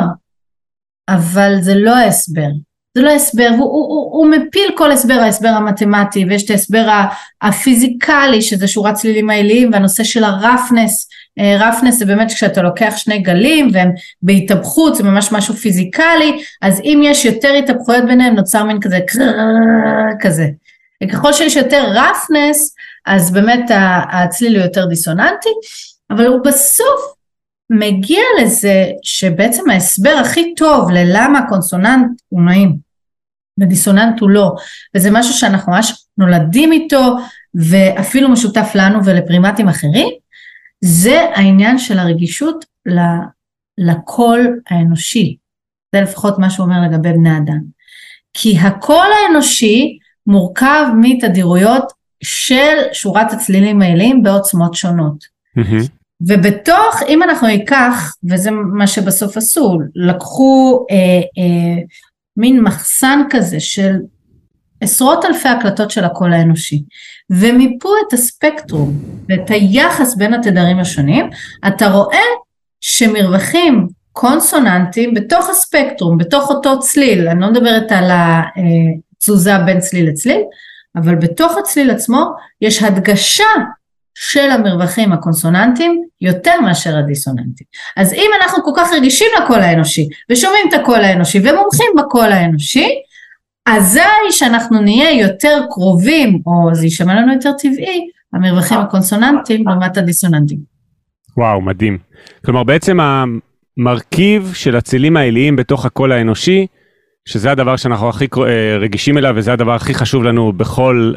אבל 1.09 1.55
זה 1.61 1.75
לא 1.75 1.95
ההסבר. 1.95 2.49
זה 2.97 3.03
לא 3.03 3.09
הסבר, 3.09 3.47
הוא, 3.49 3.57
הוא, 3.57 3.87
הוא, 3.87 4.11
הוא 4.11 4.31
מפיל 4.31 4.71
כל 4.75 4.91
הסבר, 4.91 5.13
ההסבר 5.13 5.47
המתמטי, 5.47 6.25
ויש 6.25 6.45
את 6.45 6.49
ההסבר 6.49 6.89
הפיזיקלי, 7.41 8.41
שזה 8.41 8.67
שורת 8.67 8.93
צלילים 8.93 9.29
העיליים, 9.29 9.69
והנושא 9.73 10.03
של 10.03 10.23
הרפנס, 10.23 11.09
roughness 11.59 11.97
זה 11.97 12.05
באמת 12.05 12.31
כשאתה 12.31 12.61
לוקח 12.61 12.93
שני 12.97 13.19
גלים 13.19 13.69
והם 13.73 13.91
בהתהפכות, 14.21 14.95
זה 14.95 15.03
ממש 15.03 15.31
משהו 15.31 15.53
פיזיקלי, 15.53 16.43
אז 16.61 16.81
אם 16.83 17.01
יש 17.03 17.25
יותר 17.25 17.53
התהפכויות 17.53 18.05
ביניהם 18.05 18.35
נוצר 18.35 18.63
מין 18.63 18.79
כזה 18.81 18.99
כזה. 20.21 20.47
וככל 21.03 21.33
שיש 21.33 21.55
יותר 21.55 21.85
roughness, 21.89 22.75
אז 23.05 23.31
באמת 23.31 23.71
הצליל 24.11 24.55
הוא 24.55 24.63
יותר 24.63 24.85
דיסוננטי, 24.85 25.49
אבל 26.11 26.25
הוא 26.25 26.39
בסוף 26.45 27.13
מגיע 27.69 28.21
לזה 28.41 28.85
שבעצם 29.03 29.69
ההסבר 29.69 30.15
הכי 30.21 30.55
טוב 30.55 30.91
ללמה 30.91 31.39
הקונסוננט 31.39 32.07
הוא 32.29 32.41
נעים 32.41 32.86
ודיסוננט 33.59 34.19
הוא 34.19 34.29
לא, 34.29 34.55
וזה 34.95 35.09
משהו 35.11 35.33
שאנחנו 35.33 35.71
ממש 35.71 36.05
נולדים 36.17 36.71
איתו 36.71 37.15
ואפילו 37.55 38.29
משותף 38.29 38.71
לנו 38.75 39.05
ולפרימטים 39.05 39.69
אחרים, 39.69 40.07
זה 40.81 41.21
העניין 41.35 41.77
של 41.77 41.99
הרגישות 41.99 42.65
לקול 43.77 44.59
האנושי. 44.69 45.37
זה 45.95 46.01
לפחות 46.01 46.39
מה 46.39 46.49
שהוא 46.49 46.65
אומר 46.65 46.81
לגבי 46.89 47.13
בני 47.13 47.37
אדם. 47.37 47.59
כי 48.33 48.57
הקול 48.59 49.07
האנושי 49.23 49.97
מורכב 50.27 50.85
מתדירויות 51.01 51.91
של 52.23 52.77
שורת 52.93 53.33
הצלילים 53.33 53.81
העיליים 53.81 54.23
בעוצמות 54.23 54.73
שונות. 54.73 55.23
Mm-hmm. 55.59 55.87
ובתוך, 56.21 57.01
אם 57.07 57.23
אנחנו 57.23 57.47
ניקח, 57.47 58.15
וזה 58.29 58.51
מה 58.51 58.87
שבסוף 58.87 59.37
עשו, 59.37 59.79
לקחו 59.95 60.85
אה, 60.91 60.95
אה, 61.37 61.81
מין 62.37 62.61
מחסן 62.61 63.21
כזה 63.29 63.59
של 63.59 63.95
עשרות 64.81 65.25
אלפי 65.25 65.47
הקלטות 65.49 65.91
של 65.91 66.03
הקול 66.03 66.33
האנושי, 66.33 66.83
ומיפו 67.29 67.89
את 68.07 68.13
הספקטרום 68.13 68.93
ואת 69.29 69.49
היחס 69.49 70.15
בין 70.15 70.33
התדרים 70.33 70.79
השונים, 70.79 71.29
אתה 71.67 71.87
רואה 71.87 72.23
שמרווחים 72.81 73.87
קונסוננטיים 74.11 75.13
בתוך 75.13 75.49
הספקטרום, 75.49 76.17
בתוך 76.17 76.49
אותו 76.49 76.79
צליל, 76.79 77.27
אני 77.27 77.41
לא 77.41 77.51
מדברת 77.51 77.91
על 77.91 78.09
התזוזה 78.11 79.57
בין 79.65 79.79
צליל 79.79 80.09
לצליל, 80.09 80.41
אבל 80.95 81.15
בתוך 81.15 81.57
הצליל 81.57 81.91
עצמו 81.91 82.25
יש 82.61 82.83
הדגשה 82.83 83.45
של 84.19 84.51
המרווחים 84.51 85.13
הקונסוננטיים 85.13 86.03
יותר 86.21 86.61
מאשר 86.61 86.97
הדיסוננטיים. 86.97 87.67
אז 87.97 88.13
אם 88.13 88.29
אנחנו 88.41 88.63
כל 88.63 88.71
כך 88.75 88.89
רגישים 88.93 89.27
לקול 89.43 89.59
האנושי 89.59 90.09
ושומעים 90.29 90.65
את 90.69 90.73
הקול 90.73 90.99
האנושי 90.99 91.39
ומומחים 91.39 91.91
בקול 91.97 92.31
האנושי, 92.31 92.87
אזי 93.65 93.99
שאנחנו 94.31 94.81
נהיה 94.81 95.21
יותר 95.21 95.61
קרובים, 95.69 96.41
או 96.45 96.75
זה 96.75 96.85
יישמע 96.85 97.15
לנו 97.15 97.33
יותר 97.33 97.51
טבעי, 97.51 98.07
המרווחים 98.33 98.77
הקונסוננטיים 98.77 99.67
לעומת 99.67 99.97
הדיסוננטיים. 99.97 100.59
וואו, 101.37 101.61
מדהים. 101.61 101.97
כלומר, 102.45 102.63
בעצם 102.63 102.97
המרכיב 102.99 104.51
של 104.55 104.75
הצלילים 104.75 105.17
העיליים 105.17 105.55
בתוך 105.55 105.85
הקול 105.85 106.11
האנושי, 106.11 106.67
שזה 107.27 107.51
הדבר 107.51 107.75
שאנחנו 107.75 108.09
הכי 108.09 108.27
אה, 108.37 108.77
רגישים 108.77 109.17
אליו 109.17 109.33
וזה 109.35 109.53
הדבר 109.53 109.75
הכי 109.75 109.93
חשוב 109.93 110.23
לנו 110.23 110.53
בכל 110.53 111.13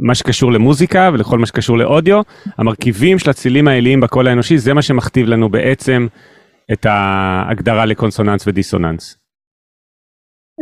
מה 0.00 0.14
שקשור 0.14 0.52
למוזיקה 0.52 1.10
ולכל 1.12 1.38
מה 1.38 1.46
שקשור 1.46 1.78
לאודיו, 1.78 2.22
המרכיבים 2.58 3.18
של 3.18 3.30
הצלילים 3.30 3.68
העיליים 3.68 4.00
בקול 4.00 4.28
האנושי, 4.28 4.58
זה 4.58 4.74
מה 4.74 4.82
שמכתיב 4.82 5.26
לנו 5.26 5.48
בעצם 5.48 6.06
את 6.72 6.86
ההגדרה 6.86 7.86
לקונסוננס 7.86 8.46
ודיסוננס. 8.46 9.16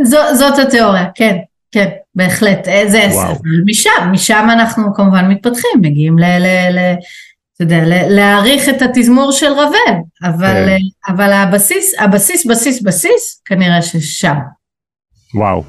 זו, 0.03 0.19
זאת 0.35 0.59
התיאוריה, 0.59 1.07
כן, 1.15 1.37
כן, 1.73 1.89
בהחלט. 2.15 2.69
אה, 2.69 2.89
זה 2.89 3.07
וואו. 3.13 3.35
משם, 3.67 3.91
משם 4.13 4.49
אנחנו 4.53 4.95
כמובן 4.95 5.29
מתפתחים, 5.29 5.81
מגיעים 5.81 6.19
ל... 6.19 6.25
ל, 6.25 6.79
ל 6.79 6.95
אתה 7.55 7.65
יודע, 7.65 7.81
להעריך 8.09 8.69
את 8.69 8.83
התזמור 8.83 9.33
של 9.33 9.53
רבל, 9.53 9.95
אבל, 10.23 10.67
כן. 10.67 11.13
אבל 11.13 11.33
הבסיס, 11.33 11.95
הבסיס, 11.99 12.47
בסיס, 12.47 12.83
בסיס, 12.83 13.43
כנראה 13.45 13.83
ששם. 13.83 14.37
וואו. 15.35 15.65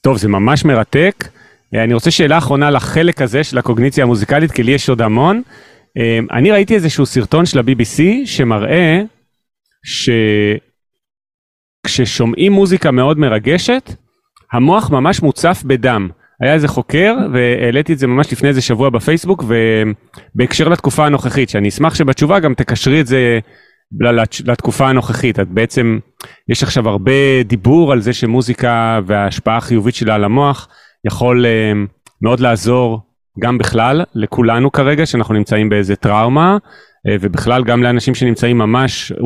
טוב, 0.00 0.16
זה 0.16 0.28
ממש 0.28 0.64
מרתק. 0.64 1.28
אה, 1.74 1.84
אני 1.84 1.94
רוצה 1.94 2.10
שאלה 2.10 2.38
אחרונה 2.38 2.70
לחלק 2.70 3.22
הזה 3.22 3.44
של 3.44 3.58
הקוגניציה 3.58 4.04
המוזיקלית, 4.04 4.52
כי 4.52 4.62
לי 4.62 4.72
יש 4.72 4.88
עוד 4.88 5.02
המון. 5.02 5.42
אה, 5.98 6.18
אני 6.32 6.50
ראיתי 6.50 6.74
איזשהו 6.74 7.06
סרטון 7.06 7.46
של 7.46 7.58
ה-BBC 7.58 8.02
שמראה 8.24 9.00
שכששומעים 11.84 12.52
מוזיקה 12.52 12.90
מאוד 12.90 13.18
מרגשת, 13.18 13.92
המוח 14.52 14.90
ממש 14.90 15.22
מוצף 15.22 15.62
בדם. 15.66 16.08
היה 16.40 16.54
איזה 16.54 16.68
חוקר, 16.68 17.14
והעליתי 17.32 17.92
את 17.92 17.98
זה 17.98 18.06
ממש 18.06 18.32
לפני 18.32 18.48
איזה 18.48 18.60
שבוע 18.60 18.90
בפייסבוק, 18.90 19.44
ובהקשר 20.34 20.68
לתקופה 20.68 21.06
הנוכחית, 21.06 21.48
שאני 21.48 21.68
אשמח 21.68 21.94
שבתשובה 21.94 22.40
גם 22.40 22.54
תקשרי 22.54 23.00
את 23.00 23.06
זה 23.06 23.38
לתקופה 24.44 24.88
הנוכחית. 24.88 25.40
את 25.40 25.48
בעצם, 25.48 25.98
יש 26.48 26.62
עכשיו 26.62 26.88
הרבה 26.88 27.42
דיבור 27.44 27.92
על 27.92 28.00
זה 28.00 28.12
שמוזיקה 28.12 29.00
וההשפעה 29.06 29.56
החיובית 29.56 29.94
שלה 29.94 30.14
על 30.14 30.24
המוח 30.24 30.68
יכול 31.06 31.44
uh, 31.44 31.88
מאוד 32.22 32.40
לעזור 32.40 33.00
גם 33.40 33.58
בכלל, 33.58 34.04
לכולנו 34.14 34.72
כרגע, 34.72 35.06
שאנחנו 35.06 35.34
נמצאים 35.34 35.68
באיזה 35.68 35.96
טראומה, 35.96 36.56
uh, 36.56 37.10
ובכלל 37.20 37.64
גם 37.64 37.82
לאנשים 37.82 38.14
שנמצאים 38.14 38.58
ממש 38.58 39.12
uh, 39.12 39.16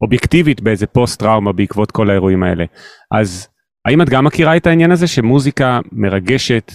אובייקטיבית 0.00 0.60
באיזה 0.60 0.86
פוסט 0.86 1.20
טראומה 1.20 1.52
בעקבות 1.52 1.90
כל 1.90 2.10
האירועים 2.10 2.42
האלה. 2.42 2.64
אז 3.12 3.48
האם 3.84 4.02
את 4.02 4.08
גם 4.08 4.24
מכירה 4.24 4.56
את 4.56 4.66
העניין 4.66 4.90
הזה 4.90 5.06
שמוזיקה 5.06 5.80
מרגשת 5.92 6.72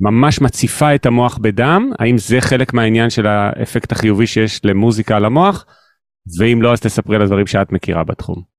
ממש 0.00 0.40
מציפה 0.40 0.94
את 0.94 1.06
המוח 1.06 1.38
בדם? 1.38 1.92
האם 1.98 2.18
זה 2.18 2.40
חלק 2.40 2.74
מהעניין 2.74 3.10
של 3.10 3.26
האפקט 3.26 3.92
החיובי 3.92 4.26
שיש 4.26 4.60
למוזיקה 4.64 5.16
על 5.16 5.24
המוח? 5.24 5.66
ואם 6.38 6.62
לא, 6.62 6.72
אז 6.72 6.80
תספרי 6.80 7.16
על 7.16 7.22
הדברים 7.22 7.46
שאת 7.46 7.72
מכירה 7.72 8.04
בתחום. 8.04 8.58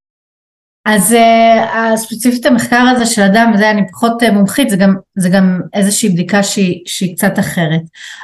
אז 0.86 1.16
uh, 1.16 1.96
ספציפית 1.96 2.46
המחקר 2.46 2.84
הזה 2.96 3.06
של 3.06 3.22
אדם, 3.22 3.54
זה 3.58 3.72
אני 3.72 3.82
פחות 3.92 4.24
uh, 4.24 4.32
מומחית, 4.32 4.70
זה 4.70 4.78
גם, 4.78 4.96
זה 5.18 5.30
גם 5.30 5.62
איזושהי 5.74 6.10
בדיקה 6.10 6.44
שהיא, 6.44 6.82
שהיא 6.86 7.16
קצת 7.16 7.40
אחרת. 7.40 7.82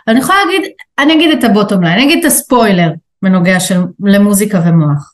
אבל 0.07 0.15
אני 0.15 0.19
יכולה 0.19 0.37
להגיד, 0.45 0.71
אני 0.99 1.13
אגיד 1.13 1.37
את 1.37 1.43
הבוטום 1.43 1.83
ליין, 1.83 1.93
אני 1.93 2.03
אגיד 2.03 2.19
את 2.19 2.31
הספוילר 2.31 2.91
בנוגע 3.21 3.59
של, 3.59 3.79
למוזיקה 3.99 4.61
ומוח. 4.65 5.13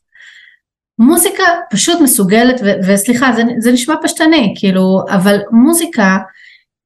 מוזיקה 0.99 1.43
פשוט 1.69 2.01
מסוגלת, 2.01 2.61
ו, 2.63 2.71
וסליחה, 2.87 3.31
זה, 3.31 3.43
זה 3.59 3.71
נשמע 3.71 3.95
פשטני, 4.03 4.53
כאילו, 4.57 5.03
אבל 5.09 5.39
מוזיקה 5.51 6.17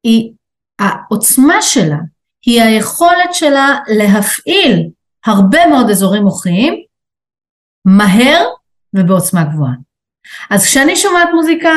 היא, 0.04 0.32
העוצמה 0.80 1.62
שלה, 1.62 1.98
היא 2.46 2.62
היכולת 2.62 3.34
שלה 3.34 3.78
להפעיל 3.88 4.90
הרבה 5.26 5.68
מאוד 5.68 5.90
אזורים 5.90 6.24
מוחיים 6.24 6.85
מהר 7.86 8.46
ובעוצמה 8.94 9.44
גבוהה. 9.44 9.74
אז 10.50 10.66
כשאני 10.66 10.96
שומעת 10.96 11.30
מוזיקה 11.34 11.72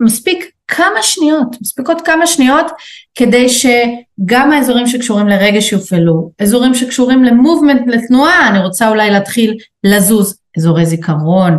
מספיק 0.00 0.50
כמה 0.68 1.02
שניות, 1.02 1.56
מספיקות 1.60 2.00
כמה 2.00 2.26
שניות 2.26 2.66
כדי 3.14 3.48
שגם 3.48 4.52
האזורים 4.52 4.86
שקשורים 4.86 5.28
לרגש 5.28 5.72
יופעלו, 5.72 6.30
אזורים 6.42 6.74
שקשורים 6.74 7.24
למובמנט, 7.24 7.82
לתנועה, 7.86 8.48
אני 8.48 8.58
רוצה 8.58 8.88
אולי 8.88 9.10
להתחיל 9.10 9.56
לזוז, 9.84 10.38
אזורי 10.58 10.86
זיכרון, 10.86 11.58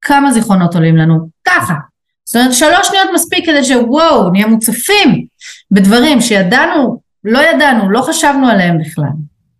כמה 0.00 0.32
זיכרונות 0.32 0.74
עולים 0.74 0.96
לנו, 0.96 1.28
ככה. 1.44 1.74
זאת 2.24 2.36
אומרת 2.36 2.54
שלוש 2.54 2.88
שניות 2.88 3.08
מספיק 3.14 3.46
כדי 3.46 3.64
שוואו, 3.64 4.30
נהיה 4.30 4.46
מוצפים 4.46 5.26
בדברים 5.70 6.20
שידענו, 6.20 7.00
לא 7.24 7.38
ידענו, 7.38 7.90
לא 7.90 8.02
חשבנו 8.02 8.48
עליהם 8.48 8.78
בכלל, 8.78 9.10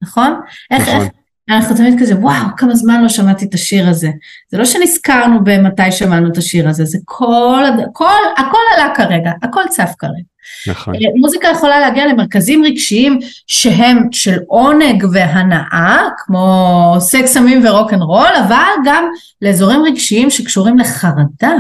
נכון? 0.03 0.41
איך, 0.71 0.83
נכון. 0.83 1.01
איך, 1.01 1.09
אנחנו 1.51 1.77
תמיד 1.77 2.01
כזה, 2.01 2.17
וואו, 2.17 2.47
כמה 2.57 2.75
זמן 2.75 3.03
לא 3.03 3.09
שמעתי 3.09 3.45
את 3.45 3.55
השיר 3.55 3.89
הזה. 3.89 4.11
זה 4.51 4.59
לא 4.59 4.65
שנזכרנו 4.65 5.45
במתי 5.45 5.93
שמענו 5.93 6.29
את 6.33 6.37
השיר 6.37 6.69
הזה, 6.69 6.85
זה 6.85 6.99
כל, 7.05 7.65
כל, 7.93 8.21
הכל 8.37 8.59
עלה 8.77 8.95
כרגע, 8.95 9.31
הכל 9.43 9.63
צף 9.69 9.93
כרגע. 9.99 10.31
נכון. 10.67 10.95
אה, 10.95 11.01
מוזיקה 11.21 11.49
יכולה 11.49 11.81
להגיע 11.81 12.07
למרכזים 12.07 12.65
רגשיים 12.65 13.19
שהם 13.47 14.09
של 14.13 14.39
עונג 14.47 15.05
והנאה, 15.13 15.99
כמו 16.17 16.97
סקס, 16.99 17.35
סמים 17.35 17.67
ורוק 17.67 17.93
אנד 17.93 18.03
רול, 18.03 18.35
אבל 18.47 18.73
גם 18.85 19.05
לאזורים 19.43 19.83
רגשיים 19.83 20.31
שקשורים 20.31 20.79
לחרדה. 20.79 21.57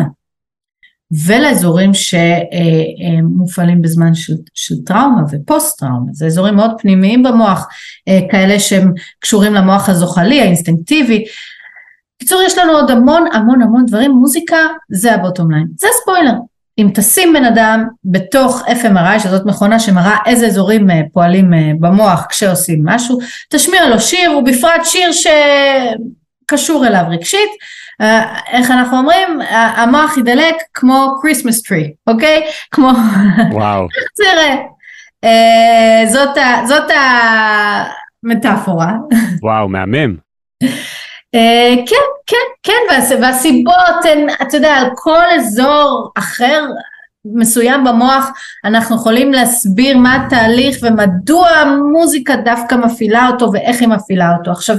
ולאזורים 1.27 1.91
שמופעלים 1.95 3.83
בזמן 3.83 4.15
של, 4.15 4.33
של 4.55 4.75
טראומה 4.87 5.23
ופוסט 5.31 5.79
טראומה, 5.79 6.13
זה 6.13 6.27
אזורים 6.27 6.55
מאוד 6.55 6.71
פנימיים 6.79 7.23
במוח, 7.23 7.69
אה, 8.09 8.21
כאלה 8.31 8.61
שהם 8.61 8.93
קשורים 9.21 9.55
למוח 9.55 9.89
הזוחלי, 9.89 10.41
האינסטינקטיבי. 10.41 11.25
בקיצור 12.17 12.43
יש 12.43 12.59
לנו 12.59 12.73
עוד 12.73 12.91
המון 12.91 13.25
המון 13.33 13.63
המון 13.63 13.87
דברים, 13.87 14.11
מוזיקה 14.11 14.57
זה 14.89 15.15
ה 15.15 15.20
bottom 15.20 15.51
line, 15.51 15.67
זה 15.79 15.87
ספוילר. 16.03 16.35
אם 16.79 16.91
תשים 16.95 17.33
בן 17.33 17.45
אדם 17.45 17.85
בתוך 18.05 18.63
FMRI, 18.67 19.19
שזאת 19.19 19.47
מכונה 19.47 19.81
שמראה 19.81 20.17
איזה 20.27 20.47
אזורים 20.47 20.91
אה, 20.91 21.01
פועלים 21.13 21.55
אה, 21.55 21.73
במוח 21.81 22.27
כשעושים 22.29 22.83
משהו, 22.85 23.19
תשמיע 23.51 23.89
לו 23.89 24.01
שיר, 24.01 24.39
ובפרט 24.39 24.85
שיר 24.85 25.13
ש... 25.13 25.27
קשור 26.51 26.87
אליו 26.87 27.05
רגשית, 27.11 27.51
אה, 28.01 28.37
איך 28.53 28.71
אנחנו 28.71 28.99
אומרים, 28.99 29.41
המוח 29.51 30.19
ידלק 30.19 30.55
כמו 30.75 31.13
Christmas 31.23 31.63
tree, 31.63 31.93
אוקיי? 32.07 32.47
כמו... 32.71 32.91
וואו. 33.53 33.87
זה 34.17 34.25
יראה? 34.25 34.57
זאת, 36.13 36.39
זאת 36.67 36.91
המטאפורה. 38.25 38.93
וואו, 39.43 39.69
מהמם. 39.69 40.17
כן, 41.87 42.07
כן, 42.27 42.37
כן, 42.63 43.13
והסיבות 43.21 44.05
הן, 44.05 44.27
אתה 44.43 44.57
יודע, 44.57 44.75
על 44.75 44.91
כל 44.95 45.25
אזור 45.37 46.11
אחר 46.19 46.65
מסוים 47.25 47.85
במוח 47.85 48.31
אנחנו 48.65 48.97
יכולים 48.97 49.33
להסביר 49.33 49.97
מה 49.97 50.27
התהליך 50.27 50.77
ומדוע 50.83 51.49
המוזיקה 51.49 52.37
דווקא 52.37 52.75
מפעילה 52.75 53.29
אותו 53.33 53.53
ואיך 53.53 53.81
היא 53.81 53.89
מפעילה 53.89 54.37
אותו. 54.39 54.51
עכשיו, 54.51 54.77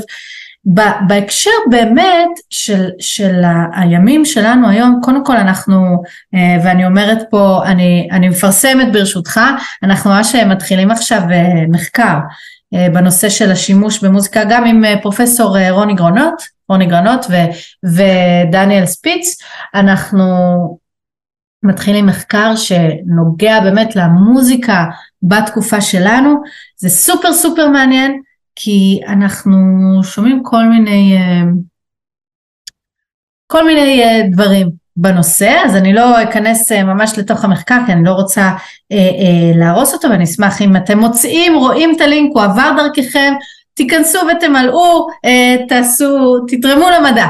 בהקשר 1.08 1.50
באמת 1.70 2.30
של, 2.50 2.90
של 3.00 3.42
הימים 3.74 4.26
שלנו 4.26 4.70
היום, 4.70 5.00
קודם 5.04 5.26
כל 5.26 5.38
אנחנו, 5.38 6.04
אה, 6.36 6.58
ואני 6.64 6.86
אומרת 6.86 7.18
פה, 7.30 7.62
אני, 7.66 8.08
אני 8.12 8.30
מפרסמת 8.30 8.94
ברשותך, 8.94 9.40
אנחנו 9.84 10.10
ממש 10.10 10.36
מתחילים 10.36 10.92
עכשיו 10.92 11.22
אה, 11.32 11.64
מחקר 11.70 12.18
אה, 12.74 12.88
בנושא 12.94 13.30
של 13.30 13.52
השימוש 13.52 14.04
במוזיקה, 14.04 14.44
גם 14.50 14.66
עם 14.66 14.84
פרופסור 15.02 15.70
רוני 15.70 15.94
גרנות, 15.94 16.44
רוני 16.70 16.86
גרנות 16.86 17.26
ו, 17.30 17.36
ודניאל 17.86 18.86
ספיץ, 18.86 19.38
אנחנו 19.76 20.26
מתחילים 21.64 22.06
מחקר 22.06 22.56
שנוגע 22.56 23.60
באמת 23.60 23.96
למוזיקה 23.96 24.86
בתקופה 25.24 25.82
שלנו, 25.82 26.36
זה 26.78 26.90
סופר 26.90 27.34
סופר 27.34 27.70
מעניין, 27.70 28.22
כי 28.56 29.00
אנחנו 29.08 29.58
שומעים 30.04 30.44
כל 30.44 30.66
מיני, 30.66 31.18
אה, 31.18 31.42
כל 33.48 33.66
מיני 33.66 34.04
אה, 34.04 34.22
דברים 34.32 34.70
בנושא, 34.96 35.62
אז 35.66 35.76
אני 35.76 35.94
לא 35.94 36.24
אכנס 36.24 36.72
אה, 36.72 36.84
ממש 36.84 37.20
לתוך 37.20 37.46
המחקר, 37.46 37.78
כי 37.86 37.92
אני 37.92 38.04
לא 38.04 38.12
רוצה 38.12 38.42
אה, 38.42 38.98
אה, 38.98 39.52
להרוס 39.56 39.94
אותו, 39.94 40.08
ואני 40.10 40.24
אשמח 40.24 40.62
אם 40.62 40.76
אתם 40.76 41.00
מוצאים, 41.00 41.56
רואים 41.56 41.96
את 41.96 42.02
הלינק, 42.02 42.32
הוא 42.34 42.44
עבר 42.44 42.72
דרככם, 42.78 43.34
תיכנסו 43.74 44.20
ותמלאו, 44.38 45.08
אה, 45.26 45.56
תעשו, 45.68 46.40
תתרמו 46.48 46.86
למדע. 46.98 47.28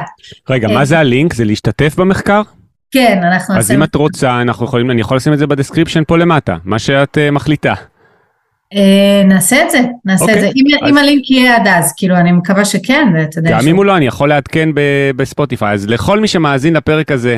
רגע, 0.50 0.68
אה, 0.68 0.74
מה 0.74 0.86
זה 0.86 1.00
הלינק? 1.00 1.34
זה 1.34 1.46
להשתתף 1.46 1.96
במחקר? 1.98 2.42
כן, 2.92 3.20
אנחנו... 3.24 3.58
אז 3.58 3.72
אם 3.72 3.84
את 3.84 3.96
רוצה, 3.96 4.42
אנחנו 4.42 4.66
יכולים, 4.66 4.92
אני 4.92 5.02
יכול 5.02 5.18
לשים 5.18 5.34
את 5.34 5.40
זה 5.40 5.48
ב 5.48 5.52
description 5.52 6.04
פה 6.08 6.18
למטה, 6.18 6.58
מה 6.66 6.80
שאת 6.80 7.18
uh, 7.18 7.32
מחליטה. 7.32 7.74
אה, 8.74 9.28
נעשה 9.28 9.66
את 9.66 9.72
זה, 9.72 9.80
נעשה 10.06 10.26
okay, 10.26 10.28
את 10.28 10.36
אוקיי, 10.36 10.42
זה. 10.42 10.48
אם, 10.56 10.66
אז... 10.82 10.90
אם 10.90 10.98
הלינק 10.98 11.30
יהיה 11.30 11.56
עד 11.56 11.68
אז, 11.68 11.94
כאילו, 11.98 12.16
אני 12.16 12.32
מקווה 12.32 12.66
שכן, 12.66 13.08
ואתה 13.16 13.40
יודע... 13.40 13.52
גם. 13.52 13.68
אם 13.68 13.76
הוא 13.76 13.86
לא, 13.86 13.98
אני 13.98 14.06
יכול 14.06 14.30
לעדכן 14.30 14.70
בספוטיפיי. 15.16 15.74
אז 15.74 15.88
לכל 15.88 16.20
מי 16.20 16.28
שמאזין 16.28 16.74
לפרק 16.74 17.12
הזה, 17.12 17.38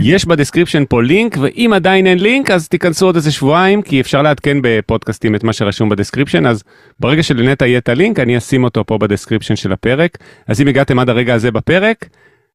יש 0.00 0.24
ב 0.24 0.29
description 0.29 0.84
פה 0.88 1.02
לינק, 1.02 1.36
ואם 1.40 1.72
עדיין 1.74 2.06
אין 2.06 2.18
לינק, 2.18 2.50
אז 2.50 2.68
תיכנסו 2.68 3.06
עוד 3.06 3.16
איזה 3.16 3.32
שבועיים, 3.32 3.82
כי 3.82 4.00
אפשר 4.00 4.22
לעדכן 4.22 4.58
בפודקאסטים 4.62 5.34
את 5.34 5.44
מה 5.44 5.52
שרשום 5.52 5.88
ב 5.88 5.92
description, 5.92 6.46
אז 6.46 6.62
ברגע 7.00 7.22
שלנטע 7.22 7.66
יהיה 7.66 7.78
את 7.78 7.88
הלינק, 7.88 8.20
אני 8.20 8.38
אשים 8.38 8.64
אותו 8.64 8.86
פה 8.86 8.98
ב 8.98 9.03
description 9.03 9.56
של 9.56 9.72
הפרק. 9.72 10.18
אז 10.48 10.60
אם 10.60 10.68
הגעתם 10.68 10.98
עד 10.98 11.08
הרגע 11.08 11.34
הזה 11.34 11.50
בפרק, 11.50 12.08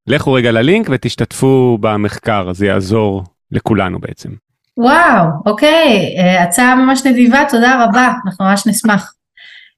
לכו 0.08 0.34
רגע 0.34 0.52
ללינק 0.52 0.88
ותשתתפו 0.92 1.78
במחקר, 1.82 2.54
זה 2.54 2.66
יעזור 2.66 3.24
לכולנו 3.52 4.00
בעצם. 4.00 4.30
וואו, 4.78 5.28
אוקיי, 5.46 6.16
אה, 6.18 6.44
הצעה 6.44 6.76
ממש 6.76 7.06
נדיבה, 7.06 7.44
תודה 7.50 7.84
רבה, 7.84 8.14
אנחנו 8.26 8.46
ממש 8.46 8.68
נשמח. 8.68 9.14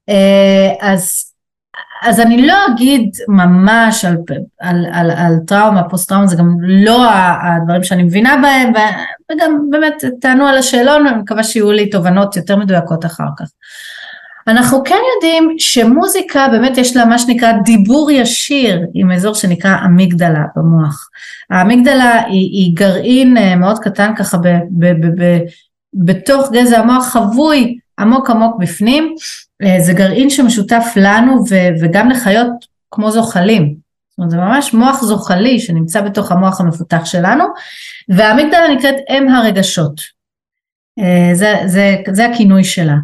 אה, 0.10 0.74
אז, 0.82 1.32
אז 2.02 2.20
אני 2.20 2.48
לא 2.48 2.54
אגיד 2.68 3.10
ממש 3.28 4.06
על, 4.06 4.18
על, 4.60 4.86
על, 4.94 5.12
על 5.12 5.34
טראומה, 5.48 5.90
פוסט 5.90 6.10
טראומה, 6.10 6.28
זה 6.28 6.36
גם 6.36 6.58
לא 6.62 7.08
הדברים 7.12 7.84
שאני 7.84 8.04
מבינה 8.04 8.38
בהם, 8.42 8.74
וגם 9.32 9.68
באמת 9.70 10.04
תענו 10.22 10.48
על 10.48 10.58
השאלון, 10.58 11.08
אני 11.08 11.18
מקווה 11.18 11.44
שיהיו 11.44 11.72
לי 11.72 11.90
תובנות 11.90 12.36
יותר 12.36 12.56
מדויקות 12.56 13.06
אחר 13.06 13.28
כך. 13.38 13.46
אנחנו 14.48 14.84
כן 14.84 15.00
יודעים 15.16 15.56
שמוזיקה 15.60 16.48
באמת 16.52 16.78
יש 16.78 16.96
לה 16.96 17.06
מה 17.06 17.20
שנקרא 17.20 17.52
דיבור 17.64 18.12
ישיר 18.12 18.82
עם 18.94 19.12
אזור 19.12 19.34
שנקרא 19.34 19.76
אמיגדלה 19.86 20.44
במוח. 20.56 21.10
האמיגדלה 21.50 22.22
היא, 22.22 22.50
היא 22.52 22.76
גרעין 22.76 23.38
אה, 23.38 23.56
מאוד 23.56 23.80
קטן 23.80 24.12
ככה 24.18 24.38
ב, 24.38 24.48
ב, 24.70 24.86
ב, 24.86 25.24
ב, 25.24 25.40
בתוך 25.94 26.52
גזע 26.52 26.80
המוח 26.80 27.06
חבוי 27.06 27.78
עמוק 28.00 28.30
עמוק 28.30 28.60
בפנים, 28.60 29.16
אה, 29.64 29.78
זה 29.80 29.94
גרעין 29.94 30.30
שמשותף 30.30 30.86
לנו 30.96 31.44
ו, 31.50 31.56
וגם 31.82 32.10
לחיות 32.10 32.52
כמו 32.92 33.12
זוחלים. 33.12 33.76
זאת 34.10 34.18
אומרת 34.18 34.32
זה 34.32 34.38
ממש 34.38 34.74
מוח 34.74 35.02
זוחלי 35.02 35.60
שנמצא 35.60 36.02
בתוך 36.02 36.32
המוח 36.32 36.62
המפותח 36.62 37.06
שלנו 37.06 37.44
והאמיגדלה 38.10 38.68
נקראת 38.76 38.96
אם 39.10 39.30
הרגשות. 39.30 40.02
אה, 41.00 41.30
זה, 41.34 41.56
זה, 41.66 41.96
זה 42.12 42.26
הכינוי 42.26 42.64
שלה. 42.64 42.96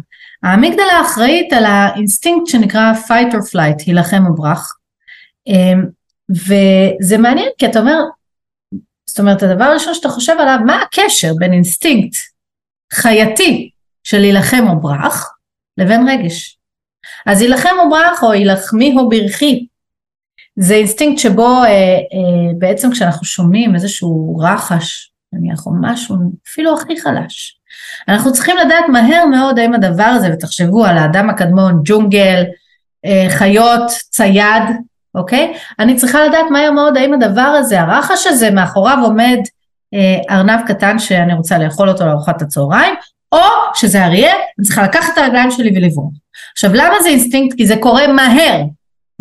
האמיגדלה 0.42 1.00
אחראית 1.00 1.52
על 1.52 1.64
האינסטינקט 1.64 2.46
שנקרא 2.46 2.92
fight 3.06 3.32
or 3.32 3.52
flight, 3.52 3.84
הילחם 3.86 4.26
או 4.26 4.34
ברח. 4.34 4.72
אמ, 5.46 5.84
וזה 6.30 7.18
מעניין 7.18 7.48
כי 7.58 7.66
אתה 7.66 7.78
אומר, 7.78 7.98
זאת 9.06 9.20
אומרת 9.20 9.42
הדבר 9.42 9.64
הראשון 9.64 9.94
שאתה 9.94 10.08
חושב 10.08 10.36
עליו, 10.38 10.58
מה 10.66 10.82
הקשר 10.82 11.32
בין 11.38 11.52
אינסטינקט 11.52 12.16
חייתי 12.92 13.70
של 14.04 14.18
להילחם 14.18 14.68
או 14.68 14.80
ברח 14.80 15.34
לבין 15.78 16.08
רגש. 16.08 16.58
אז 17.26 17.40
הילחם 17.40 17.74
או 17.84 17.90
ברח 17.90 18.22
או 18.22 18.32
הילחמי 18.32 18.94
או 18.98 19.08
ברכי 19.08 19.66
זה 20.56 20.74
אינסטינקט 20.74 21.18
שבו 21.18 21.62
אה, 21.64 21.68
אה, 21.68 22.52
בעצם 22.58 22.90
כשאנחנו 22.92 23.26
שומעים 23.26 23.74
איזשהו 23.74 24.38
רחש 24.38 25.12
נניח 25.32 25.66
או 25.66 25.72
משהו 25.80 26.16
אפילו 26.48 26.74
הכי 26.74 27.00
חלש 27.00 27.60
אנחנו 28.08 28.32
צריכים 28.32 28.56
לדעת 28.56 28.84
מהר 28.88 29.24
מאוד 29.24 29.58
האם 29.58 29.74
הדבר 29.74 30.02
הזה, 30.02 30.28
ותחשבו 30.32 30.84
על 30.84 30.98
האדם 30.98 31.30
הקדמון, 31.30 31.80
ג'ונגל, 31.84 32.44
אה, 33.04 33.26
חיות, 33.30 33.90
צייד, 34.10 34.62
אוקיי? 35.14 35.54
אני 35.78 35.96
צריכה 35.96 36.24
לדעת 36.24 36.46
מהר 36.50 36.70
מאוד 36.70 36.96
האם 36.96 37.14
הדבר 37.14 37.40
הזה, 37.40 37.80
הרחש 37.80 38.26
הזה, 38.26 38.50
מאחוריו 38.50 38.98
עומד 39.02 39.38
אה, 39.94 40.36
ארנב 40.36 40.60
קטן 40.66 40.98
שאני 40.98 41.34
רוצה 41.34 41.58
לאכול 41.58 41.88
אותו 41.88 42.06
לארוחת 42.06 42.42
הצהריים, 42.42 42.94
או 43.32 43.38
שזה 43.74 44.04
אריה, 44.04 44.32
אני 44.32 44.66
צריכה 44.66 44.82
לקחת 44.82 45.12
את 45.12 45.18
הרגליים 45.18 45.50
שלי 45.50 45.72
ולברוח. 45.76 46.10
עכשיו 46.52 46.70
למה 46.74 46.94
זה 47.02 47.08
אינסטינקט? 47.08 47.56
כי 47.56 47.66
זה 47.66 47.76
קורה 47.80 48.06
מהר 48.06 48.62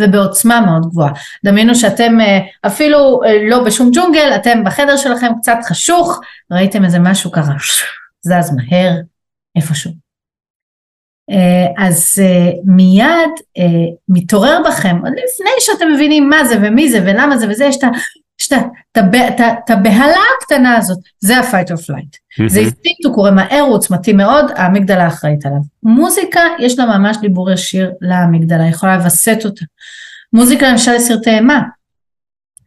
ובעוצמה 0.02 0.62
מאוד 0.62 0.86
גבוהה. 0.86 1.12
דמיינו 1.46 1.76
שאתם 1.76 2.22
אה, 2.22 2.40
אפילו 2.68 3.22
לא 3.50 3.64
בשום 3.64 3.92
ג'ונגל, 3.94 4.32
אתם 4.36 4.64
בחדר 4.64 4.98
שלכם 4.98 5.32
קצת 5.42 5.58
חשוך, 5.66 6.20
ראיתם 6.52 6.86
איזה 6.86 7.00
משהו 7.00 7.32
ככה 7.32 7.52
זז 8.22 8.56
מהר 8.56 9.02
איפשהו. 9.56 9.92
אה, 11.32 11.86
אז 11.86 12.20
אה, 12.22 12.52
מיד 12.66 13.32
אה, 13.58 13.64
מתעורר 14.10 14.62
בכם, 14.68 14.98
עוד 15.04 15.14
לפני 15.14 15.52
שאתם 15.60 15.94
מבינים 15.94 16.30
מה 16.30 16.46
זה 16.46 16.56
ומי 16.62 16.90
זה 16.90 17.02
ולמה 17.04 17.38
זה 17.38 17.50
וזה, 17.50 17.66
יש 17.66 17.78
את 18.92 19.70
הבהלה 19.70 20.20
הקטנה 20.38 20.78
הזאת, 20.78 21.00
זה 21.20 21.38
ה-fight 21.38 21.68
or 21.68 21.78
flight. 21.78 22.48
זה 22.50 22.60
אינסטינקט, 22.60 23.06
הוא 23.06 23.14
קורה 23.14 23.32
מהר, 23.32 23.60
הוא 23.60 23.74
עוצמתי 23.74 24.14
מאוד, 24.14 24.46
האמיגדלה 24.56 25.08
אחראית 25.08 25.46
עליו. 25.46 25.60
מוזיקה, 25.84 26.42
יש 26.60 26.80
לה 26.80 26.86
ממש 26.86 27.18
דיבור 27.18 27.52
ישיר 27.52 27.92
לאמיגדלה, 28.02 28.68
יכולה 28.68 28.98
לווסת 28.98 29.38
אותה. 29.46 29.66
מוזיקה 30.34 30.72
למשל 30.72 30.92
לסרטי 30.92 31.30
אימה, 31.30 31.62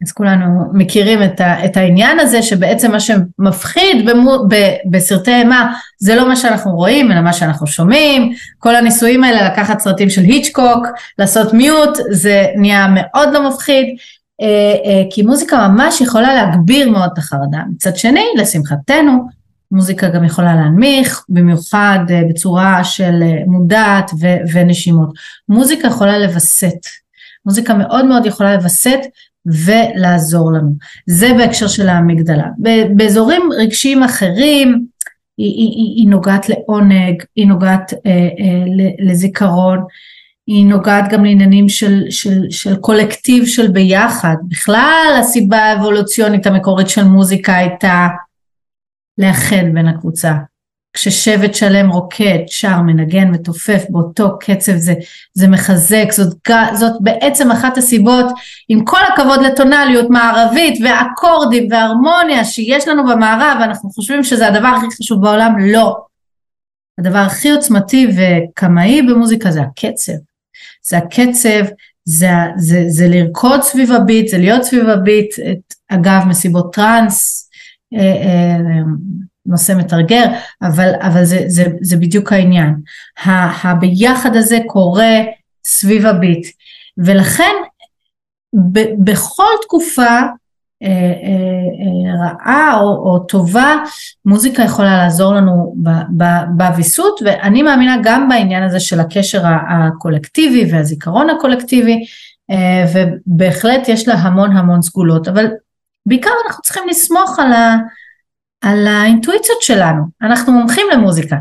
אז 0.03 0.11
כולנו 0.11 0.65
מכירים 0.73 1.23
את, 1.23 1.41
ה, 1.41 1.65
את 1.65 1.77
העניין 1.77 2.19
הזה 2.19 2.43
שבעצם 2.43 2.91
מה 2.91 2.99
שמפחיד 2.99 4.09
במו, 4.09 4.37
ב, 4.49 4.55
בסרטי 4.89 5.35
אימה 5.35 5.73
זה 5.99 6.15
לא 6.15 6.27
מה 6.27 6.35
שאנחנו 6.35 6.75
רואים 6.75 7.11
אלא 7.11 7.21
מה 7.21 7.33
שאנחנו 7.33 7.67
שומעים, 7.67 8.33
כל 8.59 8.75
הניסויים 8.75 9.23
האלה 9.23 9.49
לקחת 9.49 9.79
סרטים 9.79 10.09
של 10.09 10.21
היצ'קוק, 10.21 10.87
לעשות 11.19 11.53
מיוט, 11.53 11.97
זה 12.11 12.45
נהיה 12.55 12.87
מאוד 12.89 13.29
לא 13.33 13.49
מפחיד, 13.49 13.85
אה, 14.41 14.47
אה, 14.85 15.03
כי 15.11 15.21
מוזיקה 15.21 15.67
ממש 15.67 16.01
יכולה 16.01 16.33
להגביר 16.35 16.89
מאוד 16.89 17.09
את 17.13 17.17
החרדה. 17.17 17.59
מצד 17.71 17.95
שני, 17.95 18.25
לשמחתנו, 18.37 19.27
מוזיקה 19.71 20.09
גם 20.09 20.23
יכולה 20.23 20.55
להנמיך, 20.55 21.25
במיוחד 21.29 21.99
אה, 22.09 22.21
בצורה 22.29 22.83
של 22.83 23.23
אה, 23.23 23.43
מודעת 23.47 24.11
ו, 24.21 24.27
ונשימות. 24.53 25.09
מוזיקה 25.49 25.87
יכולה 25.87 26.17
לווסת, 26.17 26.85
מוזיקה 27.45 27.73
מאוד 27.73 28.05
מאוד 28.05 28.25
יכולה 28.25 28.55
לווסת 28.55 28.99
ולעזור 29.45 30.51
לנו. 30.51 30.71
זה 31.07 31.33
בהקשר 31.37 31.67
של 31.67 31.89
האמיגדלה. 31.89 32.47
באזורים 32.95 33.41
רגשיים 33.57 34.03
אחרים, 34.03 34.85
היא, 35.37 35.53
היא, 35.55 35.95
היא 35.95 36.07
נוגעת 36.07 36.49
לעונג, 36.49 37.23
היא 37.35 37.47
נוגעת 37.47 37.93
אה, 37.93 38.11
אה, 38.11 38.63
לזיכרון, 38.99 39.79
היא 40.47 40.65
נוגעת 40.65 41.11
גם 41.11 41.25
לעניינים 41.25 41.69
של, 41.69 42.03
של, 42.09 42.41
של 42.49 42.75
קולקטיב 42.75 43.45
של 43.45 43.67
ביחד. 43.67 44.35
בכלל 44.47 45.17
הסיבה 45.19 45.57
האבולוציונית 45.57 46.47
המקורית 46.47 46.89
של 46.89 47.03
מוזיקה 47.03 47.55
הייתה 47.55 48.07
לאחד 49.17 49.63
בין 49.73 49.87
הקבוצה. 49.87 50.33
כששבט 50.95 51.55
שלם 51.55 51.89
רוקד, 51.89 52.39
שר, 52.47 52.81
מנגן, 52.81 53.27
מתופף 53.27 53.83
באותו 53.89 54.39
קצב 54.39 54.75
זה, 54.75 54.93
זה 55.33 55.47
מחזק, 55.47 56.11
זאת, 56.11 56.37
זאת 56.73 56.93
בעצם 56.99 57.51
אחת 57.51 57.77
הסיבות, 57.77 58.25
עם 58.69 58.85
כל 58.85 58.99
הכבוד 59.13 59.41
לטונליות 59.41 60.09
מערבית 60.09 60.79
ואקורדים 60.83 61.67
והרמוניה 61.71 62.45
שיש 62.45 62.87
לנו 62.87 63.03
במערב, 63.05 63.57
אנחנו 63.61 63.89
חושבים 63.89 64.23
שזה 64.23 64.47
הדבר 64.47 64.67
הכי 64.67 64.85
חשוב 64.97 65.21
בעולם, 65.21 65.55
לא. 65.59 65.95
הדבר 66.99 67.19
הכי 67.19 67.51
עוצמתי 67.51 68.07
וקמאי 68.07 69.01
במוזיקה 69.01 69.51
זה 69.51 69.61
הקצב. 69.61 70.13
זה 70.83 70.97
הקצב, 70.97 71.65
זה, 72.05 72.29
זה, 72.57 72.83
זה 72.87 73.07
לרקוד 73.07 73.61
סביב 73.61 73.91
הביט, 73.91 74.27
זה 74.27 74.37
להיות 74.37 74.63
סביב 74.63 74.89
הביט, 74.89 75.39
את, 75.39 75.73
אגב 75.89 76.21
מסיבות 76.27 76.73
טראנס, 76.73 77.49
אה, 77.93 77.99
אה, 77.99 78.57
נושא 79.45 79.73
מתרגר, 79.77 80.25
אבל, 80.61 80.91
אבל 81.01 81.23
זה, 81.23 81.43
זה, 81.47 81.65
זה 81.81 81.97
בדיוק 81.97 82.33
העניין. 82.33 82.75
הביחד 83.63 84.35
הזה 84.35 84.57
קורה 84.67 85.21
סביב 85.65 86.05
הביט, 86.05 86.47
ולכן 86.97 87.53
ב, 88.71 88.79
בכל 89.03 89.53
תקופה 89.61 90.21
אה, 90.83 90.89
אה, 90.89 92.25
רעה 92.25 92.79
או, 92.79 92.87
או 92.87 93.19
טובה, 93.19 93.75
מוזיקה 94.25 94.63
יכולה 94.63 94.97
לעזור 94.97 95.33
לנו 95.33 95.75
בוויסות, 96.57 97.19
ואני 97.25 97.63
מאמינה 97.63 97.97
גם 98.03 98.29
בעניין 98.29 98.63
הזה 98.63 98.79
של 98.79 98.99
הקשר 98.99 99.43
הקולקטיבי 99.69 100.73
והזיכרון 100.73 101.29
הקולקטיבי, 101.29 102.05
אה, 102.51 102.85
ובהחלט 102.93 103.87
יש 103.87 104.07
לה 104.07 104.13
המון 104.13 104.57
המון 104.57 104.81
סגולות, 104.81 105.27
אבל 105.27 105.47
בעיקר 106.05 106.29
אנחנו 106.45 106.61
צריכים 106.61 106.83
לסמוך 106.89 107.39
על, 107.39 107.53
ה, 107.53 107.77
על 108.65 108.87
האינטואיציות 108.87 109.61
שלנו, 109.61 110.03
אנחנו 110.21 110.53
מומחים 110.53 110.87
למוזיקה. 110.93 111.35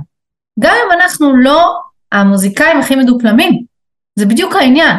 גם 0.61 0.75
אם 0.87 0.93
אנחנו 0.93 1.37
לא 1.37 1.81
המוזיקאים 2.12 2.81
הכי 2.81 2.97
מדופלמים, 2.97 3.64
זה 4.16 4.27
בדיוק 4.27 4.55
העניין. 4.55 4.97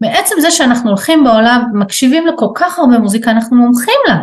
מעצם 0.00 0.34
זה 0.40 0.50
שאנחנו 0.50 0.90
הולכים 0.90 1.24
בעולם 1.24 1.70
ומקשיבים 1.72 2.26
לכל 2.26 2.48
כך 2.54 2.78
הרבה 2.78 2.98
מוזיקה, 2.98 3.30
אנחנו 3.30 3.56
מומחים 3.56 4.00
לה. 4.08 4.16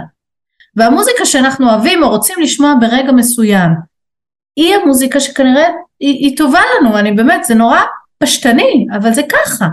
והמוזיקה 0.76 1.26
שאנחנו 1.26 1.70
אוהבים 1.70 2.04
או 2.04 2.10
רוצים 2.10 2.36
לשמוע 2.42 2.74
ברגע 2.80 3.12
מסוים, 3.12 3.72
היא 4.56 4.76
המוזיקה 4.76 5.20
שכנראה 5.20 5.68
היא, 6.00 6.30
היא 6.30 6.38
טובה 6.38 6.60
לנו, 6.76 6.98
אני 6.98 7.12
באמת, 7.12 7.44
זה 7.44 7.56
נורא 7.56 7.80
פשטני, 8.18 8.88
אבל 8.94 9.14
זה 9.14 9.22
ככה. 9.30 9.68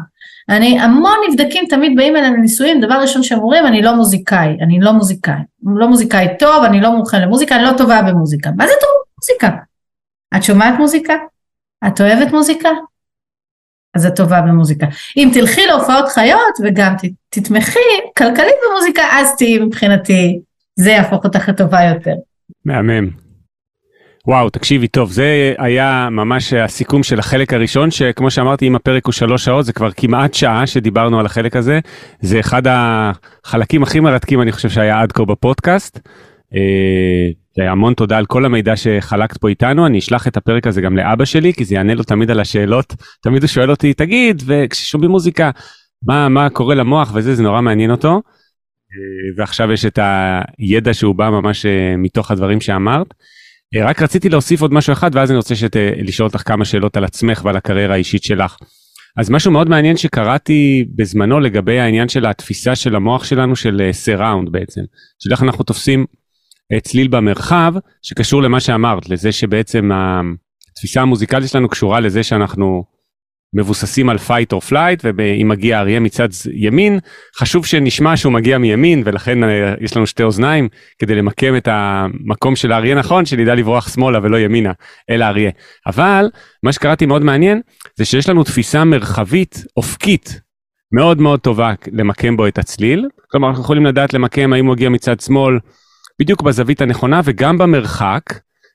אני, 0.49 0.81
המון 0.81 1.17
נבדקים 1.29 1.65
תמיד 1.69 1.93
באים 1.97 2.17
אלינו 2.17 2.37
לנישואים, 2.37 2.81
דבר 2.81 2.95
ראשון 2.95 3.23
שהם 3.23 3.39
אומרים, 3.39 3.67
אני 3.67 3.83
לא 3.83 3.97
מוזיקאי, 3.97 4.57
אני 4.61 4.81
לא 4.81 4.93
מוזיקאי. 4.93 5.41
לא 5.63 5.89
מוזיקאי 5.89 6.27
טוב, 6.39 6.65
אני 6.65 6.81
לא 6.81 6.91
מומחה 6.91 7.19
למוזיקה, 7.19 7.57
אני 7.57 7.65
לא 7.65 7.73
טובה 7.79 8.03
במוזיקה. 8.03 8.51
מה 8.57 8.67
זה 8.67 8.73
טוב 8.81 8.91
במוזיקה? 9.17 9.63
את 10.37 10.43
שומעת 10.43 10.79
מוזיקה? 10.79 11.15
את 11.87 12.01
אוהבת 12.01 12.33
מוזיקה? 12.33 12.69
אז 13.95 14.07
את 14.07 14.17
טובה 14.17 14.41
במוזיקה. 14.41 14.87
אם 15.17 15.31
תלכי 15.35 15.67
להופעות 15.67 16.09
חיות 16.09 16.55
וגם 16.65 16.95
תתמכי 17.29 17.79
כלכלית 18.19 18.55
במוזיקה, 18.69 19.03
אז 19.13 19.37
תהיי 19.37 19.59
מבחינתי, 19.59 20.41
זה 20.77 20.91
יהפוך 20.91 21.25
אותך 21.25 21.49
לטובה 21.49 21.83
יותר. 21.83 22.15
מהמם. 22.65 23.28
וואו, 24.29 24.51
תקשיבי 24.51 24.89
טוב, 24.89 25.11
זה 25.11 25.55
היה 25.59 26.09
ממש 26.11 26.53
הסיכום 26.53 27.03
של 27.03 27.19
החלק 27.19 27.53
הראשון, 27.53 27.91
שכמו 27.91 28.31
שאמרתי, 28.31 28.67
אם 28.67 28.77
הפרק 28.77 29.07
הוא 29.07 29.13
שלוש 29.13 29.45
שעות, 29.45 29.65
זה 29.65 29.73
כבר 29.73 29.91
כמעט 29.91 30.35
שעה 30.35 30.67
שדיברנו 30.67 31.21
על 31.21 31.27
החלק 31.27 31.57
הזה. 31.57 31.81
זה 32.21 32.41
אחד 32.41 32.63
החלקים 32.67 33.83
הכי 33.83 34.01
מרתקים, 34.01 34.43
אני 34.43 34.53
חושב, 34.53 34.69
שהיה 34.69 35.01
עד 35.01 35.13
כה 35.13 35.25
בפודקאסט. 35.25 36.01
אה, 36.55 37.71
המון 37.71 37.95
תודה 37.95 38.19
על 38.19 38.27
כל 38.27 38.45
המידע 38.45 38.77
שחלקת 38.77 39.37
פה 39.37 39.49
איתנו, 39.49 39.87
אני 39.87 39.99
אשלח 39.99 40.29
את 40.29 40.37
הפרק 40.37 40.67
הזה 40.67 40.81
גם 40.81 40.97
לאבא 40.97 41.25
שלי, 41.25 41.53
כי 41.53 41.65
זה 41.65 41.75
יענה 41.75 41.95
לו 41.95 42.03
תמיד 42.03 42.31
על 42.31 42.41
השאלות. 42.41 42.95
תמיד 43.23 43.43
הוא 43.43 43.49
שואל 43.49 43.71
אותי, 43.71 43.95
תגיד, 43.95 44.43
וכששומעים 44.47 45.11
מוזיקה, 45.11 45.51
מה, 46.07 46.29
מה 46.29 46.51
קורה 46.51 46.75
למוח 46.75 47.13
וזה, 47.15 47.35
זה 47.35 47.43
נורא 47.43 47.61
מעניין 47.61 47.91
אותו. 47.91 48.09
אה, 48.11 49.33
ועכשיו 49.37 49.73
יש 49.73 49.85
את 49.85 49.99
הידע 50.59 50.95
שהוא 50.95 51.15
בא 51.15 51.31
ממש 51.31 51.67
אה, 51.67 51.95
מתוך 51.99 52.31
הדברים 52.31 52.61
שאמרת. 52.61 53.15
אה, 53.77 53.87
רק 53.87 54.03
רציתי 54.03 54.29
להוסיף 54.29 54.63
עוד 54.63 54.73
משהו 54.73 54.93
אחד, 54.93 55.11
ואז 55.15 55.31
אני 55.31 55.37
רוצה 55.37 55.57
שת, 55.57 55.77
לשאול 56.03 56.27
אותך 56.27 56.43
כמה 56.49 56.65
שאלות 56.65 56.97
על 56.97 57.05
עצמך 57.05 57.45
ועל 57.45 57.57
הקריירה 57.57 57.95
האישית 57.95 58.23
שלך. 58.25 58.57
אז 59.17 59.31
משהו 59.31 59.51
מאוד 59.53 59.69
מעניין 59.69 59.97
שקראתי 59.97 60.85
בזמנו 60.95 61.41
לגבי 61.41 61.81
העניין 61.81 62.09
של 62.09 62.27
התפיסה 62.27 62.77
של 62.77 62.97
המוח 62.97 63.25
שלנו 63.25 63.57
של 63.57 63.89
סיראונד 63.93 64.53
בעצם, 64.53 64.81
של 65.19 65.33
איך 65.33 65.43
אנחנו 65.43 65.65
תופסים 65.65 66.07
צליל 66.83 67.09
במרחב, 67.09 67.75
שקשור 68.03 68.43
למה 68.43 68.61
שאמרת, 68.61 69.09
לזה 69.09 69.33
שבעצם 69.33 69.91
התפיסה 70.73 71.03
המוזיקלית 71.03 71.51
שלנו 71.51 71.69
קשורה 71.69 72.01
לזה 72.01 72.23
שאנחנו 72.23 72.85
מבוססים 73.55 74.09
על 74.09 74.17
fight 74.17 74.57
or 74.57 74.71
flight 74.71 75.05
ואם 75.17 75.49
מגיע 75.49 75.81
אריה 75.81 76.01
מצד 76.01 76.29
ימין 76.53 76.99
חשוב 77.37 77.67
שנשמע 77.67 78.17
שהוא 78.17 78.33
מגיע 78.33 78.59
מימין 78.59 79.03
ולכן 79.05 79.45
אה, 79.45 79.75
יש 79.81 79.97
לנו 79.97 80.07
שתי 80.07 80.23
אוזניים 80.23 80.69
כדי 80.99 81.15
למקם 81.15 81.57
את 81.57 81.69
המקום 81.71 82.57
של 82.57 82.73
האריה 82.73 82.95
נכון 82.95 83.27
שנדע 83.27 83.55
לברוח 83.55 83.95
שמאלה 83.95 84.19
ולא 84.23 84.37
ימינה 84.37 84.73
אל 85.11 85.23
האריה. 85.23 85.51
אבל 85.87 86.31
מה 86.63 86.73
שקראתי 86.73 87.07
מאוד 87.07 87.23
מעניין 87.23 87.61
זה 87.97 88.05
שיש 88.05 88.29
לנו 88.29 88.45
תפיסה 88.45 88.85
מרחבית 88.85 89.65
אופקית 89.77 90.41
מאוד 90.93 91.21
מאוד 91.21 91.41
טובה 91.41 91.73
למקם 91.93 92.37
בו 92.37 92.47
את 92.47 92.59
הצליל. 92.59 93.09
כלומר 93.31 93.49
אנחנו 93.49 93.63
יכולים 93.63 93.87
לדעת 93.87 94.15
למקם 94.15 94.53
האם 94.53 94.67
הוא 94.67 94.75
מגיע 94.75 94.89
מצד 94.89 95.21
שמאל 95.21 95.59
בדיוק 96.21 96.43
בזווית 96.43 96.81
הנכונה 96.81 97.21
וגם 97.25 97.59
במרחק 97.59 98.23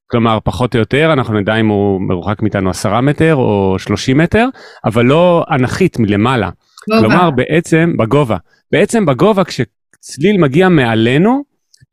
כלומר, 0.08 0.38
פחות 0.43 0.76
או 0.76 0.80
יותר, 0.80 1.14
אנחנו 1.14 1.39
נדע 1.39 1.56
אם 1.56 1.68
הוא 1.68 2.01
מרוחק 2.01 2.41
מאיתנו 2.41 2.70
10 2.70 3.01
מטר 3.01 3.36
או 3.36 3.76
30 3.80 4.18
מטר, 4.18 4.47
אבל 4.86 5.06
לא 5.06 5.45
אנכית 5.51 5.99
מלמעלה. 5.99 6.49
גובה. 6.89 7.01
כלומר, 7.01 7.32
בעצם, 7.32 7.93
בגובה. 7.97 8.38
בעצם 8.72 9.06
בגובה, 9.06 9.43
כשצליל 9.43 10.38
מגיע 10.38 10.70
מעלינו, 10.70 11.43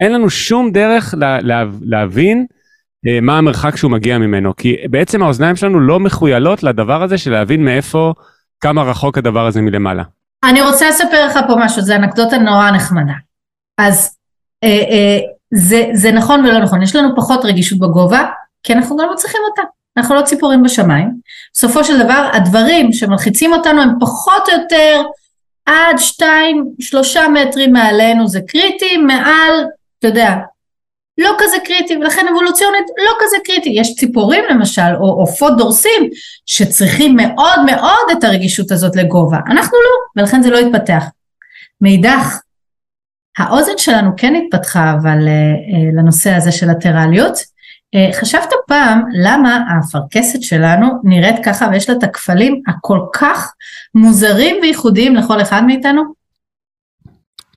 אין 0.01 0.13
לנו 0.13 0.31
שום 0.31 0.71
דרך 0.73 1.15
לה, 1.19 1.41
לה, 1.41 1.65
להבין 1.83 2.47
אה, 3.09 3.21
מה 3.23 3.39
המרחק 3.39 3.77
שהוא 3.77 3.91
מגיע 3.91 4.19
ממנו, 4.19 4.57
כי 4.57 4.77
בעצם 4.91 5.23
האוזניים 5.23 5.57
שלנו 5.57 5.81
לא 5.81 6.01
מחוילות 6.01 6.63
לדבר 6.63 7.03
הזה 7.03 7.19
של 7.19 7.31
להבין 7.31 7.65
מאיפה, 7.65 8.13
כמה 8.61 8.83
רחוק 8.83 9.19
הדבר 9.19 9.47
הזה 9.47 9.61
מלמעלה. 9.61 10.03
אני 10.45 10.63
רוצה 10.63 10.89
לספר 10.89 11.27
לך 11.27 11.39
פה 11.49 11.55
משהו, 11.59 11.83
זו 11.83 11.95
אנקדוטה 11.95 12.39
נורא 12.39 12.71
נחמדה. 12.71 13.13
אז 13.79 14.17
אה, 14.65 14.69
אה, 14.69 15.19
זה, 15.55 15.85
זה 15.93 16.13
נכון 16.13 16.47
ולא 16.47 16.59
נכון, 16.59 16.83
יש 16.83 16.97
לנו 16.97 17.17
פחות 17.17 17.45
רגישות 17.45 17.79
בגובה, 17.79 18.27
כי 18.63 18.73
אנחנו 18.73 18.97
גם 18.97 19.09
לא 19.11 19.15
צריכים 19.15 19.41
אותה, 19.51 19.63
אנחנו 19.97 20.15
לא 20.15 20.23
ציפורים 20.23 20.63
בשמיים. 20.63 21.11
בסופו 21.55 21.85
של 21.85 22.03
דבר 22.05 22.31
הדברים 22.33 22.93
שמלחיצים 22.93 23.53
אותנו 23.53 23.83
הם 23.83 23.91
פחות 24.01 24.49
או 24.49 24.53
יותר 24.61 25.03
עד 25.67 25.99
שתיים, 25.99 26.65
שלושה 26.81 27.29
מטרים 27.29 27.73
מעלינו 27.73 28.29
זה 28.29 28.41
קריטי, 28.49 28.97
מעל, 28.97 29.65
אתה 29.99 30.09
יודע, 30.09 30.37
לא 31.19 31.31
כזה 31.39 31.57
קריטי, 31.65 31.97
ולכן 31.97 32.27
אבולוציונית 32.31 32.85
לא 32.99 33.11
כזה 33.21 33.37
קריטי. 33.45 33.71
יש 33.71 33.95
ציפורים 33.95 34.45
למשל, 34.51 34.95
או 35.01 35.07
עופות 35.07 35.57
דורסים, 35.57 36.11
שצריכים 36.47 37.17
מאוד 37.17 37.65
מאוד 37.67 38.19
את 38.19 38.25
הרגישות 38.25 38.71
הזאת 38.71 38.97
לגובה. 38.97 39.39
אנחנו 39.47 39.79
לא, 39.79 40.23
ולכן 40.23 40.43
זה 40.43 40.51
לא 40.51 40.59
יתפתח. 40.59 41.05
מאידך, 41.81 42.39
האוזן 43.39 43.73
שלנו 43.77 44.11
כן 44.17 44.35
התפתחה 44.35 44.93
אבל 44.93 45.29
אה, 45.29 45.33
אה, 45.33 46.03
לנושא 46.03 46.31
הזה 46.31 46.53
של 46.53 46.71
הטרליות. 46.71 47.39
אה, 47.95 48.11
חשבת 48.13 48.49
פעם 48.67 49.03
למה 49.23 49.65
האפרכסת 49.69 50.43
שלנו 50.43 50.87
נראית 51.05 51.37
ככה 51.45 51.69
ויש 51.71 51.89
לה 51.91 51.97
את 51.97 52.03
הכפלים 52.03 52.63
הכל 52.69 53.01
כך 53.13 53.53
מוזרים 53.95 54.57
וייחודיים 54.63 55.17
לכל 55.17 55.43
אחד 55.43 55.63
מאיתנו? 55.67 56.03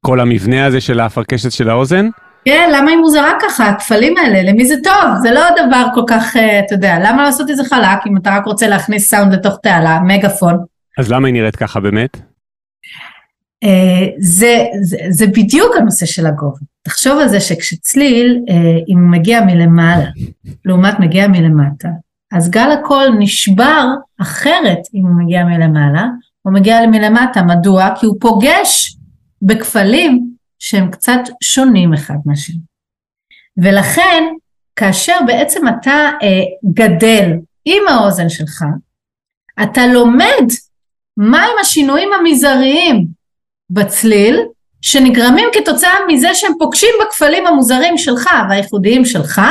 כל 0.01 0.19
המבנה 0.19 0.65
הזה 0.65 0.81
של 0.81 0.99
האפרכסת 0.99 1.51
של 1.51 1.69
האוזן? 1.69 2.09
כן, 2.45 2.69
למה 2.73 2.91
היא 2.91 2.97
מוזרה 2.97 3.31
ככה, 3.41 3.69
הכפלים 3.69 4.17
האלה, 4.17 4.51
למי 4.51 4.65
זה 4.65 4.75
טוב? 4.83 5.15
זה 5.21 5.31
לא 5.31 5.41
דבר 5.67 5.85
כל 5.95 6.03
כך, 6.07 6.37
אתה 6.65 6.75
יודע, 6.75 6.99
למה 6.99 7.23
לעשות 7.23 7.49
את 7.49 7.55
זה 7.55 7.63
חלק 7.63 8.07
אם 8.07 8.17
אתה 8.17 8.37
רק 8.37 8.45
רוצה 8.45 8.67
להכניס 8.67 9.09
סאונד 9.09 9.33
לתוך 9.33 9.57
תעלה, 9.63 9.99
מגאפון? 9.99 10.57
אז 10.97 11.11
למה 11.11 11.27
היא 11.27 11.33
נראית 11.33 11.55
ככה 11.55 11.79
באמת? 11.79 12.32
זה, 14.17 14.65
זה, 14.81 14.97
זה 15.09 15.27
בדיוק 15.27 15.75
הנושא 15.75 16.05
של 16.05 16.25
הגובה. 16.25 16.59
תחשוב 16.81 17.19
על 17.19 17.27
זה 17.27 17.39
שכשצליל, 17.39 18.39
אה, 18.49 18.55
אם 18.87 18.99
הוא 18.99 19.11
מגיע 19.11 19.41
מלמעלה, 19.45 20.09
לעומת 20.65 20.99
מגיע 20.99 21.27
מלמטה, 21.27 21.89
אז 22.33 22.49
גל 22.49 22.71
הקול 22.71 23.15
נשבר 23.19 23.87
אחרת 24.21 24.79
אם 24.93 25.01
הוא 25.05 25.23
מגיע 25.23 25.43
מלמעלה, 25.43 26.07
או 26.45 26.51
מגיע 26.51 26.87
מלמטה. 26.87 27.41
מדוע? 27.41 27.89
כי 27.99 28.05
הוא 28.05 28.15
פוגש 28.19 28.97
בכפלים 29.41 30.29
שהם 30.59 30.91
קצת 30.91 31.19
שונים 31.43 31.93
אחד 31.93 32.15
מהשני. 32.25 32.59
ולכן, 33.57 34.23
כאשר 34.75 35.17
בעצם 35.27 35.67
אתה 35.67 36.09
אה, 36.23 36.43
גדל 36.73 37.31
עם 37.65 37.83
האוזן 37.89 38.29
שלך, 38.29 38.65
אתה 39.63 39.87
לומד 39.87 40.47
מהם 41.17 41.51
השינויים 41.61 42.09
המזעריים 42.13 43.07
בצליל, 43.73 44.39
שנגרמים 44.81 45.49
כתוצאה 45.53 45.93
מזה 46.07 46.33
שהם 46.33 46.51
פוגשים 46.59 46.89
בכפלים 47.01 47.47
המוזרים 47.47 47.97
שלך 47.97 48.29
והייחודיים 48.49 49.05
שלך, 49.05 49.41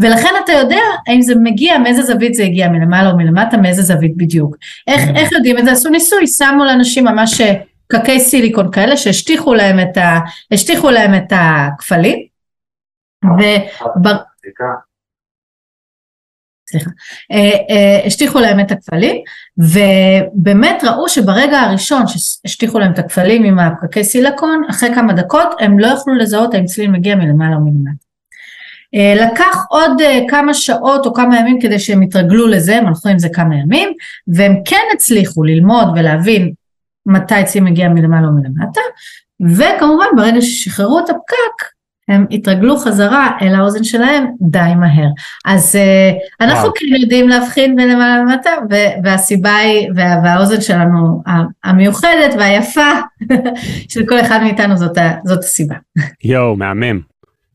ולכן 0.00 0.34
אתה 0.44 0.52
יודע 0.52 0.80
האם 1.06 1.22
זה 1.22 1.34
מגיע, 1.42 1.78
מאיזה 1.78 2.02
זווית 2.02 2.34
זה 2.34 2.42
הגיע, 2.42 2.68
מלמעלה 2.68 3.10
או 3.10 3.16
מלמטה, 3.16 3.56
מאיזה 3.56 3.82
זווית 3.82 4.16
בדיוק. 4.16 4.56
איך, 4.86 5.02
איך 5.16 5.32
יודעים 5.32 5.58
את 5.58 5.64
זה? 5.64 5.72
עשו 5.72 5.88
ניסוי, 5.88 6.26
שמו 6.26 6.64
לאנשים 6.64 7.04
ממש 7.04 7.40
פקקי 7.88 8.20
סיליקון 8.20 8.72
כאלה 8.72 8.96
שהשטיחו 8.96 9.54
להם 9.54 9.80
את, 9.80 9.96
ה, 9.96 10.18
להם 10.90 11.14
את 11.14 11.32
הכפלים. 11.32 12.26
ובר... 13.24 14.16
סליחה, 16.70 16.90
אה, 17.32 17.50
אה, 17.70 18.06
השטיחו 18.06 18.40
להם 18.40 18.60
את 18.60 18.70
הכפלים 18.70 19.16
ובאמת 19.58 20.84
ראו 20.84 21.08
שברגע 21.08 21.60
הראשון 21.60 22.02
שהשטיחו 22.06 22.78
להם 22.78 22.92
את 22.92 22.98
הכפלים 22.98 23.44
עם 23.44 23.58
הפקקי 23.58 24.04
סיליקון 24.04 24.62
אחרי 24.70 24.94
כמה 24.94 25.12
דקות 25.12 25.48
הם 25.60 25.78
לא 25.78 25.86
יכלו 25.86 26.14
לזהות 26.14 26.54
האם 26.54 26.64
צליל 26.64 26.90
מגיע 26.90 27.16
מלמעלה 27.16 27.56
או 27.56 27.60
מלמטה. 27.60 28.06
אה, 28.94 29.26
לקח 29.26 29.64
עוד 29.68 29.92
כמה 30.28 30.54
שעות 30.54 31.06
או 31.06 31.14
כמה 31.14 31.40
ימים 31.40 31.60
כדי 31.60 31.78
שהם 31.78 32.02
יתרגלו 32.02 32.46
לזה, 32.46 32.76
הם 32.76 32.86
הלכו 32.86 33.08
עם 33.08 33.18
זה 33.18 33.28
כמה 33.28 33.56
ימים 33.56 33.92
והם 34.28 34.54
כן 34.64 34.82
הצליחו 34.94 35.44
ללמוד 35.44 35.88
ולהבין 35.96 36.52
מתי 37.06 37.44
צליל 37.44 37.64
מגיע 37.64 37.88
מלמעלה 37.88 38.26
או 38.26 38.32
מלמטה 38.32 38.80
וכמובן 39.56 40.06
ברגע 40.16 40.40
ששחררו 40.40 40.98
את 40.98 41.10
הפקק 41.10 41.75
הם 42.08 42.26
התרגלו 42.30 42.76
חזרה 42.76 43.30
אל 43.42 43.54
האוזן 43.54 43.84
שלהם 43.84 44.26
די 44.40 44.72
מהר. 44.76 45.08
אז 45.44 45.74
uh, 45.74 46.44
אנחנו 46.44 46.70
כאילו 46.74 46.96
יודעים 46.96 47.28
להבחין 47.28 47.76
בין 47.76 47.88
למעלה 47.88 48.18
למטה, 48.18 48.50
והסיבה 49.04 49.56
היא, 49.56 49.88
וה, 49.96 50.20
והאוזן 50.24 50.60
שלנו 50.60 51.22
המיוחדת 51.64 52.34
והיפה 52.38 52.90
של 53.92 54.06
כל 54.08 54.20
אחד 54.20 54.42
מאיתנו 54.42 54.76
זאת, 54.76 54.98
זאת 55.24 55.38
הסיבה. 55.38 55.74
יואו, 56.24 56.56
מהמם. 56.56 57.00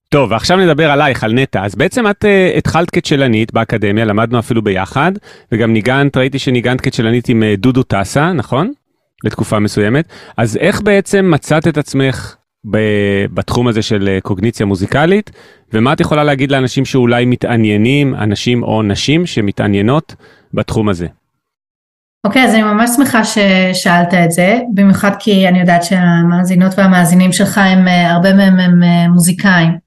טוב, 0.10 0.32
ועכשיו 0.32 0.58
נדבר 0.58 0.92
עלייך, 0.92 1.24
על 1.24 1.34
נטע. 1.34 1.66
אז 1.66 1.76
בעצם 1.76 2.08
את 2.08 2.26
uh, 2.26 2.58
התחלת 2.58 2.90
כצ'לנית 2.90 3.54
באקדמיה, 3.54 4.06
למדנו 4.06 4.40
אפילו 4.40 4.62
ביחד, 4.62 5.12
וגם 5.52 5.74
ניגנת, 5.74 6.18
ראיתי 6.18 6.40
שניגנת 6.40 6.82
כצ'לנית 6.82 7.30
עם 7.30 7.44
uh, 7.44 7.60
דודו 7.60 7.84
טסה, 7.84 8.34
נכון? 8.34 8.72
לתקופה 9.24 9.60
מסוימת. 9.60 10.06
אז 10.38 10.58
איך 10.58 10.82
בעצם 10.82 11.32
מצאת 11.32 11.68
את 11.68 11.78
עצמך 11.78 12.36
בתחום 13.34 13.68
הזה 13.68 13.82
של 13.82 14.08
אה, 14.08 14.22
קוגניציה 14.22 14.66
מוזיקלית, 14.66 15.32
ומה 15.74 15.94
את 15.94 16.00
יכולה 16.00 16.24
להגיד 16.24 16.52
לאנשים 16.52 16.86
שאולי 16.86 17.26
מתעניינים, 17.26 18.16
אנשים 18.16 18.64
או 18.64 18.84
נשים 18.84 19.26
שמתעניינות 19.26 20.16
בתחום 20.54 20.90
הזה? 20.90 21.08
אוקיי, 22.26 22.44
okay, 22.44 22.48
אז 22.48 22.54
אני 22.54 22.64
ממש 22.64 22.90
שמחה 22.96 23.22
ששאלת 23.24 24.14
את 24.14 24.32
זה, 24.32 24.60
במיוחד 24.74 25.12
כי 25.20 25.48
אני 25.48 25.60
יודעת 25.60 25.84
שהמאזינות 25.84 26.72
והמאזינים 26.78 27.32
שלך 27.32 27.58
הם, 27.58 27.88
אה, 27.88 28.12
הרבה 28.12 28.34
מהם 28.34 28.60
הם 28.60 28.84
אה, 28.84 29.08
מוזיקאים. 29.08 29.78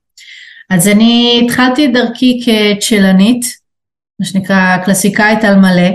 אז 0.70 0.88
אני 0.88 1.42
התחלתי 1.44 1.86
את 1.86 1.92
דרכי 1.92 2.40
כצ'לנית, 2.44 3.44
מה 4.20 4.26
שנקרא 4.26 4.76
קלסיקאית 4.84 5.44
על 5.44 5.56
מלא, 5.56 5.90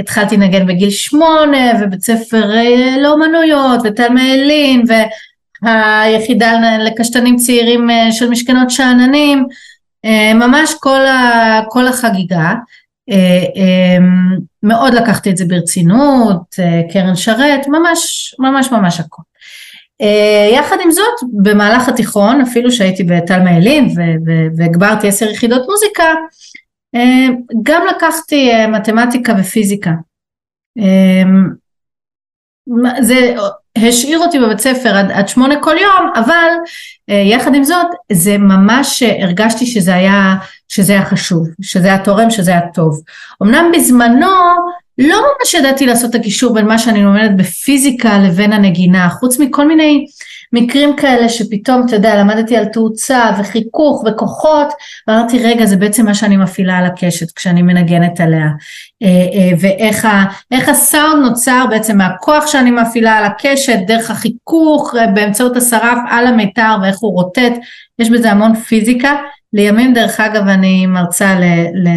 התחלתי 0.00 0.36
לנגן 0.36 0.66
בגיל 0.66 0.90
שמונה 0.90 1.72
ובית 1.80 2.02
ספר 2.02 2.56
אה, 2.56 2.96
לאומנויות 3.02 3.80
ותלמי 3.84 4.34
אלין 4.34 4.84
והיחידה 5.62 6.52
לקשתנים 6.86 7.36
צעירים 7.36 7.90
אה, 7.90 8.12
של 8.12 8.30
משכנות 8.30 8.70
שאננים. 8.70 9.46
ממש 10.34 10.74
כל, 10.80 11.06
ה, 11.06 11.60
כל 11.68 11.88
החגיגה. 11.88 12.52
מאוד 14.62 14.94
לקחתי 14.94 15.30
את 15.30 15.36
זה 15.36 15.44
ברצינות 15.44 16.54
קרן 16.92 17.16
שרת 17.16 17.68
ממש 17.68 18.34
ממש 18.38 18.72
ממש 18.72 19.00
הכל. 19.00 19.22
יחד 20.54 20.76
עם 20.84 20.90
זאת 20.90 21.30
במהלך 21.42 21.88
התיכון 21.88 22.40
אפילו 22.40 22.72
שהייתי 22.72 23.04
בתלמי 23.04 23.56
אלין 23.56 23.88
והגברתי 24.56 25.08
עשר 25.08 25.30
יחידות 25.30 25.62
מוזיקה 25.68 26.04
אה, 26.04 26.14
גם 27.62 27.82
לקחתי 27.96 28.50
אה, 28.52 28.66
מתמטיקה 28.66 29.34
ופיזיקה. 29.40 29.90
אה, 30.78 31.22
זה 33.00 33.34
השאיר 33.76 34.18
אותי 34.18 34.38
בבית 34.38 34.58
ספר 34.58 34.96
עד, 34.96 35.10
עד 35.10 35.28
שמונה 35.28 35.62
כל 35.62 35.76
יום, 35.80 36.12
אבל 36.14 36.48
יחד 37.08 37.54
עם 37.54 37.64
זאת, 37.64 37.86
זה 38.12 38.38
ממש 38.38 39.02
הרגשתי 39.02 39.66
שזה 39.66 39.94
היה, 39.94 40.34
שזה 40.68 40.92
היה 40.92 41.04
חשוב, 41.04 41.48
שזה 41.62 41.88
היה 41.88 42.04
תורם, 42.04 42.30
שזה 42.30 42.50
היה 42.50 42.60
טוב. 42.74 43.02
אמנם 43.42 43.72
בזמנו 43.74 44.26
לא 45.00 45.16
ממש 45.16 45.54
ידעתי 45.54 45.86
לעשות 45.86 46.10
את 46.10 46.14
הקישור 46.14 46.54
בין 46.54 46.66
מה 46.66 46.78
שאני 46.78 47.02
לומדת 47.02 47.30
בפיזיקה 47.36 48.18
לבין 48.18 48.52
הנגינה, 48.52 49.10
חוץ 49.10 49.38
מכל 49.38 49.68
מיני 49.68 50.06
מקרים 50.52 50.96
כאלה 50.96 51.28
שפתאום, 51.28 51.82
אתה 51.86 51.96
יודע, 51.96 52.16
למדתי 52.16 52.56
על 52.56 52.64
תאוצה 52.64 53.30
וחיכוך 53.38 54.04
וכוחות, 54.06 54.68
ואמרתי, 55.08 55.38
רגע, 55.44 55.66
זה 55.66 55.76
בעצם 55.76 56.04
מה 56.04 56.14
שאני 56.14 56.36
מפעילה 56.36 56.78
על 56.78 56.84
הקשת 56.86 57.30
כשאני 57.30 57.62
מנגנת 57.62 58.20
עליה. 58.20 58.48
אה, 59.02 59.08
אה, 59.08 59.50
ואיך 60.50 60.68
הסאונד 60.68 61.22
נוצר 61.22 61.64
בעצם 61.70 61.98
מהכוח 61.98 62.46
שאני 62.46 62.70
מפעילה 62.70 63.12
על 63.12 63.24
הקשת, 63.24 63.78
דרך 63.86 64.10
החיכוך, 64.10 64.94
אה, 64.98 65.06
באמצעות 65.06 65.56
השרף 65.56 65.98
על 66.10 66.26
המיתר 66.26 66.76
ואיך 66.82 66.96
הוא 67.00 67.12
רוטט, 67.12 67.52
יש 67.98 68.10
בזה 68.10 68.30
המון 68.30 68.54
פיזיקה. 68.54 69.16
לימים, 69.52 69.94
דרך 69.94 70.20
אגב, 70.20 70.48
אני 70.48 70.86
מרצה 70.86 71.34
ל, 71.34 71.44
ל, 71.74 71.88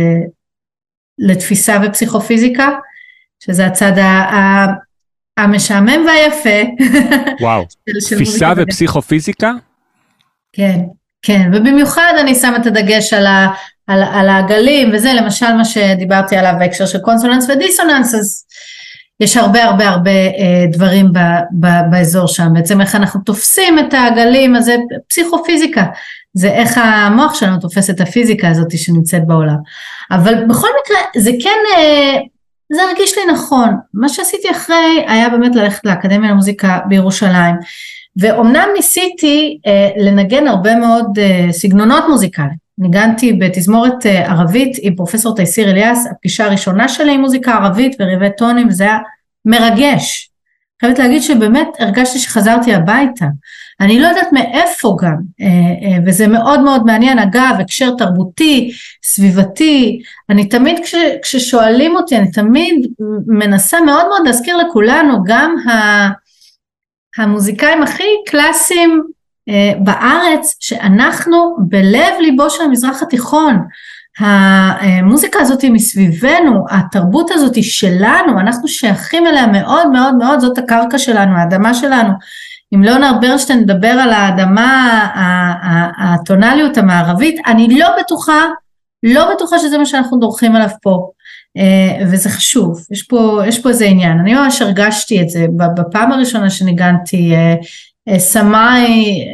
לתפיסה 1.18 1.78
ופסיכופיזיקה, 1.84 2.70
שזה 3.40 3.66
הצד 3.66 3.98
ה... 3.98 4.84
המשעמם 5.38 6.06
והיפה. 6.08 6.70
וואו, 7.42 7.66
תפיסה 8.10 8.54
ופסיכופיזיקה? 8.58 9.52
כן, 10.54 10.80
כן, 11.22 11.52
ובמיוחד 11.54 12.14
אני 12.20 12.36
שמה 12.36 12.58
את 12.58 12.66
הדגש 12.66 13.14
על, 13.14 13.26
ה, 13.26 13.48
על, 13.88 14.04
על 14.04 14.30
העגלים 14.30 14.92
וזה, 14.94 15.14
למשל 15.14 15.54
מה 15.54 15.66
שדיברתי 15.66 16.38
עליו 16.38 16.54
בהקשר 16.60 16.86
של 16.86 17.00
קונסוננס 17.00 17.50
ודיסוננס, 17.50 18.16
אז 18.16 18.46
יש 19.20 19.38
הרבה 19.38 19.64
הרבה 19.64 19.90
הרבה 19.90 20.12
אה, 20.12 20.66
דברים 20.72 21.14
ב, 21.14 21.20
ב, 21.60 21.68
באזור 21.92 22.28
שם, 22.28 22.48
בעצם 22.54 22.82
איך 22.82 22.96
אנחנו 22.96 23.22
תופסים 23.22 23.80
את 23.80 23.94
העגלים, 23.94 24.56
אז 24.56 24.66
זה 24.66 24.76
פסיכופיזיקה, 25.10 25.86
זה 26.34 26.50
איך 26.50 26.78
המוח 26.78 27.34
שלנו 27.34 27.60
תופס 27.60 27.90
את 27.90 28.02
הפיזיקה 28.02 28.50
הזאת 28.50 28.78
שנמצאת 28.78 29.28
בעולם. 29.28 29.58
אבל 30.12 30.46
בכל 30.46 30.68
מקרה 30.84 31.24
זה 31.24 31.32
כן 31.42 31.60
אה, 31.78 32.20
זה 32.72 32.84
הרגיש 32.84 33.18
לי 33.18 33.34
נכון. 33.34 33.78
מה 33.94 34.10
שעשיתי 34.10 34.52
אחרי 34.52 35.06
היה 35.08 35.30
באמת 35.30 35.56
ללכת 35.56 35.86
לאקדמיה 35.86 36.32
למוזיקה 36.32 36.80
בירושלים. 36.88 37.56
ואומנם 38.18 38.68
ניסיתי 38.76 39.58
אה, 39.68 39.90
לנגן 39.98 40.48
הרבה 40.48 40.76
מאוד 40.76 41.20
אה, 41.20 41.48
סגנונות 41.52 42.04
מוזיקליים. 42.10 42.64
ניגנתי 42.78 43.34
בתזמורת 43.34 44.06
אה, 44.06 44.32
ערבית 44.32 44.78
עם 44.82 44.96
פרופסור 44.96 45.36
תייסיר 45.36 45.72
אליאס, 45.72 46.08
הפגישה 46.12 46.46
הראשונה 46.46 46.88
שלי 46.88 47.14
עם 47.14 47.22
מוזיקה 47.22 47.54
ערבית 47.54 47.96
וריבי 48.00 48.30
טונים, 48.38 48.68
וזה 48.68 48.84
היה 48.84 48.98
מרגש. 49.46 50.33
חייבת 50.84 51.00
להגיד 51.00 51.22
שבאמת 51.22 51.68
הרגשתי 51.80 52.20
שחזרתי 52.20 52.74
הביתה. 52.74 53.26
אני 53.80 54.00
לא 54.00 54.08
יודעת 54.08 54.28
מאיפה 54.32 54.98
גם, 55.02 55.16
אה, 55.42 55.48
אה, 55.48 55.98
וזה 56.06 56.28
מאוד 56.28 56.60
מאוד 56.60 56.86
מעניין, 56.86 57.20
אגב, 57.20 57.56
הקשר 57.60 57.92
תרבותי, 57.98 58.72
סביבתי, 59.04 60.02
אני 60.30 60.50
תמיד 60.50 60.80
כש, 60.84 60.96
כששואלים 61.22 61.96
אותי, 61.96 62.18
אני 62.18 62.32
תמיד 62.32 62.88
מנסה 63.28 63.82
מאוד 63.82 64.08
מאוד 64.08 64.22
להזכיר 64.26 64.58
לכולנו, 64.58 65.24
גם 65.24 65.56
המוזיקאים 67.18 67.84
הכי 67.84 68.08
קלאסיים 68.26 69.04
אה, 69.50 69.72
בארץ, 69.80 70.56
שאנחנו 70.60 71.56
בלב 71.60 72.14
ליבו 72.20 72.50
של 72.50 72.64
המזרח 72.64 73.04
התיכון, 73.04 73.56
המוזיקה 74.20 75.40
הזאת 75.40 75.62
היא 75.62 75.72
מסביבנו, 75.72 76.66
התרבות 76.70 77.32
הזאת 77.32 77.56
היא 77.56 77.64
שלנו, 77.64 78.40
אנחנו 78.40 78.68
שייכים 78.68 79.28
אליה 79.28 79.48
מאוד 79.48 79.90
מאוד 79.90 80.16
מאוד, 80.16 80.40
זאת 80.40 80.58
הקרקע 80.58 80.98
שלנו, 80.98 81.38
האדמה 81.38 81.74
שלנו. 81.74 82.14
אם 82.76 82.84
ליאונרד 82.84 83.16
ברנשטיין 83.22 83.60
מדבר 83.60 83.88
על 83.88 84.10
האדמה, 84.10 85.08
הטונליות 85.98 86.78
המערבית, 86.78 87.36
אני 87.48 87.80
לא 87.80 87.88
בטוחה, 88.00 88.42
לא 89.04 89.34
בטוחה 89.36 89.60
שזה 89.60 89.78
מה 89.78 89.86
שאנחנו 89.86 90.20
דורכים 90.20 90.56
עליו 90.56 90.70
פה. 90.82 91.10
אה, 91.58 92.06
וזה 92.12 92.30
חשוב, 92.30 92.86
יש 92.92 93.04
פה, 93.04 93.42
יש 93.48 93.62
פה 93.62 93.70
איזה 93.70 93.86
עניין, 93.86 94.20
אני 94.20 94.34
ממש 94.34 94.62
הרגשתי 94.62 95.22
את 95.22 95.30
זה 95.30 95.46
בפעם 95.78 96.12
הראשונה 96.12 96.50
שניגנתי 96.50 97.36
אה, 97.36 97.56
אה, 98.08 98.20
סמאי 98.20 99.26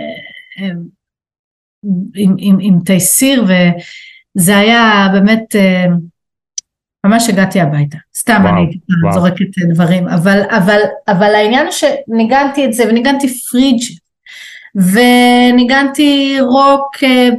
עם, 2.15 2.35
עם, 2.37 2.57
עם 2.61 2.79
תייסיר 2.85 3.45
וזה 4.39 4.57
היה 4.57 5.07
באמת 5.13 5.55
ממש 7.05 7.29
הגעתי 7.29 7.61
הביתה, 7.61 7.97
סתם 8.17 8.41
וואו, 8.43 8.53
אני 8.53 8.77
וואו. 9.03 9.13
זורקת 9.13 9.45
דברים, 9.73 10.07
אבל, 10.07 10.41
אבל, 10.49 10.79
אבל 11.07 11.35
העניין 11.35 11.65
הוא 11.65 11.71
שניגנתי 11.71 12.65
את 12.65 12.73
זה 12.73 12.83
וניגנתי 12.89 13.27
פריג' 13.39 13.81
וניגנתי 14.75 16.37
רוק 16.41 17.03
אה, 17.03 17.29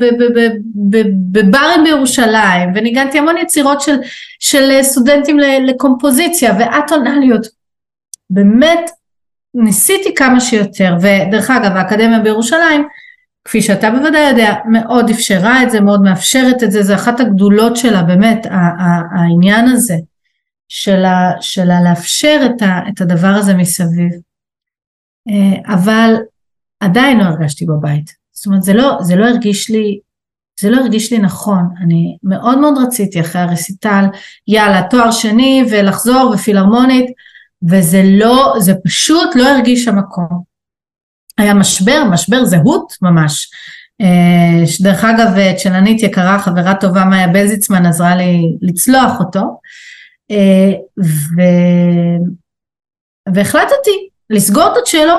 בברים 1.33 1.85
בירושלים 1.85 2.73
וניגנתי 2.75 3.19
המון 3.19 3.39
יצירות 3.39 3.81
של, 3.81 3.97
של 4.41 4.83
סטודנטים 4.83 5.39
לקומפוזיציה 5.39 6.55
ואטונליות, 6.59 7.47
באמת 8.31 8.91
ניסיתי 9.55 10.15
כמה 10.15 10.41
שיותר 10.41 10.97
ודרך 11.01 11.51
אגב 11.51 11.77
האקדמיה 11.77 12.19
בירושלים 12.19 12.89
כפי 13.45 13.63
שאתה 13.63 13.91
בוודאי 13.91 14.31
יודע, 14.31 14.55
מאוד 14.71 15.11
אפשרה 15.11 15.63
את 15.63 15.71
זה, 15.71 15.81
מאוד 15.81 16.03
מאפשרת 16.03 16.63
את 16.63 16.71
זה, 16.71 16.83
זה 16.83 16.95
אחת 16.95 17.21
הגדולות 17.21 17.77
שלה, 17.77 18.03
באמת, 18.03 18.47
העניין 19.17 19.69
הזה 19.69 19.97
של, 20.69 21.05
ה, 21.05 21.33
של 21.41 21.69
לאפשר 21.85 22.41
את, 22.47 22.63
את 22.89 23.01
הדבר 23.01 23.29
הזה 23.29 23.55
מסביב. 23.55 24.13
אה, 25.29 25.75
אבל 25.75 26.15
עדיין 26.81 27.19
לא 27.19 27.25
הרגשתי 27.25 27.67
בבית. 27.67 28.15
זאת 28.33 28.47
אומרת, 28.47 28.63
זה 28.63 28.73
לא, 28.73 28.99
זה 29.01 29.17
לא 29.17 29.27
הרגיש 29.27 29.71
לי, 29.71 29.99
זה 30.61 30.71
לא 30.71 30.77
הרגיש 30.77 31.13
לי 31.13 31.19
נכון. 31.19 31.69
אני 31.83 32.17
מאוד 32.23 32.59
מאוד 32.59 32.75
רציתי 32.79 33.21
אחרי 33.21 33.43
הרסיטל, 33.43 34.05
יאללה, 34.49 34.83
תואר 34.91 35.11
שני 35.11 35.65
ולחזור 35.71 36.33
ופילהרמונית, 36.35 37.11
וזה 37.71 38.03
לא, 38.07 38.55
זה 38.59 38.73
פשוט 38.85 39.37
לא 39.37 39.49
הרגיש 39.49 39.89
המקום. 39.89 40.50
היה 41.39 41.55
משבר, 41.55 42.05
משבר 42.11 42.45
זהות 42.45 42.93
ממש. 43.03 43.51
אה, 44.01 44.65
דרך 44.81 45.05
אגב, 45.05 45.55
צ'לנית 45.57 46.03
יקרה, 46.03 46.39
חברה 46.39 46.75
טובה 46.75 47.05
מאיה 47.05 47.29
בלזיצמן 47.29 47.87
עזרה 47.87 48.17
לי 48.17 48.57
לצלוח 48.63 49.21
אותו. 49.21 49.61
אה, 50.31 50.73
ו... 50.99 51.43
והחלטתי 53.35 54.09
לסגור 54.31 54.73
את 54.73 54.77
הצ'לו 54.83 55.15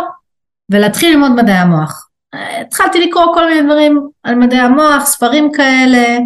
ולהתחיל 0.72 1.12
ללמוד 1.12 1.32
מדעי 1.32 1.57
המוח. 1.57 2.07
התחלתי 2.62 3.05
לקרוא 3.05 3.34
כל 3.34 3.49
מיני 3.49 3.62
דברים 3.62 4.09
על 4.24 4.36
מדעי 4.36 4.59
המוח, 4.59 5.05
ספרים 5.05 5.51
כאלה, 5.51 6.18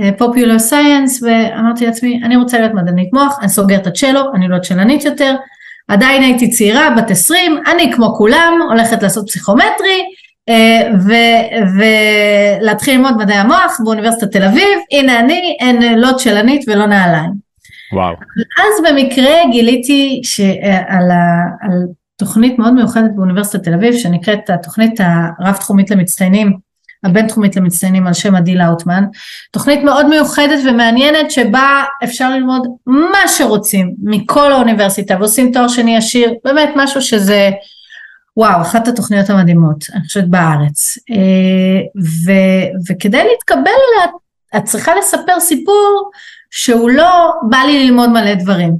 אה, 0.00 0.58
סייאנס, 0.58 1.22
ואמרתי 1.22 1.86
לעצמי, 1.86 2.20
אני 2.24 2.36
רוצה 2.36 2.58
להיות 2.58 2.74
מדענית 2.74 3.12
מוח, 3.12 3.38
אני 3.40 3.48
סוגר 3.48 3.76
את 3.76 3.86
הצ'לו, 3.86 4.34
אני 4.34 4.48
לא 4.48 4.58
צ'לנית 4.58 5.04
יותר, 5.04 5.36
עדיין 5.88 6.22
הייתי 6.22 6.50
צעירה, 6.50 6.90
בת 6.96 7.10
20, 7.10 7.62
אני 7.72 7.92
כמו 7.92 8.14
כולם, 8.14 8.58
הולכת 8.68 9.02
לעשות 9.02 9.28
פסיכומטרי, 9.28 10.02
אה, 10.48 10.90
ולהתחיל 12.60 12.94
ללמוד 12.94 13.16
מדעי 13.16 13.36
המוח 13.36 13.80
באוניברסיטת 13.84 14.32
תל 14.32 14.42
אביב, 14.42 14.78
הנה 14.92 15.20
אני, 15.20 15.56
אין 15.60 15.98
לא 15.98 16.08
צ'לנית 16.18 16.64
ולא 16.68 16.86
נעליים. 16.86 17.30
וואו. 17.92 18.14
אז 18.58 18.90
במקרה 18.92 19.34
גיליתי 19.50 20.20
שעל 20.24 21.10
ה, 21.10 21.44
על 21.60 21.86
תוכנית 22.16 22.58
מאוד 22.58 22.74
מיוחדת 22.74 23.10
באוניברסיטת 23.14 23.64
תל 23.64 23.74
אביב, 23.74 23.92
שנקראת 23.92 24.50
התוכנית 24.50 25.00
הרב-תחומית 25.38 25.90
למצטיינים, 25.90 26.67
הבין-תחומית 27.04 27.56
למצטיינים 27.56 28.06
על 28.06 28.12
שם 28.12 28.34
עדי 28.34 28.54
לאוטמן, 28.54 29.04
תוכנית 29.50 29.84
מאוד 29.84 30.06
מיוחדת 30.08 30.58
ומעניינת 30.66 31.30
שבה 31.30 31.84
אפשר 32.04 32.30
ללמוד 32.30 32.68
מה 32.86 33.28
שרוצים 33.28 33.94
מכל 34.02 34.52
האוניברסיטה 34.52 35.16
ועושים 35.18 35.52
תואר 35.52 35.68
שני 35.68 35.96
ישיר, 35.96 36.34
באמת 36.44 36.70
משהו 36.76 37.02
שזה 37.02 37.50
וואו, 38.38 38.62
אחת 38.62 38.88
התוכניות 38.88 39.30
המדהימות, 39.30 39.84
אני 39.94 40.04
חושבת 40.04 40.24
בארץ. 40.24 40.98
אה, 41.10 41.80
ו, 41.96 42.32
וכדי 42.88 43.24
להתקבל 43.24 43.60
אליה, 43.60 44.12
את 44.56 44.64
צריכה 44.64 44.92
לספר 44.94 45.40
סיפור 45.40 46.10
שהוא 46.50 46.90
לא 46.90 47.32
בא 47.50 47.58
לי 47.58 47.86
ללמוד 47.86 48.10
מלא 48.10 48.34
דברים, 48.34 48.76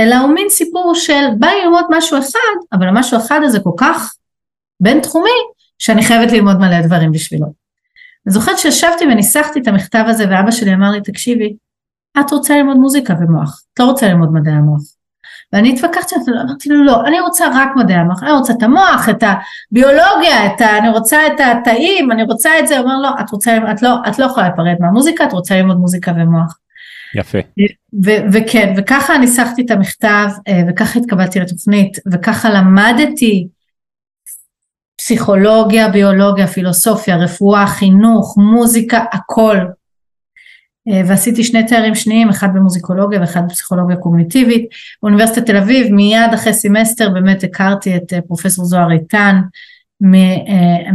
אלא 0.00 0.14
הוא 0.14 0.34
מין 0.34 0.48
סיפור 0.50 0.94
של 0.94 1.24
בא 1.38 1.46
לי 1.46 1.64
ללמוד 1.64 1.84
משהו 1.90 2.18
אחד, 2.18 2.56
אבל 2.72 2.88
המשהו 2.88 3.18
אחד 3.18 3.40
הזה 3.42 3.60
כל 3.60 3.70
כך 3.76 4.14
בינתחומי, 4.80 5.30
שאני 5.78 6.04
חייבת 6.04 6.32
ללמוד 6.32 6.58
מלא 6.58 6.80
דברים 6.80 7.12
בשבילו. 7.12 7.61
אני 8.26 8.32
זוכרת 8.32 8.58
שישבתי 8.58 9.04
וניסחתי 9.04 9.60
את 9.60 9.68
המכתב 9.68 10.04
הזה 10.06 10.24
ואבא 10.30 10.50
שלי 10.50 10.74
אמר 10.74 10.90
לי, 10.90 11.00
תקשיבי, 11.00 11.56
את 12.20 12.30
רוצה 12.30 12.56
ללמוד 12.56 12.76
מוזיקה 12.76 13.14
ומוח, 13.20 13.62
את 13.74 13.80
לא 13.80 13.84
רוצה 13.84 14.08
ללמוד 14.08 14.32
מדעי 14.32 14.54
המוח. 14.54 14.82
ואני 15.52 15.72
התווכחתי, 15.72 16.14
אמרתי 16.44 16.68
לו, 16.68 16.84
לא, 16.84 17.06
אני 17.06 17.20
רוצה 17.20 17.46
רק 17.54 17.68
מדעי 17.76 17.96
המוח, 17.96 18.22
אני 18.22 18.32
רוצה 18.32 18.52
את 18.52 18.62
המוח, 18.62 19.08
את 19.10 19.22
הביולוגיה, 19.22 20.46
את 20.46 20.60
ה, 20.60 20.78
אני 20.78 20.88
רוצה 20.88 21.26
את 21.26 21.40
התאים, 21.40 22.12
אני 22.12 22.22
רוצה 22.22 22.50
את 22.58 22.68
זה, 22.68 22.78
הוא 22.78 22.84
אומר, 22.84 23.00
לא, 23.00 23.10
את 23.20 23.30
רוצה, 23.30 23.58
את 23.72 23.82
לא, 23.82 23.90
את 24.08 24.18
לא 24.18 24.24
יכולה 24.24 24.46
להיפרד 24.46 24.76
מהמוזיקה, 24.80 25.24
את 25.24 25.32
רוצה 25.32 25.56
ללמוד 25.56 25.76
מוזיקה 25.76 26.12
ומוח. 26.16 26.58
יפה. 27.14 27.38
וכן, 28.32 28.74
וככה 28.76 29.18
ניסחתי 29.18 29.62
את 29.62 29.70
המכתב, 29.70 30.28
אה, 30.48 30.60
וככה 30.68 30.98
התקבלתי 30.98 31.40
לתוכנית, 31.40 31.98
וככה 32.12 32.50
למדתי 32.50 33.48
פסיכולוגיה, 35.02 35.88
ביולוגיה, 35.88 36.46
פילוסופיה, 36.46 37.16
רפואה, 37.16 37.66
חינוך, 37.66 38.38
מוזיקה, 38.38 39.04
הכל. 39.12 39.56
אה, 40.88 41.02
ועשיתי 41.06 41.44
שני 41.44 41.66
תארים 41.66 41.94
שניים, 41.94 42.28
אחד 42.28 42.48
במוזיקולוגיה 42.54 43.20
ואחד 43.20 43.42
בפסיכולוגיה 43.48 43.96
קוגניטיבית. 43.96 44.68
באוניברסיטת 45.02 45.46
תל 45.46 45.56
אביב, 45.56 45.92
מיד 45.92 46.34
אחרי 46.34 46.52
סמסטר 46.52 47.08
באמת 47.10 47.44
הכרתי 47.44 47.96
את 47.96 48.12
אה, 48.12 48.20
פרופסור 48.20 48.64
זוהר 48.64 48.92
איתן, 48.92 49.40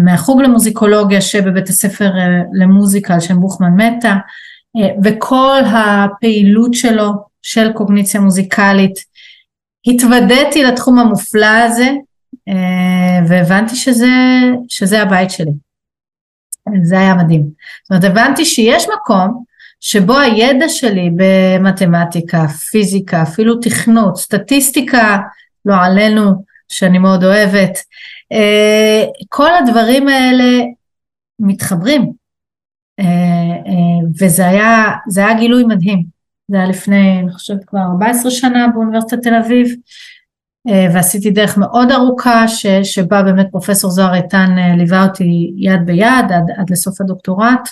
מהחוג 0.03 0.41
למוזיקולוגיה 0.41 1.21
שבבית 1.21 1.69
הספר 1.69 2.11
למוזיקה 2.53 3.13
על 3.13 3.19
שם 3.19 3.39
בוכמן 3.39 3.71
מטה. 3.81 4.15
וכל 5.03 5.59
הפעילות 5.65 6.73
שלו 6.73 7.11
של 7.41 7.73
קוגניציה 7.73 8.21
מוזיקלית. 8.21 8.93
התוודעתי 9.87 10.63
לתחום 10.63 10.99
המופלא 10.99 11.45
הזה 11.45 11.83
אה, 11.85 11.95
והבנתי 13.27 13.75
שזה, 13.75 14.07
שזה 14.69 15.01
הבית 15.01 15.31
שלי. 15.31 15.51
זה 16.83 16.99
היה 16.99 17.15
מדהים. 17.15 17.41
זאת 17.83 17.89
אומרת, 17.91 18.03
הבנתי 18.03 18.45
שיש 18.45 18.85
מקום 18.97 19.43
שבו 19.79 20.19
הידע 20.19 20.69
שלי 20.69 21.09
במתמטיקה, 21.15 22.47
פיזיקה, 22.47 23.23
אפילו 23.23 23.55
תכנות, 23.55 24.17
סטטיסטיקה, 24.17 25.17
לא 25.65 25.75
עלינו, 25.75 26.43
שאני 26.69 26.97
מאוד 26.97 27.23
אוהבת, 27.23 27.77
אה, 28.31 29.03
כל 29.29 29.55
הדברים 29.55 30.07
האלה 30.07 30.63
מתחברים. 31.39 32.11
אה, 32.99 33.05
אה, 33.05 34.07
וזה 34.19 34.47
היה, 34.47 34.85
היה 35.15 35.33
גילוי 35.33 35.63
מדהים. 35.63 36.03
זה 36.51 36.57
היה 36.57 36.65
לפני, 36.67 37.19
אני 37.19 37.31
חושבת 37.31 37.65
כבר 37.65 37.79
14 37.79 38.31
שנה 38.31 38.67
באוניברסיטת 38.73 39.23
תל 39.23 39.35
אביב, 39.35 39.67
אה, 39.67 39.75
ועשיתי 40.93 41.31
דרך 41.31 41.57
מאוד 41.57 41.91
ארוכה, 41.91 42.47
ש, 42.47 42.65
שבה 42.65 43.23
באמת 43.23 43.47
פרופסור 43.51 43.91
זוהר 43.91 44.15
איתן 44.15 44.55
ליווה 44.77 45.03
אותי 45.03 45.53
יד 45.57 45.85
ביד 45.85 46.25
עד, 46.29 46.51
עד 46.57 46.69
לסוף 46.69 47.01
הדוקטורט. 47.01 47.69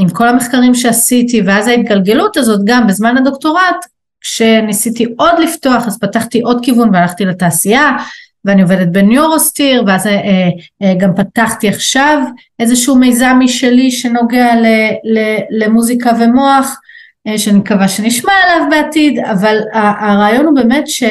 עם 0.00 0.08
כל 0.12 0.28
המחקרים 0.28 0.74
שעשיתי, 0.74 1.42
ואז 1.42 1.68
ההתגלגלות 1.68 2.36
הזאת 2.36 2.60
גם 2.64 2.86
בזמן 2.86 3.16
הדוקטורט, 3.16 3.86
כשניסיתי 4.20 5.06
עוד 5.18 5.38
לפתוח, 5.38 5.86
אז 5.86 5.98
פתחתי 5.98 6.40
עוד 6.40 6.64
כיוון 6.64 6.90
והלכתי 6.92 7.24
לתעשייה, 7.24 7.96
ואני 8.44 8.62
עובדת 8.62 8.88
בניורוסטיר, 8.88 9.84
ואז 9.86 10.06
אה, 10.06 10.48
אה, 10.82 10.94
גם 10.98 11.10
פתחתי 11.16 11.68
עכשיו 11.68 12.22
איזשהו 12.58 12.96
מיזם 12.96 13.36
משלי 13.40 13.90
שנוגע 13.90 14.54
ל, 14.54 14.66
ל, 15.04 15.36
למוזיקה 15.50 16.10
ומוח, 16.20 16.66
אה, 16.66 16.72
שאני 17.36 17.58
מקווה 17.58 17.88
שנשמע 17.88 18.32
עליו 18.32 18.66
בעתיד, 18.70 19.18
אבל 19.18 19.58
הרעיון 19.72 20.46
הוא 20.46 20.54
באמת 20.54 20.88
ש... 20.88 21.02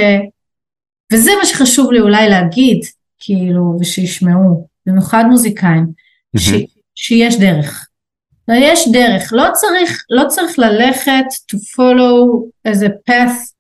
וזה 1.14 1.32
מה 1.39 1.45
שחשוב 1.45 1.91
לי 1.91 1.99
אולי 1.99 2.30
להגיד, 2.30 2.80
כאילו, 3.20 3.78
ושישמעו, 3.80 4.68
במיוחד 4.86 5.24
מוזיקאים, 5.30 5.86
ש, 6.38 6.49
שיש 6.95 7.39
דרך. 7.39 7.88
יש 8.47 8.88
דרך, 8.91 9.34
לא 9.34 9.47
צריך, 9.53 10.05
לא 10.09 10.28
צריך 10.28 10.59
ללכת 10.59 11.26
to 11.51 11.57
follow 11.57 12.49
איזה 12.66 12.88
path 13.09 13.51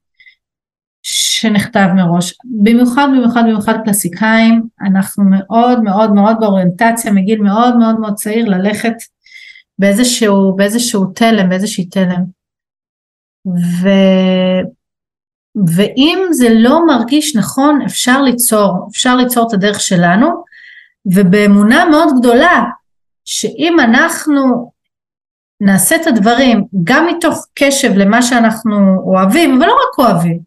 שנכתב 1.03 1.87
מראש. 1.95 2.33
במיוחד 2.63 3.07
במיוחד 3.11 3.41
במיוחד 3.43 3.73
קלסיקאים, 3.85 4.61
אנחנו 4.81 5.23
מאוד 5.23 5.83
מאוד 5.83 6.13
מאוד 6.13 6.35
באוריינטציה 6.39 7.11
מגיל 7.11 7.41
מאוד 7.41 7.77
מאוד 7.77 7.99
מאוד 7.99 8.13
צעיר 8.13 8.45
ללכת 8.45 8.93
באיזשהו, 9.79 10.55
באיזשהו 10.55 11.05
תלם, 11.05 11.49
באיזושהי 11.49 11.85
תלם. 11.85 12.40
ו... 13.47 13.89
ואם 15.75 16.27
זה 16.31 16.47
לא 16.51 16.85
מרגיש 16.85 17.35
נכון, 17.35 17.81
אפשר 17.85 18.21
ליצור, 18.21 18.87
אפשר 18.91 19.15
ליצור 19.15 19.47
את 19.47 19.53
הדרך 19.53 19.79
שלנו, 19.79 20.43
ובאמונה 21.05 21.85
מאוד 21.85 22.07
גדולה, 22.19 22.63
שאם 23.25 23.79
אנחנו 23.79 24.71
נעשה 25.61 25.95
את 25.95 26.07
הדברים 26.07 26.63
גם 26.83 27.07
מתוך 27.07 27.47
קשב 27.55 27.91
למה 27.95 28.21
שאנחנו 28.21 29.01
אוהבים, 29.05 29.57
אבל 29.57 29.67
לא 29.67 29.73
רק 29.73 29.99
אוהבים, 29.99 30.39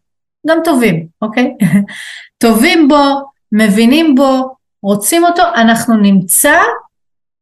גם 0.47 0.57
טובים, 0.63 1.07
אוקיי? 1.21 1.53
טובים 2.43 2.87
בו, 2.87 3.31
מבינים 3.51 4.15
בו, 4.15 4.55
רוצים 4.83 5.25
אותו, 5.25 5.43
אנחנו 5.55 5.97
נמצא, 5.97 6.57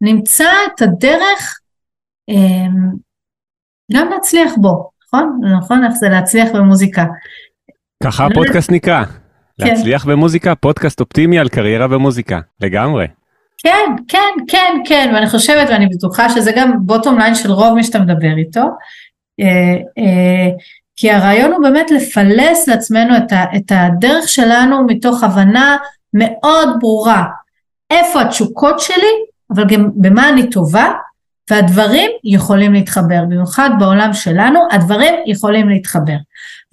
נמצא 0.02 0.50
את 0.68 0.82
הדרך 0.82 1.60
אמ, 2.30 2.92
גם 3.94 4.10
להצליח 4.10 4.52
בו, 4.58 4.90
נכון? 5.14 5.40
נכון 5.58 5.86
איך 5.86 5.94
זה 5.94 6.10
להצליח 6.10 6.50
במוזיקה. 6.54 7.06
ככה 8.04 8.26
הפודקאסט 8.26 8.72
נקרא, 8.72 9.04
כן. 9.04 9.12
להצליח 9.60 10.06
במוזיקה, 10.06 10.56
פודקאסט 10.56 11.00
אופטימי 11.00 11.40
על 11.40 11.50
קריירה 11.50 11.88
במוזיקה, 11.88 12.40
לגמרי. 12.62 13.08
כן, 13.58 13.96
כן, 14.08 14.44
כן, 14.48 14.82
כן, 14.86 15.12
ואני 15.16 15.30
חושבת 15.30 15.70
ואני 15.70 15.88
בטוחה 15.88 16.30
שזה 16.30 16.52
גם 16.56 16.74
בוטום 16.80 17.20
ליין 17.20 17.36
של 17.36 17.52
רוב 17.52 17.74
מי 17.74 17.84
שאתה 17.84 18.00
מדבר 18.00 18.38
איתו. 18.38 18.62
אה, 19.40 19.76
אה, 19.98 20.50
כי 20.96 21.12
הרעיון 21.12 21.52
הוא 21.52 21.62
באמת 21.62 21.92
לפלס 21.92 22.68
לעצמנו 22.68 23.18
את, 23.18 23.32
ה, 23.32 23.44
את 23.56 23.72
הדרך 23.72 24.30
שלנו 24.30 24.86
מתוך 24.88 25.24
הבנה 25.24 25.78
מאוד 26.14 26.70
ברורה 26.80 27.24
איפה 27.92 28.22
התשוקות 28.22 28.80
שלי, 28.80 29.14
אבל 29.56 29.66
גם 29.68 29.90
במה 29.96 30.30
אני 30.30 30.50
טובה, 30.50 30.92
והדברים 31.50 32.12
יכולים 32.24 32.74
להתחבר, 32.74 33.24
במיוחד 33.26 33.70
בעולם 33.80 34.14
שלנו, 34.14 34.60
הדברים 34.72 35.14
יכולים 35.26 35.70
להתחבר. 35.70 36.18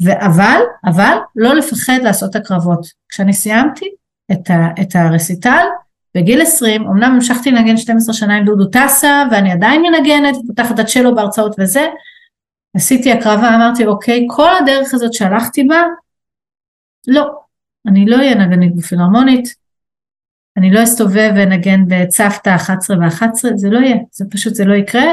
אבל, 0.09 0.61
אבל, 0.85 1.17
לא 1.37 1.55
לפחד 1.55 1.99
לעשות 2.03 2.37
הקרבות. 2.37 2.87
כשאני 3.09 3.33
סיימתי 3.33 3.87
את, 4.33 4.51
ה, 4.51 4.69
את 4.83 4.97
הרסיטל, 4.97 5.67
בגיל 6.15 6.43
20, 6.43 6.83
אמנם 6.83 7.13
המשכתי 7.13 7.51
לנגן 7.51 7.77
12 7.77 8.15
שנה 8.15 8.37
עם 8.37 8.45
דודו 8.45 8.65
טסה, 8.65 9.25
ואני 9.31 9.53
עדיין 9.53 9.83
מנגנת, 9.83 10.37
פותחת 10.47 10.75
את 10.75 10.79
הצ'לו 10.79 11.15
בהרצאות 11.15 11.57
וזה, 11.59 11.87
עשיתי 12.77 13.13
הקרבה, 13.13 13.55
אמרתי, 13.55 13.87
אוקיי, 13.87 14.27
כל 14.31 14.57
הדרך 14.57 14.95
הזאת 14.95 15.13
שהלכתי 15.13 15.65
בה, 15.65 15.83
לא, 17.09 17.31
אני 17.87 18.07
לא 18.07 18.17
אהיה 18.17 18.35
נגנית 18.35 18.77
בפילהרמונית, 18.77 19.55
אני 20.57 20.71
לא 20.71 20.83
אסתובב 20.83 21.33
ונגן 21.37 21.85
בצוותא 21.89 22.55
11 22.57 22.97
ו-11, 22.99 23.57
זה 23.57 23.71
לא 23.71 23.79
יהיה, 23.79 23.97
זה 24.13 24.25
פשוט, 24.31 24.55
זה 24.55 24.65
לא 24.65 24.75
יקרה, 24.75 25.05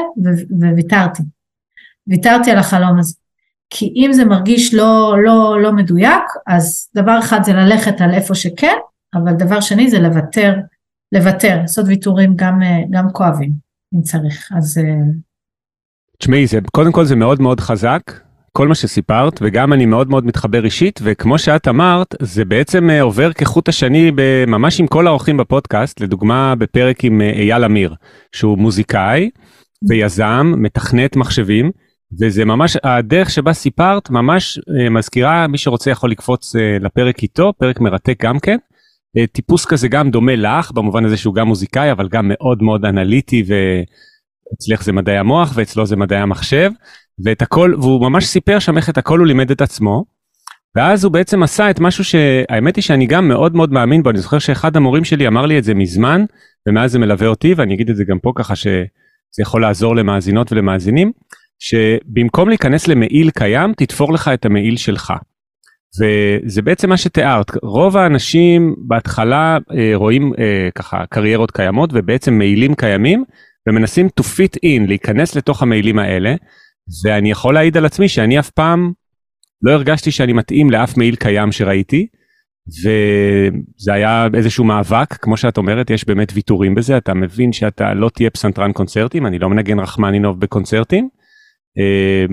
וויתרתי. 0.74 1.24
ויתרתי 2.08 2.52
על 2.52 2.58
החלום 2.58 3.00
הזה. 3.00 3.16
כי 3.70 3.94
אם 3.96 4.14
זה 4.14 4.26
מרגיש 4.26 4.74
לא, 4.74 5.16
לא, 5.24 5.62
לא 5.62 5.72
מדויק, 5.72 6.24
אז 6.48 6.90
דבר 6.96 7.20
אחד 7.20 7.44
זה 7.44 7.54
ללכת 7.54 8.02
על 8.02 8.14
איפה 8.14 8.36
שכן, 8.36 8.76
אבל 9.14 9.34
דבר 9.34 9.62
שני 9.62 9.90
זה 9.90 10.00
לוותר, 10.00 10.56
לוותר, 11.12 11.58
לעשות 11.62 11.86
ויתורים 11.88 12.34
גם, 12.36 12.60
גם 12.90 13.10
כואבים, 13.12 13.52
אם 13.96 14.02
צריך. 14.02 14.50
אז... 14.58 14.78
אה, 14.78 14.84
תשמעי, 16.20 16.46
קודם 16.72 16.92
כל 16.92 17.06
זה 17.06 17.16
מאוד 17.16 17.42
מאוד 17.42 17.60
חזק, 17.60 18.02
כל 18.58 18.68
מה 18.68 18.76
שסיפרת, 18.76 19.40
וגם 19.42 19.74
אני 19.74 19.86
מאוד 19.86 20.10
מאוד 20.10 20.26
מתחבר 20.26 20.66
אישית, 20.66 21.00
וכמו 21.04 21.38
שאת 21.38 21.68
אמרת, 21.68 22.16
זה 22.22 22.46
בעצם 22.46 22.90
אה, 22.90 23.02
עובר 23.02 23.34
כחוט 23.34 23.70
השני 23.70 24.12
ממש 24.48 24.80
עם 24.80 24.88
כל 24.88 25.08
האורחים 25.08 25.38
בפודקאסט, 25.38 26.02
לדוגמה 26.02 26.56
בפרק 26.56 27.04
עם 27.04 27.22
אה, 27.22 27.30
אייל 27.30 27.66
אמיר, 27.66 27.96
שהוא 28.32 28.58
מוזיקאי 28.58 29.30
ויזם, 29.90 30.54
מתכנת 30.58 31.16
מחשבים, 31.16 31.72
וזה 32.22 32.46
ממש, 32.46 32.78
הדרך 32.84 33.30
שבה 33.30 33.54
סיפרת 33.54 34.10
ממש 34.10 34.60
אה, 34.60 34.90
מזכירה, 34.90 35.48
מי 35.48 35.58
שרוצה 35.58 35.92
יכול 35.92 36.12
לקפוץ 36.12 36.56
לפרק 36.80 37.24
איתו, 37.24 37.54
פרק 37.60 37.80
מרתק 37.80 38.24
גם 38.24 38.40
כן. 38.40 38.58
טיפוס 39.32 39.66
כזה 39.66 39.88
גם 39.88 40.12
דומה 40.12 40.36
לך, 40.36 40.72
במובן 40.72 41.06
הזה 41.06 41.18
שהוא 41.18 41.36
גם 41.36 41.48
מוזיקאי, 41.48 41.92
אבל 41.92 42.08
גם 42.08 42.28
מאוד 42.28 42.64
מאוד 42.64 42.86
אנליטי, 42.86 43.44
ואצלך 44.52 44.84
זה 44.84 44.92
מדעי 44.92 45.18
המוח 45.18 45.52
ואצלו 45.56 45.86
זה 45.86 45.96
מדעי 45.96 46.20
המחשב. 46.20 46.72
ואת 47.26 47.42
הכל, 47.42 47.74
והוא 47.82 48.02
ממש 48.02 48.26
סיפר 48.26 48.60
שם 48.60 48.78
איך 48.78 48.90
את 48.90 48.98
הכל 48.98 49.20
הוא 49.20 49.28
לימד 49.28 49.52
את 49.52 49.62
עצמו. 49.62 50.06
ואז 50.76 51.04
הוא 51.04 51.12
בעצם 51.12 51.44
עשה 51.44 51.70
את 51.70 51.80
משהו 51.80 52.04
שהאמת 52.04 52.76
היא 52.76 52.84
שאני 52.84 53.06
גם 53.06 53.28
מאוד 53.28 53.56
מאוד 53.56 53.72
מאמין 53.72 54.04
בו, 54.04 54.10
אני 54.10 54.20
זוכר 54.20 54.40
שאחד 54.40 54.76
המורים 54.76 55.04
שלי 55.04 55.28
אמר 55.28 55.46
לי 55.46 55.58
את 55.58 55.64
זה 55.64 55.74
מזמן, 55.74 56.26
ומאז 56.68 56.92
זה 56.92 57.00
מלווה 57.00 57.28
אותי, 57.28 57.54
ואני 57.54 57.74
אגיד 57.74 57.90
את 57.90 57.96
זה 57.96 58.04
גם 58.04 58.20
פה 58.20 58.32
ככה 58.36 58.56
שזה 58.56 59.42
יכול 59.42 59.62
לעזור 59.62 59.96
למאזינות 59.96 60.52
ולמאזינים, 60.52 61.12
שבמקום 61.60 62.50
להיכנס 62.50 62.88
למעיל 62.88 63.30
קיים, 63.30 63.74
תתפור 63.78 64.14
לך 64.14 64.28
את 64.28 64.46
המעיל 64.46 64.78
שלך. 64.78 65.14
וזה 66.00 66.62
בעצם 66.62 66.90
מה 66.90 66.98
שתיארת, 66.98 67.52
רוב 67.64 67.98
האנשים 67.98 68.76
בהתחלה 68.78 69.58
אה, 69.78 69.92
רואים 69.96 70.34
אה, 70.40 70.70
ככה 70.76 71.06
קריירות 71.10 71.52
קיימות 71.52 71.90
ובעצם 71.94 72.34
מעילים 72.34 72.76
קיימים 72.76 73.24
ומנסים 73.68 74.08
to 74.20 74.24
fit 74.24 74.56
in, 74.66 74.88
להיכנס 74.88 75.36
לתוך 75.36 75.62
המעילים 75.62 76.00
האלה, 76.00 76.36
ואני 77.06 77.32
יכול 77.32 77.54
להעיד 77.54 77.78
על 77.78 77.86
עצמי 77.86 78.10
שאני 78.10 78.40
אף 78.40 78.50
פעם 78.50 78.92
לא 79.62 79.72
הרגשתי 79.72 80.12
שאני 80.12 80.34
מתאים 80.34 80.70
לאף 80.70 80.98
מעיל 80.98 81.16
קיים 81.16 81.52
שראיתי, 81.52 82.08
וזה 82.68 83.94
היה 83.94 84.28
איזשהו 84.34 84.64
מאבק, 84.64 85.14
כמו 85.14 85.38
שאת 85.38 85.58
אומרת, 85.58 85.90
יש 85.90 86.06
באמת 86.06 86.32
ויתורים 86.34 86.76
בזה, 86.76 86.98
אתה 86.98 87.14
מבין 87.14 87.54
שאתה 87.54 87.94
לא 87.94 88.10
תהיה 88.10 88.30
פסנתרן 88.30 88.72
קונצרטים, 88.72 89.26
אני 89.26 89.40
לא 89.40 89.50
מנגן 89.50 89.80
רחמנינוב 89.80 90.40
בקונצרטים. 90.40 91.10
אה, 91.78 92.26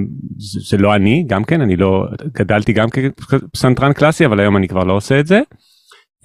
זה 0.71 0.77
לא 0.77 0.95
אני, 0.95 1.25
גם 1.27 1.45
כן, 1.45 1.61
אני 1.61 1.77
לא, 1.77 2.05
גדלתי 2.39 2.73
גם 2.73 2.89
כפסנתרן 2.91 3.93
קלאסי, 3.93 4.27
אבל 4.27 4.41
היום 4.41 4.57
אני 4.57 4.69
כבר 4.69 4.85
לא 4.85 4.93
עושה 4.93 5.21
את 5.21 5.27
זה, 5.27 5.41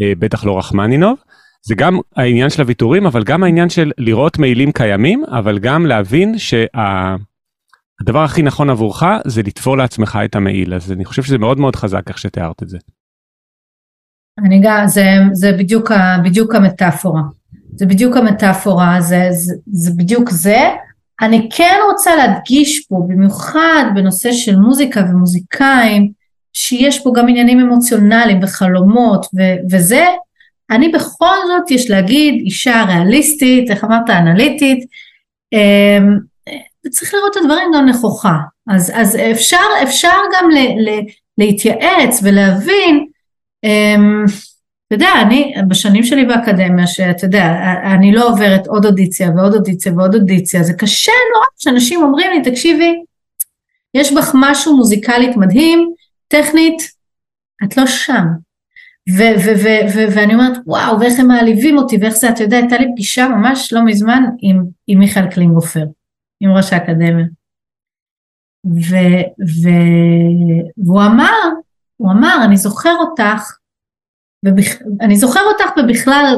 אה, 0.02 0.14
בטח 0.20 0.46
לא 0.46 0.58
רחמנינוב. 0.58 1.18
זה 1.62 1.76
גם 1.76 2.00
העניין 2.16 2.50
של 2.50 2.62
הוויתורים, 2.62 3.06
אבל 3.06 3.24
גם 3.24 3.44
העניין 3.44 3.70
של 3.70 3.92
לראות 3.98 4.40
מעילים 4.40 4.72
קיימים, 4.72 5.24
אבל 5.26 5.60
גם 5.60 5.86
להבין 5.86 6.38
שה... 6.38 6.66
הדבר 8.02 8.24
הכי 8.24 8.42
נכון 8.42 8.70
עבורך 8.70 9.04
זה 9.28 9.42
לתפור 9.42 9.78
לעצמך 9.78 10.20
את 10.26 10.36
המעיל, 10.36 10.74
אז 10.74 10.92
אני 10.92 11.06
חושב 11.06 11.24
שזה 11.24 11.38
מאוד 11.38 11.60
מאוד 11.60 11.76
חזק 11.76 12.10
איך 12.10 12.18
שתיארת 12.18 12.64
את 12.64 12.70
זה. 12.70 12.78
אני 14.46 14.62
גם, 14.64 14.88
זה, 14.88 15.06
זה 15.34 15.52
בדיוק, 15.52 15.92
בדיוק 16.24 16.56
המטאפורה. 16.56 17.22
זה 17.76 17.86
בדיוק 17.86 18.18
המטאפורה, 18.18 19.02
זה, 19.02 19.28
זה, 19.32 19.54
זה 19.72 19.92
בדיוק 19.98 20.30
זה. 20.30 20.70
אני 21.22 21.50
כן 21.54 21.76
רוצה 21.92 22.16
להדגיש 22.16 22.86
פה, 22.90 23.06
במיוחד 23.08 23.84
בנושא 23.96 24.32
של 24.32 24.56
מוזיקה 24.56 25.02
ומוזיקאים, 25.02 26.12
שיש 26.54 27.04
פה 27.04 27.12
גם 27.16 27.28
עניינים 27.30 27.60
אמוציונליים 27.60 28.40
וחלומות 28.44 29.26
ו, 29.26 29.42
וזה, 29.72 30.06
אני 30.72 30.90
בכל 30.90 31.36
זאת, 31.48 31.72
יש 31.72 31.90
להגיד, 31.90 32.34
אישה 32.34 32.84
ריאליסטית, 32.88 33.72
איך 33.72 33.84
אמרת, 33.84 34.10
אנליטית, 34.10 34.86
אמ, 35.54 36.18
וצריך 36.86 37.14
לראות 37.14 37.38
את 37.38 37.42
הדברים 37.42 37.72
גם 37.76 37.86
נכוחה. 37.86 38.38
אז, 38.70 38.92
אז 38.96 39.18
אפשר, 39.32 39.58
אפשר 39.84 40.18
גם 40.36 40.50
ל, 40.52 40.58
ל, 40.58 41.00
להתייעץ 41.38 42.20
ולהבין, 42.24 43.08
אמ, 43.64 44.26
אתה 44.88 44.96
יודע, 44.96 45.10
אני, 45.22 45.54
בשנים 45.68 46.04
שלי 46.04 46.26
באקדמיה, 46.26 46.88
שאתה 46.88 47.26
יודע, 47.26 47.46
אני 47.96 48.12
לא 48.12 48.28
עוברת 48.28 48.68
עוד 48.68 48.86
אודיציה 48.86 49.32
ועוד 49.36 49.54
אודיציה 49.54 49.94
ועוד 49.94 50.16
אודיציה, 50.16 50.64
זה 50.64 50.74
קשה 50.74 51.12
נורא 51.34 51.46
שאנשים 51.58 52.04
אומרים 52.04 52.32
לי, 52.32 52.52
תקשיבי, 52.52 52.96
יש 53.94 54.14
בך 54.14 54.32
משהו 54.34 54.78
מוזיקלית 54.78 55.38
מדהים, 55.38 55.94
טכנית, 56.28 56.92
את 57.64 57.78
לא 57.78 57.88
שם. 57.88 58.26
ואני 60.16 60.34
אומרת, 60.34 60.58
וואו, 60.66 61.00
ואיך 61.00 61.20
הם 61.20 61.28
מעליבים 61.28 61.78
אותי, 61.78 61.98
ואיך 62.02 62.14
זה, 62.14 62.30
אתה 62.30 62.44
יודע, 62.44 62.58
הייתה 62.58 62.78
לי 62.78 62.86
פגישה 62.92 63.28
ממש 63.28 63.74
לא 63.74 63.86
מזמן 63.86 64.24
עם, 64.42 64.64
עם 64.88 65.00
מיכאל 65.00 65.32
קלינגופר. 65.32 65.84
עם 66.40 66.52
ראש 66.52 66.74
האקדמיה. 66.74 67.26
ו, 68.66 68.96
ו, 69.62 69.70
והוא 70.86 71.02
אמר, 71.02 71.50
הוא 71.98 72.12
אמר, 72.12 72.36
אני 72.46 72.58
זוכר 72.58 72.96
אותך, 73.00 73.58
ובכ... 74.46 74.82
אני 75.02 75.16
זוכר 75.16 75.40
אותך 75.40 75.72
ובכלל 75.78 76.36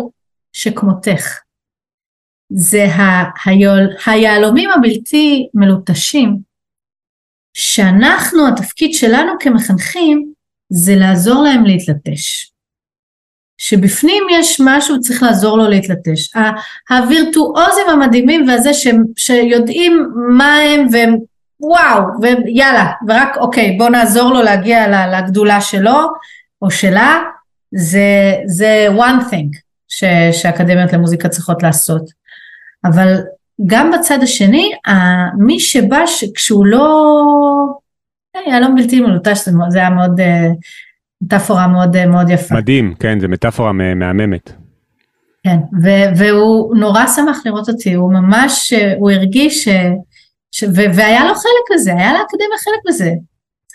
שכמותך. 0.53 1.39
זה 2.53 2.85
ה... 2.85 3.31
היול... 3.45 3.89
היהלומים 4.05 4.69
הבלתי 4.69 5.49
מלוטשים, 5.53 6.39
שאנחנו, 7.53 8.47
התפקיד 8.47 8.93
שלנו 8.93 9.31
כמחנכים, 9.39 10.33
זה 10.69 10.95
לעזור 10.95 11.43
להם 11.43 11.65
להתלטש. 11.65 12.50
שבפנים 13.63 14.23
יש 14.31 14.61
משהו, 14.65 14.99
צריך 14.99 15.23
לעזור 15.23 15.57
לו 15.57 15.67
להתלטש. 15.67 16.29
הווירטואוזים 16.89 17.89
המדהימים 17.89 18.47
והזה 18.47 18.73
ש, 18.73 18.87
שיודעים 19.17 20.07
מה 20.37 20.55
הם 20.55 20.87
והם 20.91 21.15
וואו, 21.59 22.03
ויאללה, 22.21 22.91
ורק 23.07 23.37
אוקיי, 23.37 23.75
בוא 23.77 23.89
נעזור 23.89 24.33
לו 24.33 24.41
להגיע 24.41 25.07
לגדולה 25.07 25.61
שלו 25.61 25.99
או 26.61 26.71
שלה, 26.71 27.19
זה, 27.71 28.33
זה 28.45 28.87
one 28.97 29.31
thing 29.31 29.57
ש, 29.87 30.03
שאקדמיות 30.31 30.93
למוזיקה 30.93 31.29
צריכות 31.29 31.63
לעשות. 31.63 32.09
אבל 32.85 33.17
גם 33.65 33.91
בצד 33.91 34.19
השני, 34.23 34.71
מי 35.37 35.59
שבא 35.59 36.03
כשהוא 36.35 36.65
לא, 36.65 37.15
היה 38.45 38.59
לא 38.59 38.67
בלתי 38.75 39.01
מלוטש, 39.01 39.49
זה 39.69 39.79
היה 39.79 39.89
מאוד... 39.89 40.19
מטאפורה 41.21 41.67
מאוד 41.67 42.05
מאוד 42.05 42.29
יפה. 42.29 42.55
מדהים, 42.55 42.93
כן, 42.99 43.19
זו 43.19 43.27
מטאפורה 43.27 43.71
מהממת. 43.71 44.51
כן, 45.43 45.57
ו- 45.83 46.17
והוא 46.17 46.75
נורא 46.75 47.07
שמח 47.07 47.41
לראות 47.45 47.69
אותי, 47.69 47.93
הוא 47.93 48.13
ממש, 48.13 48.73
הוא 48.99 49.11
הרגיש, 49.11 49.63
ש- 49.63 49.69
ש- 50.51 50.63
ו- 50.63 50.93
והיה 50.95 51.25
לו 51.25 51.35
חלק 51.35 51.73
בזה, 51.73 51.91
היה 51.93 52.13
לאקדמיה 52.13 52.57
חלק 52.63 52.79
בזה. 52.87 53.11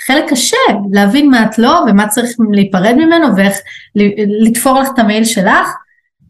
חלק 0.07 0.24
קשה, 0.30 0.57
להבין 0.92 1.30
מה 1.30 1.42
את 1.44 1.59
לא 1.59 1.80
ומה 1.86 2.09
צריך 2.09 2.30
להיפרד 2.51 2.94
ממנו 2.94 3.36
ואיך 3.36 3.57
לתפור 4.47 4.80
לך 4.80 4.88
את 4.94 4.99
המייל 4.99 5.24
שלך, 5.24 5.68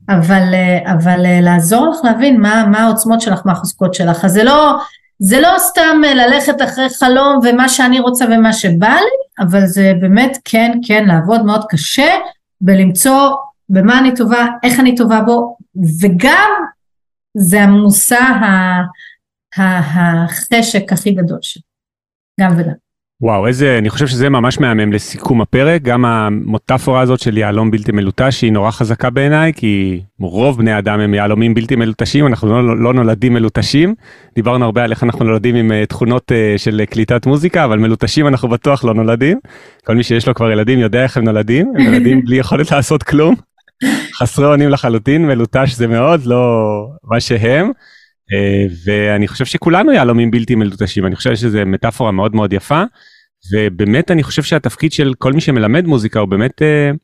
אבל, 0.08 0.54
אבל 0.92 1.40
לעזור 1.40 1.86
לך 1.86 1.96
להבין 2.04 2.40
מה, 2.40 2.66
מה 2.70 2.78
העוצמות 2.78 3.20
שלך, 3.20 3.40
מה 3.44 3.52
החוזקות 3.52 3.94
שלך. 3.94 4.24
אז 4.24 4.32
זה 4.32 4.44
לא, 4.44 4.76
זה 5.18 5.40
לא 5.40 5.54
סתם 5.58 6.00
ללכת 6.14 6.62
אחרי 6.62 6.88
חלום 6.90 7.40
ומה 7.42 7.68
שאני 7.68 8.00
רוצה 8.00 8.24
ומה 8.24 8.52
שבא 8.52 8.94
לי, 8.94 9.44
אבל 9.46 9.66
זה 9.66 9.92
באמת 10.00 10.38
כן, 10.44 10.72
כן, 10.86 11.04
לעבוד 11.06 11.44
מאוד 11.44 11.64
קשה 11.68 12.14
בלמצוא 12.60 13.30
במה 13.68 13.98
אני 13.98 14.14
טובה, 14.14 14.46
איך 14.62 14.80
אני 14.80 14.96
טובה 14.96 15.20
בו, 15.20 15.56
וגם 16.00 16.50
זה 17.34 17.62
המושא 17.62 18.18
החשק 19.56 20.92
הכי 20.92 21.10
גדול 21.10 21.38
שלי, 21.42 21.62
גם 22.40 22.52
וגם. 22.56 22.85
וואו, 23.20 23.46
איזה, 23.46 23.78
אני 23.78 23.90
חושב 23.90 24.06
שזה 24.06 24.28
ממש 24.28 24.60
מהמם 24.60 24.92
לסיכום 24.92 25.40
הפרק, 25.40 25.82
גם 25.82 26.04
המוטפורה 26.04 27.00
הזאת 27.00 27.20
של 27.20 27.38
יהלום 27.38 27.70
בלתי 27.70 27.92
מלוטש 27.92 28.42
היא 28.42 28.52
נורא 28.52 28.70
חזקה 28.70 29.10
בעיניי, 29.10 29.52
כי 29.56 30.00
רוב 30.20 30.58
בני 30.58 30.78
אדם 30.78 31.00
הם 31.00 31.14
יהלומים 31.14 31.54
בלתי 31.54 31.76
מלוטשים, 31.76 32.26
אנחנו 32.26 32.62
לא, 32.62 32.78
לא 32.78 32.94
נולדים 32.94 33.34
מלוטשים. 33.34 33.94
דיברנו 34.34 34.64
הרבה 34.64 34.84
על 34.84 34.90
איך 34.90 35.04
אנחנו 35.04 35.24
נולדים 35.24 35.54
עם 35.54 35.70
uh, 35.70 35.86
תכונות 35.86 36.32
uh, 36.32 36.58
של 36.58 36.82
קליטת 36.90 37.26
מוזיקה, 37.26 37.64
אבל 37.64 37.78
מלוטשים 37.78 38.26
אנחנו 38.26 38.48
בטוח 38.48 38.84
לא 38.84 38.94
נולדים. 38.94 39.38
כל 39.86 39.94
מי 39.94 40.02
שיש 40.02 40.28
לו 40.28 40.34
כבר 40.34 40.50
ילדים 40.50 40.78
יודע 40.78 41.02
איך 41.02 41.16
הם 41.16 41.24
נולדים, 41.24 41.72
הם 41.78 41.84
נולדים 41.86 42.24
בלי 42.24 42.36
יכולת 42.36 42.70
לעשות 42.70 43.02
כלום. 43.02 43.34
חסרי 44.18 44.46
אונים 44.46 44.68
לחלוטין, 44.68 45.26
מלוטש 45.26 45.72
זה 45.72 45.86
מאוד 45.86 46.26
לא 46.26 46.86
מה 47.04 47.20
שהם. 47.20 47.70
Uh, 48.32 48.72
ואני 48.84 49.28
חושב 49.28 49.44
שכולנו 49.44 49.92
יהלומים 49.92 50.30
בלתי 50.30 50.54
מלוטשים, 50.54 51.06
אני 51.06 51.16
חושב 51.16 51.34
שזו 51.34 51.58
מטאפורה 51.66 52.12
מאוד 52.12 52.34
מאוד 52.34 52.52
יפה, 52.52 52.82
ובאמת 53.52 54.10
אני 54.10 54.22
חושב 54.22 54.42
שהתפקיד 54.42 54.92
של 54.92 55.14
כל 55.18 55.32
מי 55.32 55.40
שמלמד 55.40 55.86
מוזיקה 55.86 56.20
הוא 56.20 56.28
באמת 56.28 56.62
uh, 56.62 56.96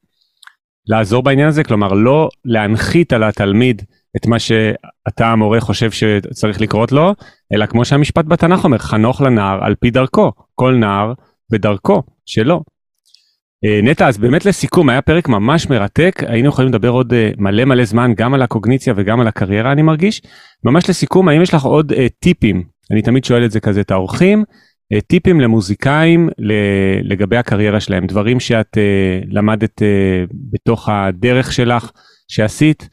לעזור 0.86 1.22
בעניין 1.22 1.48
הזה, 1.48 1.64
כלומר 1.64 1.92
לא 1.92 2.28
להנחית 2.44 3.12
על 3.12 3.22
התלמיד 3.22 3.82
את 4.16 4.26
מה 4.26 4.38
שאתה 4.38 5.26
המורה 5.26 5.60
חושב 5.60 5.90
שצריך 5.90 6.60
לקרות 6.60 6.92
לו, 6.92 7.14
אלא 7.54 7.66
כמו 7.66 7.84
שהמשפט 7.84 8.24
בתנ"ך 8.24 8.64
אומר, 8.64 8.78
חנוך 8.78 9.20
לנער 9.20 9.64
על 9.64 9.74
פי 9.74 9.90
דרכו, 9.90 10.32
כל 10.54 10.74
נער 10.74 11.12
בדרכו 11.50 12.02
שלו. 12.26 12.62
אה, 13.64 13.80
נטע, 13.82 14.08
אז 14.08 14.18
באמת 14.18 14.46
לסיכום, 14.46 14.88
היה 14.88 15.02
פרק 15.02 15.28
ממש 15.28 15.70
מרתק, 15.70 16.22
היינו 16.26 16.48
יכולים 16.48 16.68
לדבר 16.68 16.88
עוד 16.88 17.12
אה, 17.12 17.30
מלא 17.38 17.64
מלא 17.64 17.84
זמן 17.84 18.12
גם 18.16 18.34
על 18.34 18.42
הקוגניציה 18.42 18.94
וגם 18.96 19.20
על 19.20 19.28
הקריירה 19.28 19.72
אני 19.72 19.82
מרגיש. 19.82 20.22
ממש 20.64 20.88
לסיכום, 20.88 21.28
האם 21.28 21.42
יש 21.42 21.54
לך 21.54 21.64
עוד 21.64 21.92
uh, 21.92 21.96
טיפים? 22.18 22.64
אני 22.90 23.02
תמיד 23.02 23.24
שואל 23.24 23.44
את 23.44 23.50
זה 23.50 23.60
כזה 23.60 23.80
את 23.80 23.90
האורחים, 23.90 24.44
טיפים 25.06 25.40
למוזיקאים 25.40 26.28
לגבי 27.02 27.36
הקריירה 27.36 27.80
שלהם, 27.80 28.06
דברים 28.06 28.40
שאת 28.40 28.78
למדת 29.28 29.82
בתוך 30.52 30.88
הדרך 30.88 31.52
שלך 31.52 31.90
שעשית, 32.28 32.88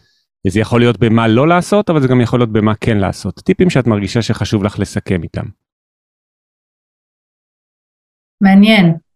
זה 0.48 0.60
יכול 0.60 0.80
להיות 0.80 1.00
במה 1.00 1.28
לא 1.28 1.48
לעשות, 1.48 1.90
אבל 1.90 2.02
זה 2.02 2.08
גם 2.08 2.22
יכול 2.22 2.40
להיות 2.40 2.52
במה 2.52 2.76
כן 2.76 2.98
לעשות. 2.98 3.36
טיפים 3.36 3.70
שאת 3.70 3.88
מרגישה 3.88 4.22
שחשוב 4.22 4.64
לך 4.64 4.80
לסכם 4.80 5.24
איתם. 5.24 5.46
מעניין. 8.42 9.09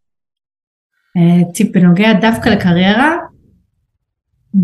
טיפ 1.54 1.72
בנוגע 1.72 2.14
דווקא 2.22 2.50
לקריירה, 2.50 3.16
אני 4.56 4.64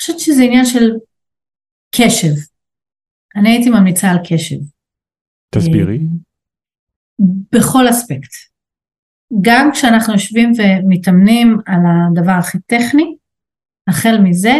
חושבת 0.00 0.18
שזה 0.18 0.42
עניין 0.42 0.64
של 0.64 0.90
קשב. 1.94 2.32
אני 3.36 3.48
הייתי 3.48 3.70
ממליצה 3.70 4.10
על 4.10 4.18
קשב. 4.28 4.56
תסבירי. 5.50 6.00
בכל 7.52 7.90
אספקט. 7.90 8.30
גם 9.40 9.70
כשאנחנו 9.72 10.12
יושבים 10.12 10.52
ומתאמנים 10.56 11.58
על 11.66 11.80
הדבר 11.86 12.32
הכי 12.32 12.58
טכני, 12.66 13.16
החל 13.88 14.18
מזה, 14.22 14.54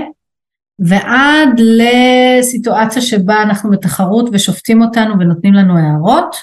ועד 0.79 1.49
לסיטואציה 1.59 3.03
שבה 3.03 3.43
אנחנו 3.43 3.71
בתחרות 3.71 4.29
ושופטים 4.33 4.83
אותנו 4.83 5.15
ונותנים 5.21 5.55
לנו 5.55 5.79
הערות, 5.79 6.35
אה, 6.35 6.41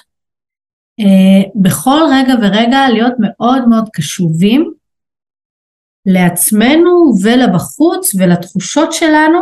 בכל 1.56 2.00
רגע 2.12 2.34
ורגע 2.42 2.90
להיות 2.90 3.14
מאוד 3.20 3.68
מאוד 3.68 3.90
קשובים 3.94 4.74
לעצמנו 6.06 7.14
ולבחוץ 7.24 8.16
ולתחושות 8.16 8.94
שלנו 8.94 9.40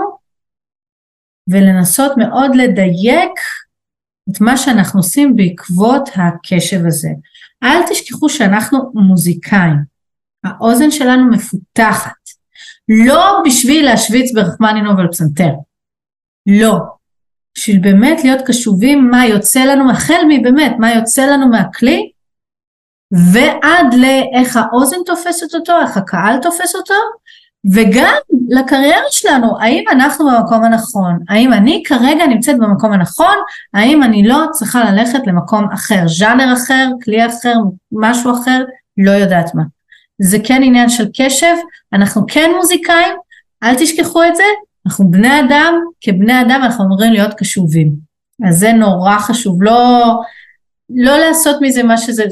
ולנסות 1.49 2.11
מאוד 2.17 2.55
לדייק 2.55 3.31
את 4.29 4.41
מה 4.41 4.57
שאנחנו 4.57 4.99
עושים 4.99 5.35
בעקבות 5.35 6.09
הקשב 6.15 6.85
הזה. 6.87 7.09
אל 7.63 7.81
תשכחו 7.89 8.29
שאנחנו 8.29 8.91
מוזיקאים, 8.93 9.73
האוזן 10.43 10.91
שלנו 10.91 11.29
מפותחת, 11.29 12.11
לא 13.05 13.41
בשביל 13.45 13.85
להשוויץ 13.85 14.33
ברחמנינוב 14.33 14.99
על 14.99 15.07
פסנתר, 15.07 15.51
לא, 16.47 16.77
בשביל 17.57 17.79
באמת 17.79 18.23
להיות 18.23 18.41
קשובים 18.45 19.09
מה 19.09 19.25
יוצא 19.25 19.63
לנו, 19.63 19.91
החל 19.91 20.21
מבאמת 20.29 20.75
מה 20.79 20.91
יוצא 20.93 21.25
לנו 21.25 21.47
מהכלי, 21.47 22.11
ועד 23.11 23.93
לאיך 23.93 24.57
האוזן 24.57 24.97
תופסת 25.05 25.55
אותו, 25.55 25.73
איך 25.81 25.97
הקהל 25.97 26.37
תופס 26.41 26.75
אותו, 26.75 26.93
וגם 27.73 28.13
לקריירה 28.49 29.03
שלנו, 29.09 29.59
האם 29.61 29.83
אנחנו 29.91 30.25
במקום 30.25 30.63
הנכון, 30.63 31.19
האם 31.29 31.53
אני 31.53 31.83
כרגע 31.85 32.27
נמצאת 32.27 32.57
במקום 32.57 32.93
הנכון, 32.93 33.35
האם 33.73 34.03
אני 34.03 34.27
לא 34.27 34.37
צריכה 34.51 34.91
ללכת 34.91 35.27
למקום 35.27 35.65
אחר, 35.73 36.07
ז'אנר 36.07 36.53
אחר, 36.53 36.87
כלי 37.03 37.25
אחר, 37.25 37.55
משהו 37.91 38.31
אחר, 38.41 38.63
לא 38.97 39.11
יודעת 39.11 39.55
מה. 39.55 39.63
זה 40.21 40.37
כן 40.43 40.63
עניין 40.63 40.89
של 40.89 41.05
קשב, 41.17 41.55
אנחנו 41.93 42.25
כן 42.27 42.51
מוזיקאים, 42.57 43.15
אל 43.63 43.75
תשכחו 43.75 44.23
את 44.23 44.35
זה, 44.35 44.43
אנחנו 44.85 45.11
בני 45.11 45.39
אדם, 45.39 45.73
כבני 46.01 46.41
אדם 46.41 46.61
אנחנו 46.63 46.85
אמורים 46.85 47.13
להיות 47.13 47.33
קשובים. 47.33 47.91
אז 48.47 48.57
זה 48.57 48.73
נורא 48.73 49.17
חשוב, 49.17 49.63
לא, 49.63 50.03
לא 50.89 51.17
לעשות 51.17 51.57
מזה 51.61 51.83
מה 51.83 51.97
שזה, 51.97 52.23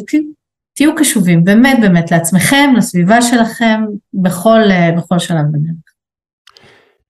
תהיו 0.74 0.95
קשובים, 0.95 1.43
באמת 1.43 1.78
באמת 1.82 2.12
לעצמכם, 2.12 2.74
לסביבה 2.78 3.22
שלכם, 3.22 3.82
בכל, 4.14 4.60
בכל 4.97 5.20
שלב 5.20 5.45
בדרך. 5.52 5.89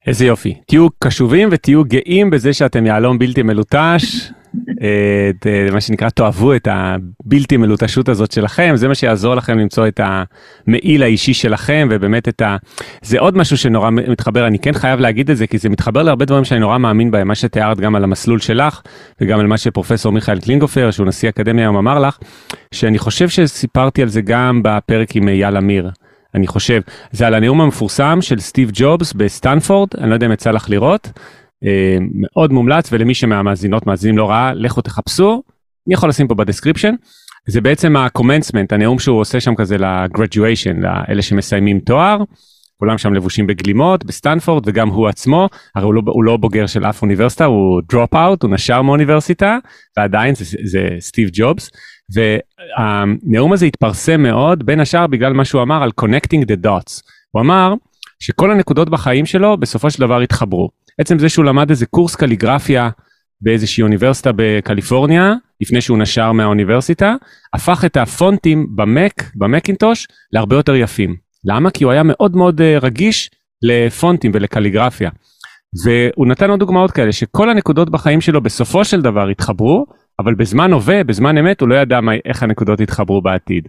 איזה 0.07 0.25
יופי. 0.25 0.61
תהיו 0.67 0.87
קשובים 0.99 1.49
ותהיו 1.51 1.83
גאים 1.83 2.29
בזה 2.29 2.53
שאתם 2.53 2.85
יהלום 2.85 3.19
בלתי 3.19 3.43
מלוטש, 3.43 4.31
את 5.31 5.47
מה 5.73 5.81
שנקרא 5.81 6.09
תאהבו 6.09 6.55
את 6.55 6.67
הבלתי 6.71 7.57
מלוטשות 7.57 8.09
הזאת 8.09 8.31
שלכם 8.31 8.71
זה 8.75 8.87
מה 8.87 8.95
שיעזור 8.95 9.35
לכם 9.35 9.59
למצוא 9.59 9.87
את 9.87 9.99
המעיל 10.03 11.03
האישי 11.03 11.33
שלכם 11.33 11.87
ובאמת 11.91 12.27
את 12.27 12.41
ה... 12.41 12.57
זה 13.01 13.19
עוד 13.19 13.37
משהו 13.37 13.57
שנורא 13.57 13.89
מתחבר 13.89 14.47
אני 14.47 14.59
כן 14.59 14.73
חייב 14.73 14.99
להגיד 14.99 15.29
את 15.29 15.37
זה 15.37 15.47
כי 15.47 15.57
זה 15.57 15.69
מתחבר 15.69 16.03
להרבה 16.03 16.25
דברים 16.25 16.45
שאני 16.45 16.59
נורא 16.59 16.77
מאמין 16.77 17.11
בהם 17.11 17.27
מה 17.27 17.35
שתיארת 17.35 17.79
גם 17.79 17.95
על 17.95 18.03
המסלול 18.03 18.39
שלך 18.39 18.81
וגם 19.21 19.39
על 19.39 19.47
מה 19.47 19.57
שפרופסור 19.57 20.11
מיכאל 20.11 20.39
קלינגהופר 20.39 20.91
שהוא 20.91 21.07
נשיא 21.07 21.29
אקדמיה 21.29 21.65
היום 21.65 21.77
אמר 21.77 21.99
לך 21.99 22.17
שאני 22.71 22.99
חושב 22.99 23.29
שסיפרתי 23.29 24.01
על 24.01 24.07
זה 24.07 24.21
גם 24.21 24.61
בפרק 24.63 25.15
עם 25.15 25.27
אייל 25.27 25.57
אמיר. 25.57 25.89
אני 26.35 26.47
חושב 26.47 26.81
זה 27.11 27.27
על 27.27 27.33
הנאום 27.33 27.61
המפורסם 27.61 28.21
של 28.21 28.39
סטיב 28.39 28.71
ג'ובס 28.73 29.13
בסטנפורד 29.13 29.89
אני 29.97 30.09
לא 30.09 30.13
יודע 30.13 30.25
אם 30.25 30.31
יצא 30.31 30.51
לך 30.51 30.69
לראות. 30.69 31.11
אה, 31.65 31.97
מאוד 32.13 32.51
מומלץ 32.51 32.89
ולמי 32.93 33.13
שמהמאזינות 33.13 33.87
מאזינים 33.87 34.17
לא 34.17 34.29
ראה 34.29 34.53
לכו 34.53 34.81
תחפשו. 34.81 35.43
אני 35.87 35.93
יכול 35.93 36.09
לשים 36.09 36.27
פה 36.27 36.35
ב 36.35 36.40
description. 36.40 36.95
זה 37.47 37.61
בעצם 37.61 37.95
ה 37.95 38.01
commencement 38.01 38.73
הנאום 38.73 38.99
שהוא 38.99 39.19
עושה 39.19 39.39
שם 39.39 39.55
כזה 39.55 39.77
ל 39.77 39.86
graduation 39.86 40.79
לאלה 40.79 41.21
שמסיימים 41.21 41.79
תואר. 41.79 42.17
כולם 42.79 42.97
שם 42.97 43.13
לבושים 43.13 43.47
בגלימות 43.47 44.05
בסטנפורד 44.05 44.63
וגם 44.67 44.89
הוא 44.89 45.07
עצמו 45.07 45.49
הרי 45.75 45.85
הוא 45.85 45.93
לא, 45.93 46.01
הוא 46.05 46.23
לא 46.23 46.37
בוגר 46.37 46.67
של 46.67 46.85
אף 46.85 47.01
אוניברסיטה 47.01 47.45
הוא 47.45 47.81
dropout 47.89 48.43
הוא 48.43 48.51
נשר 48.51 48.81
מאוניברסיטה 48.81 49.57
ועדיין 49.97 50.35
זה, 50.35 50.45
זה 50.63 50.87
סטיב 50.99 51.29
ג'ובס. 51.33 51.69
והנאום 52.13 53.53
הזה 53.53 53.65
התפרסם 53.65 54.21
מאוד 54.21 54.65
בין 54.65 54.79
השאר 54.79 55.07
בגלל 55.07 55.33
מה 55.33 55.45
שהוא 55.45 55.61
אמר 55.61 55.83
על 55.83 55.91
connecting 56.01 56.41
the 56.41 56.65
dots. 56.65 57.01
הוא 57.31 57.41
אמר 57.41 57.73
שכל 58.19 58.51
הנקודות 58.51 58.89
בחיים 58.89 59.25
שלו 59.25 59.57
בסופו 59.57 59.91
של 59.91 59.99
דבר 59.99 60.19
התחברו 60.19 60.69
עצם 60.99 61.19
זה 61.19 61.29
שהוא 61.29 61.45
למד 61.45 61.69
איזה 61.69 61.85
קורס 61.85 62.15
קליגרפיה 62.15 62.89
באיזושהי 63.41 63.81
אוניברסיטה 63.81 64.31
בקליפורניה, 64.35 65.33
לפני 65.61 65.81
שהוא 65.81 65.97
נשר 65.97 66.31
מהאוניברסיטה, 66.31 67.15
הפך 67.53 67.85
את 67.85 67.97
הפונטים 67.97 68.67
במק, 68.75 69.31
במקינטוש, 69.35 70.07
להרבה 70.33 70.55
יותר 70.55 70.75
יפים. 70.75 71.15
למה? 71.45 71.71
כי 71.71 71.83
הוא 71.83 71.91
היה 71.91 72.03
מאוד 72.05 72.35
מאוד 72.35 72.61
uh, 72.61 72.63
רגיש 72.81 73.29
לפונטים 73.61 74.31
ולקליגרפיה. 74.33 75.09
והוא 75.83 76.27
נתן 76.27 76.49
עוד 76.49 76.59
דוגמאות 76.59 76.91
כאלה, 76.91 77.11
שכל 77.11 77.49
הנקודות 77.49 77.89
בחיים 77.89 78.21
שלו 78.21 78.41
בסופו 78.41 78.85
של 78.85 79.01
דבר 79.01 79.27
התחברו, 79.27 79.85
אבל 80.19 80.35
בזמן 80.35 80.73
הווה, 80.73 81.03
בזמן 81.03 81.37
אמת, 81.37 81.61
הוא 81.61 81.69
לא 81.69 81.75
ידע 81.75 82.01
מה, 82.01 82.11
איך 82.25 82.43
הנקודות 82.43 82.79
יתחברו 82.79 83.21
בעתיד. 83.21 83.67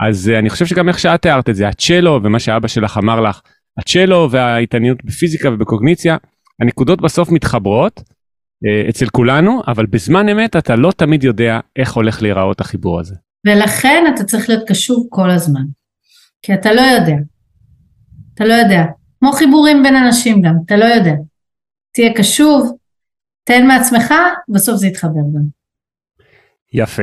אז 0.00 0.30
uh, 0.34 0.38
אני 0.38 0.50
חושב 0.50 0.66
שגם 0.66 0.88
איך 0.88 0.98
שאת 0.98 1.22
תיארת 1.22 1.48
את 1.48 1.56
זה, 1.56 1.68
הצ'לו 1.68 2.20
ומה 2.22 2.38
שאבא 2.38 2.68
שלך 2.68 2.98
אמר 2.98 3.20
לך, 3.20 3.40
הצ'לו 3.78 4.28
וההתעניינות 4.30 5.04
בפיזיקה 5.04 5.50
ובקוגניציה, 5.52 6.16
הנקודות 6.60 7.00
בסוף 7.00 7.30
מתחברות 7.30 8.02
אה, 8.66 8.88
אצל 8.88 9.06
כולנו, 9.06 9.62
אבל 9.66 9.86
בזמן 9.86 10.28
אמת 10.28 10.56
אתה 10.56 10.76
לא 10.76 10.92
תמיד 10.96 11.24
יודע 11.24 11.60
איך 11.76 11.92
הולך 11.92 12.22
להיראות 12.22 12.60
החיבור 12.60 13.00
הזה. 13.00 13.14
ולכן 13.46 14.04
אתה 14.14 14.24
צריך 14.24 14.48
להיות 14.48 14.68
קשוב 14.68 15.06
כל 15.10 15.30
הזמן, 15.30 15.64
כי 16.42 16.54
אתה 16.54 16.72
לא 16.72 16.80
יודע. 16.80 17.16
אתה 18.34 18.44
לא 18.44 18.54
יודע. 18.54 18.82
כמו 19.20 19.32
חיבורים 19.32 19.82
בין 19.82 19.96
אנשים 19.96 20.42
גם, 20.42 20.54
אתה 20.66 20.76
לא 20.76 20.84
יודע. 20.84 21.12
תהיה 21.92 22.14
קשוב, 22.14 22.76
תן 23.44 23.66
מעצמך, 23.66 24.14
בסוף 24.48 24.76
זה 24.76 24.86
יתחבר 24.86 25.20
גם. 25.34 25.42
יפה. 26.72 27.02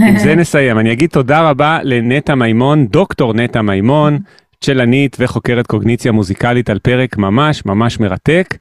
עם 0.08 0.18
זה 0.18 0.34
נסיים. 0.34 0.78
אני 0.78 0.92
אגיד 0.92 1.10
תודה 1.10 1.50
רבה 1.50 1.78
לנטע 1.82 2.34
מימון, 2.34 2.86
דוקטור 2.86 3.34
נטע 3.34 3.62
מימון, 3.62 4.18
צ'לנית 4.60 5.16
וחוקרת 5.20 5.66
קוגניציה 5.66 6.12
מוזיקלית 6.12 6.70
על 6.70 6.78
פרק 6.78 7.16
ממש 7.16 7.66
ממש 7.66 8.00
מרתק. 8.00 8.54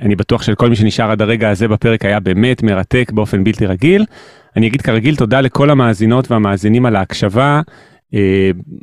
אני 0.00 0.16
בטוח 0.16 0.42
שלכל 0.42 0.68
מי 0.68 0.76
שנשאר 0.76 1.10
עד 1.10 1.22
הרגע 1.22 1.50
הזה 1.50 1.68
בפרק 1.68 2.04
היה 2.04 2.20
באמת 2.20 2.62
מרתק 2.62 3.10
באופן 3.14 3.44
בלתי 3.44 3.66
רגיל. 3.66 4.04
אני 4.56 4.66
אגיד 4.66 4.82
כרגיל 4.82 5.16
תודה 5.16 5.40
לכל 5.40 5.70
המאזינות 5.70 6.30
והמאזינים 6.30 6.86
על 6.86 6.96
ההקשבה. 6.96 7.60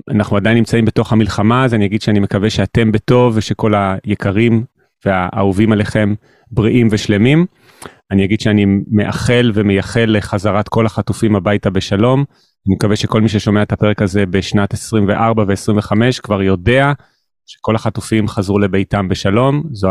אנחנו 0.09 0.37
עדיין 0.37 0.57
נמצאים 0.57 0.85
בתוך 0.85 1.13
המלחמה, 1.13 1.65
אז 1.65 1.73
אני 1.73 1.85
אגיד 1.85 2.01
שאני 2.01 2.19
מקווה 2.19 2.49
שאתם 2.49 2.91
בטוב 2.91 3.33
ושכל 3.37 3.73
היקרים 3.75 4.63
והאהובים 5.05 5.71
עליכם 5.71 6.13
בריאים 6.51 6.87
ושלמים. 6.91 7.45
אני 8.11 8.25
אגיד 8.25 8.41
שאני 8.41 8.65
מאחל 8.91 9.51
ומייחל 9.53 10.05
לחזרת 10.07 10.67
כל 10.67 10.85
החטופים 10.85 11.35
הביתה 11.35 11.69
בשלום. 11.69 12.23
אני 12.67 12.75
מקווה 12.75 12.95
שכל 12.95 13.21
מי 13.21 13.29
ששומע 13.29 13.61
את 13.61 13.71
הפרק 13.71 14.01
הזה 14.01 14.25
בשנת 14.25 14.73
24 14.73 15.43
ו-25 15.47 15.91
כבר 16.23 16.41
יודע 16.41 16.93
שכל 17.49 17.75
החטופים 17.75 18.27
חזרו 18.27 18.59
לביתם 18.59 19.07
בשלום, 19.07 19.63
זו 19.71 19.89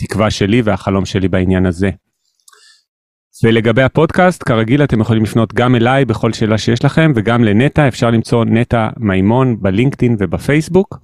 התקווה 0.00 0.30
שלי 0.30 0.62
והחלום 0.62 1.04
שלי 1.04 1.28
בעניין 1.28 1.66
הזה. 1.66 1.90
ולגבי 3.44 3.82
הפודקאסט, 3.82 4.42
כרגיל 4.42 4.84
אתם 4.84 5.00
יכולים 5.00 5.22
לפנות 5.22 5.54
גם 5.54 5.74
אליי 5.74 6.04
בכל 6.04 6.32
שאלה 6.32 6.58
שיש 6.58 6.84
לכם 6.84 7.12
וגם 7.14 7.44
לנטע, 7.44 7.88
אפשר 7.88 8.10
למצוא 8.10 8.44
נטע 8.44 8.88
מימון 8.96 9.56
בלינקדאין 9.60 10.16
ובפייסבוק. 10.18 10.98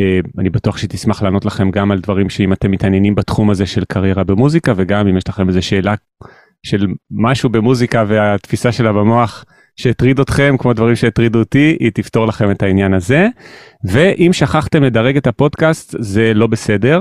אה, 0.00 0.20
אני 0.38 0.50
בטוח 0.50 0.76
שהיא 0.76 0.90
תשמח 0.90 1.22
לענות 1.22 1.44
לכם 1.44 1.70
גם 1.70 1.90
על 1.90 2.00
דברים 2.00 2.30
שאם 2.30 2.52
אתם 2.52 2.70
מתעניינים 2.70 3.14
בתחום 3.14 3.50
הזה 3.50 3.66
של 3.66 3.84
קריירה 3.84 4.24
במוזיקה 4.24 4.72
וגם 4.76 5.08
אם 5.08 5.16
יש 5.16 5.28
לכם 5.28 5.48
איזה 5.48 5.62
שאלה 5.62 5.94
של 6.66 6.86
משהו 7.10 7.50
במוזיקה 7.50 8.04
והתפיסה 8.08 8.72
שלה 8.72 8.92
במוח 8.92 9.44
שהטריד 9.78 10.20
אתכם 10.20 10.56
כמו 10.58 10.72
דברים 10.72 10.96
שהטרידו 10.96 11.38
אותי 11.38 11.76
היא 11.80 11.90
תפתור 11.94 12.26
לכם 12.26 12.50
את 12.50 12.62
העניין 12.62 12.94
הזה 12.94 13.28
ואם 13.84 14.30
שכחתם 14.32 14.82
לדרג 14.82 15.16
את 15.16 15.26
הפודקאסט 15.26 15.94
זה 15.98 16.34
לא 16.34 16.46
בסדר. 16.46 17.00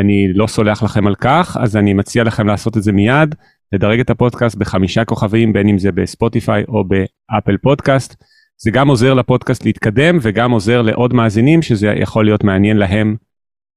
אני 0.00 0.32
לא 0.34 0.46
סולח 0.46 0.82
לכם 0.82 1.06
על 1.06 1.14
כך 1.14 1.56
אז 1.60 1.76
אני 1.76 1.94
מציע 1.94 2.24
לכם 2.24 2.46
לעשות 2.46 2.76
את 2.76 2.82
זה 2.82 2.92
מיד 2.92 3.34
לדרג 3.72 4.00
את 4.00 4.10
הפודקאסט 4.10 4.56
בחמישה 4.56 5.04
כוכבים 5.04 5.52
בין 5.52 5.68
אם 5.68 5.78
זה 5.78 5.92
בספוטיפיי 5.92 6.64
או 6.68 6.84
באפל 6.84 7.56
פודקאסט. 7.56 8.24
זה 8.62 8.70
גם 8.70 8.88
עוזר 8.88 9.14
לפודקאסט 9.14 9.64
להתקדם 9.64 10.18
וגם 10.22 10.50
עוזר 10.50 10.82
לעוד 10.82 11.14
מאזינים 11.14 11.62
שזה 11.62 11.86
יכול 11.86 12.24
להיות 12.24 12.44
מעניין 12.44 12.76
להם 12.76 13.16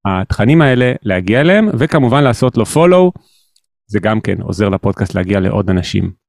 התכנים 0.05 0.61
האלה 0.61 0.93
להגיע 1.03 1.41
אליהם 1.41 1.69
וכמובן 1.79 2.23
לעשות 2.23 2.57
לו 2.57 2.63
follow 2.63 3.19
זה 3.87 3.99
גם 3.99 4.21
כן 4.21 4.41
עוזר 4.41 4.69
לפודקאסט 4.69 5.15
להגיע 5.15 5.39
לעוד 5.39 5.69
אנשים. 5.69 6.20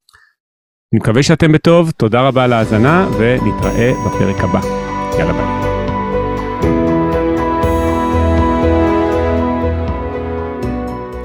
אני 0.92 0.98
מקווה 0.98 1.22
שאתם 1.22 1.52
בטוב, 1.52 1.90
תודה 1.90 2.20
רבה 2.20 2.44
על 2.44 2.52
ההאזנה 2.52 3.08
ונתראה 3.18 3.92
בפרק 4.06 4.36
הבא. 4.44 4.60
יאללה 5.18 5.32
ביי. 5.32 5.72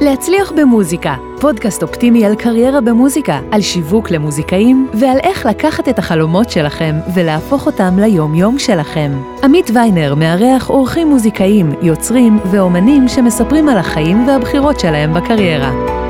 להצליח 0.01 0.51
במוזיקה, 0.51 1.15
פודקאסט 1.39 1.83
אופטימי 1.83 2.25
על 2.25 2.35
קריירה 2.35 2.81
במוזיקה, 2.81 3.39
על 3.51 3.61
שיווק 3.61 4.11
למוזיקאים 4.11 4.87
ועל 4.93 5.17
איך 5.23 5.45
לקחת 5.45 5.89
את 5.89 5.99
החלומות 5.99 6.49
שלכם 6.49 6.95
ולהפוך 7.15 7.65
אותם 7.65 7.99
ליום-יום 7.99 8.59
שלכם. 8.59 9.11
עמית 9.43 9.71
ויינר 9.73 10.15
מארח 10.15 10.69
אורחים 10.69 11.07
מוזיקאים, 11.07 11.71
יוצרים 11.81 12.39
ואומנים 12.51 13.07
שמספרים 13.07 13.69
על 13.69 13.77
החיים 13.77 14.27
והבחירות 14.27 14.79
שלהם 14.79 15.13
בקריירה. 15.13 16.06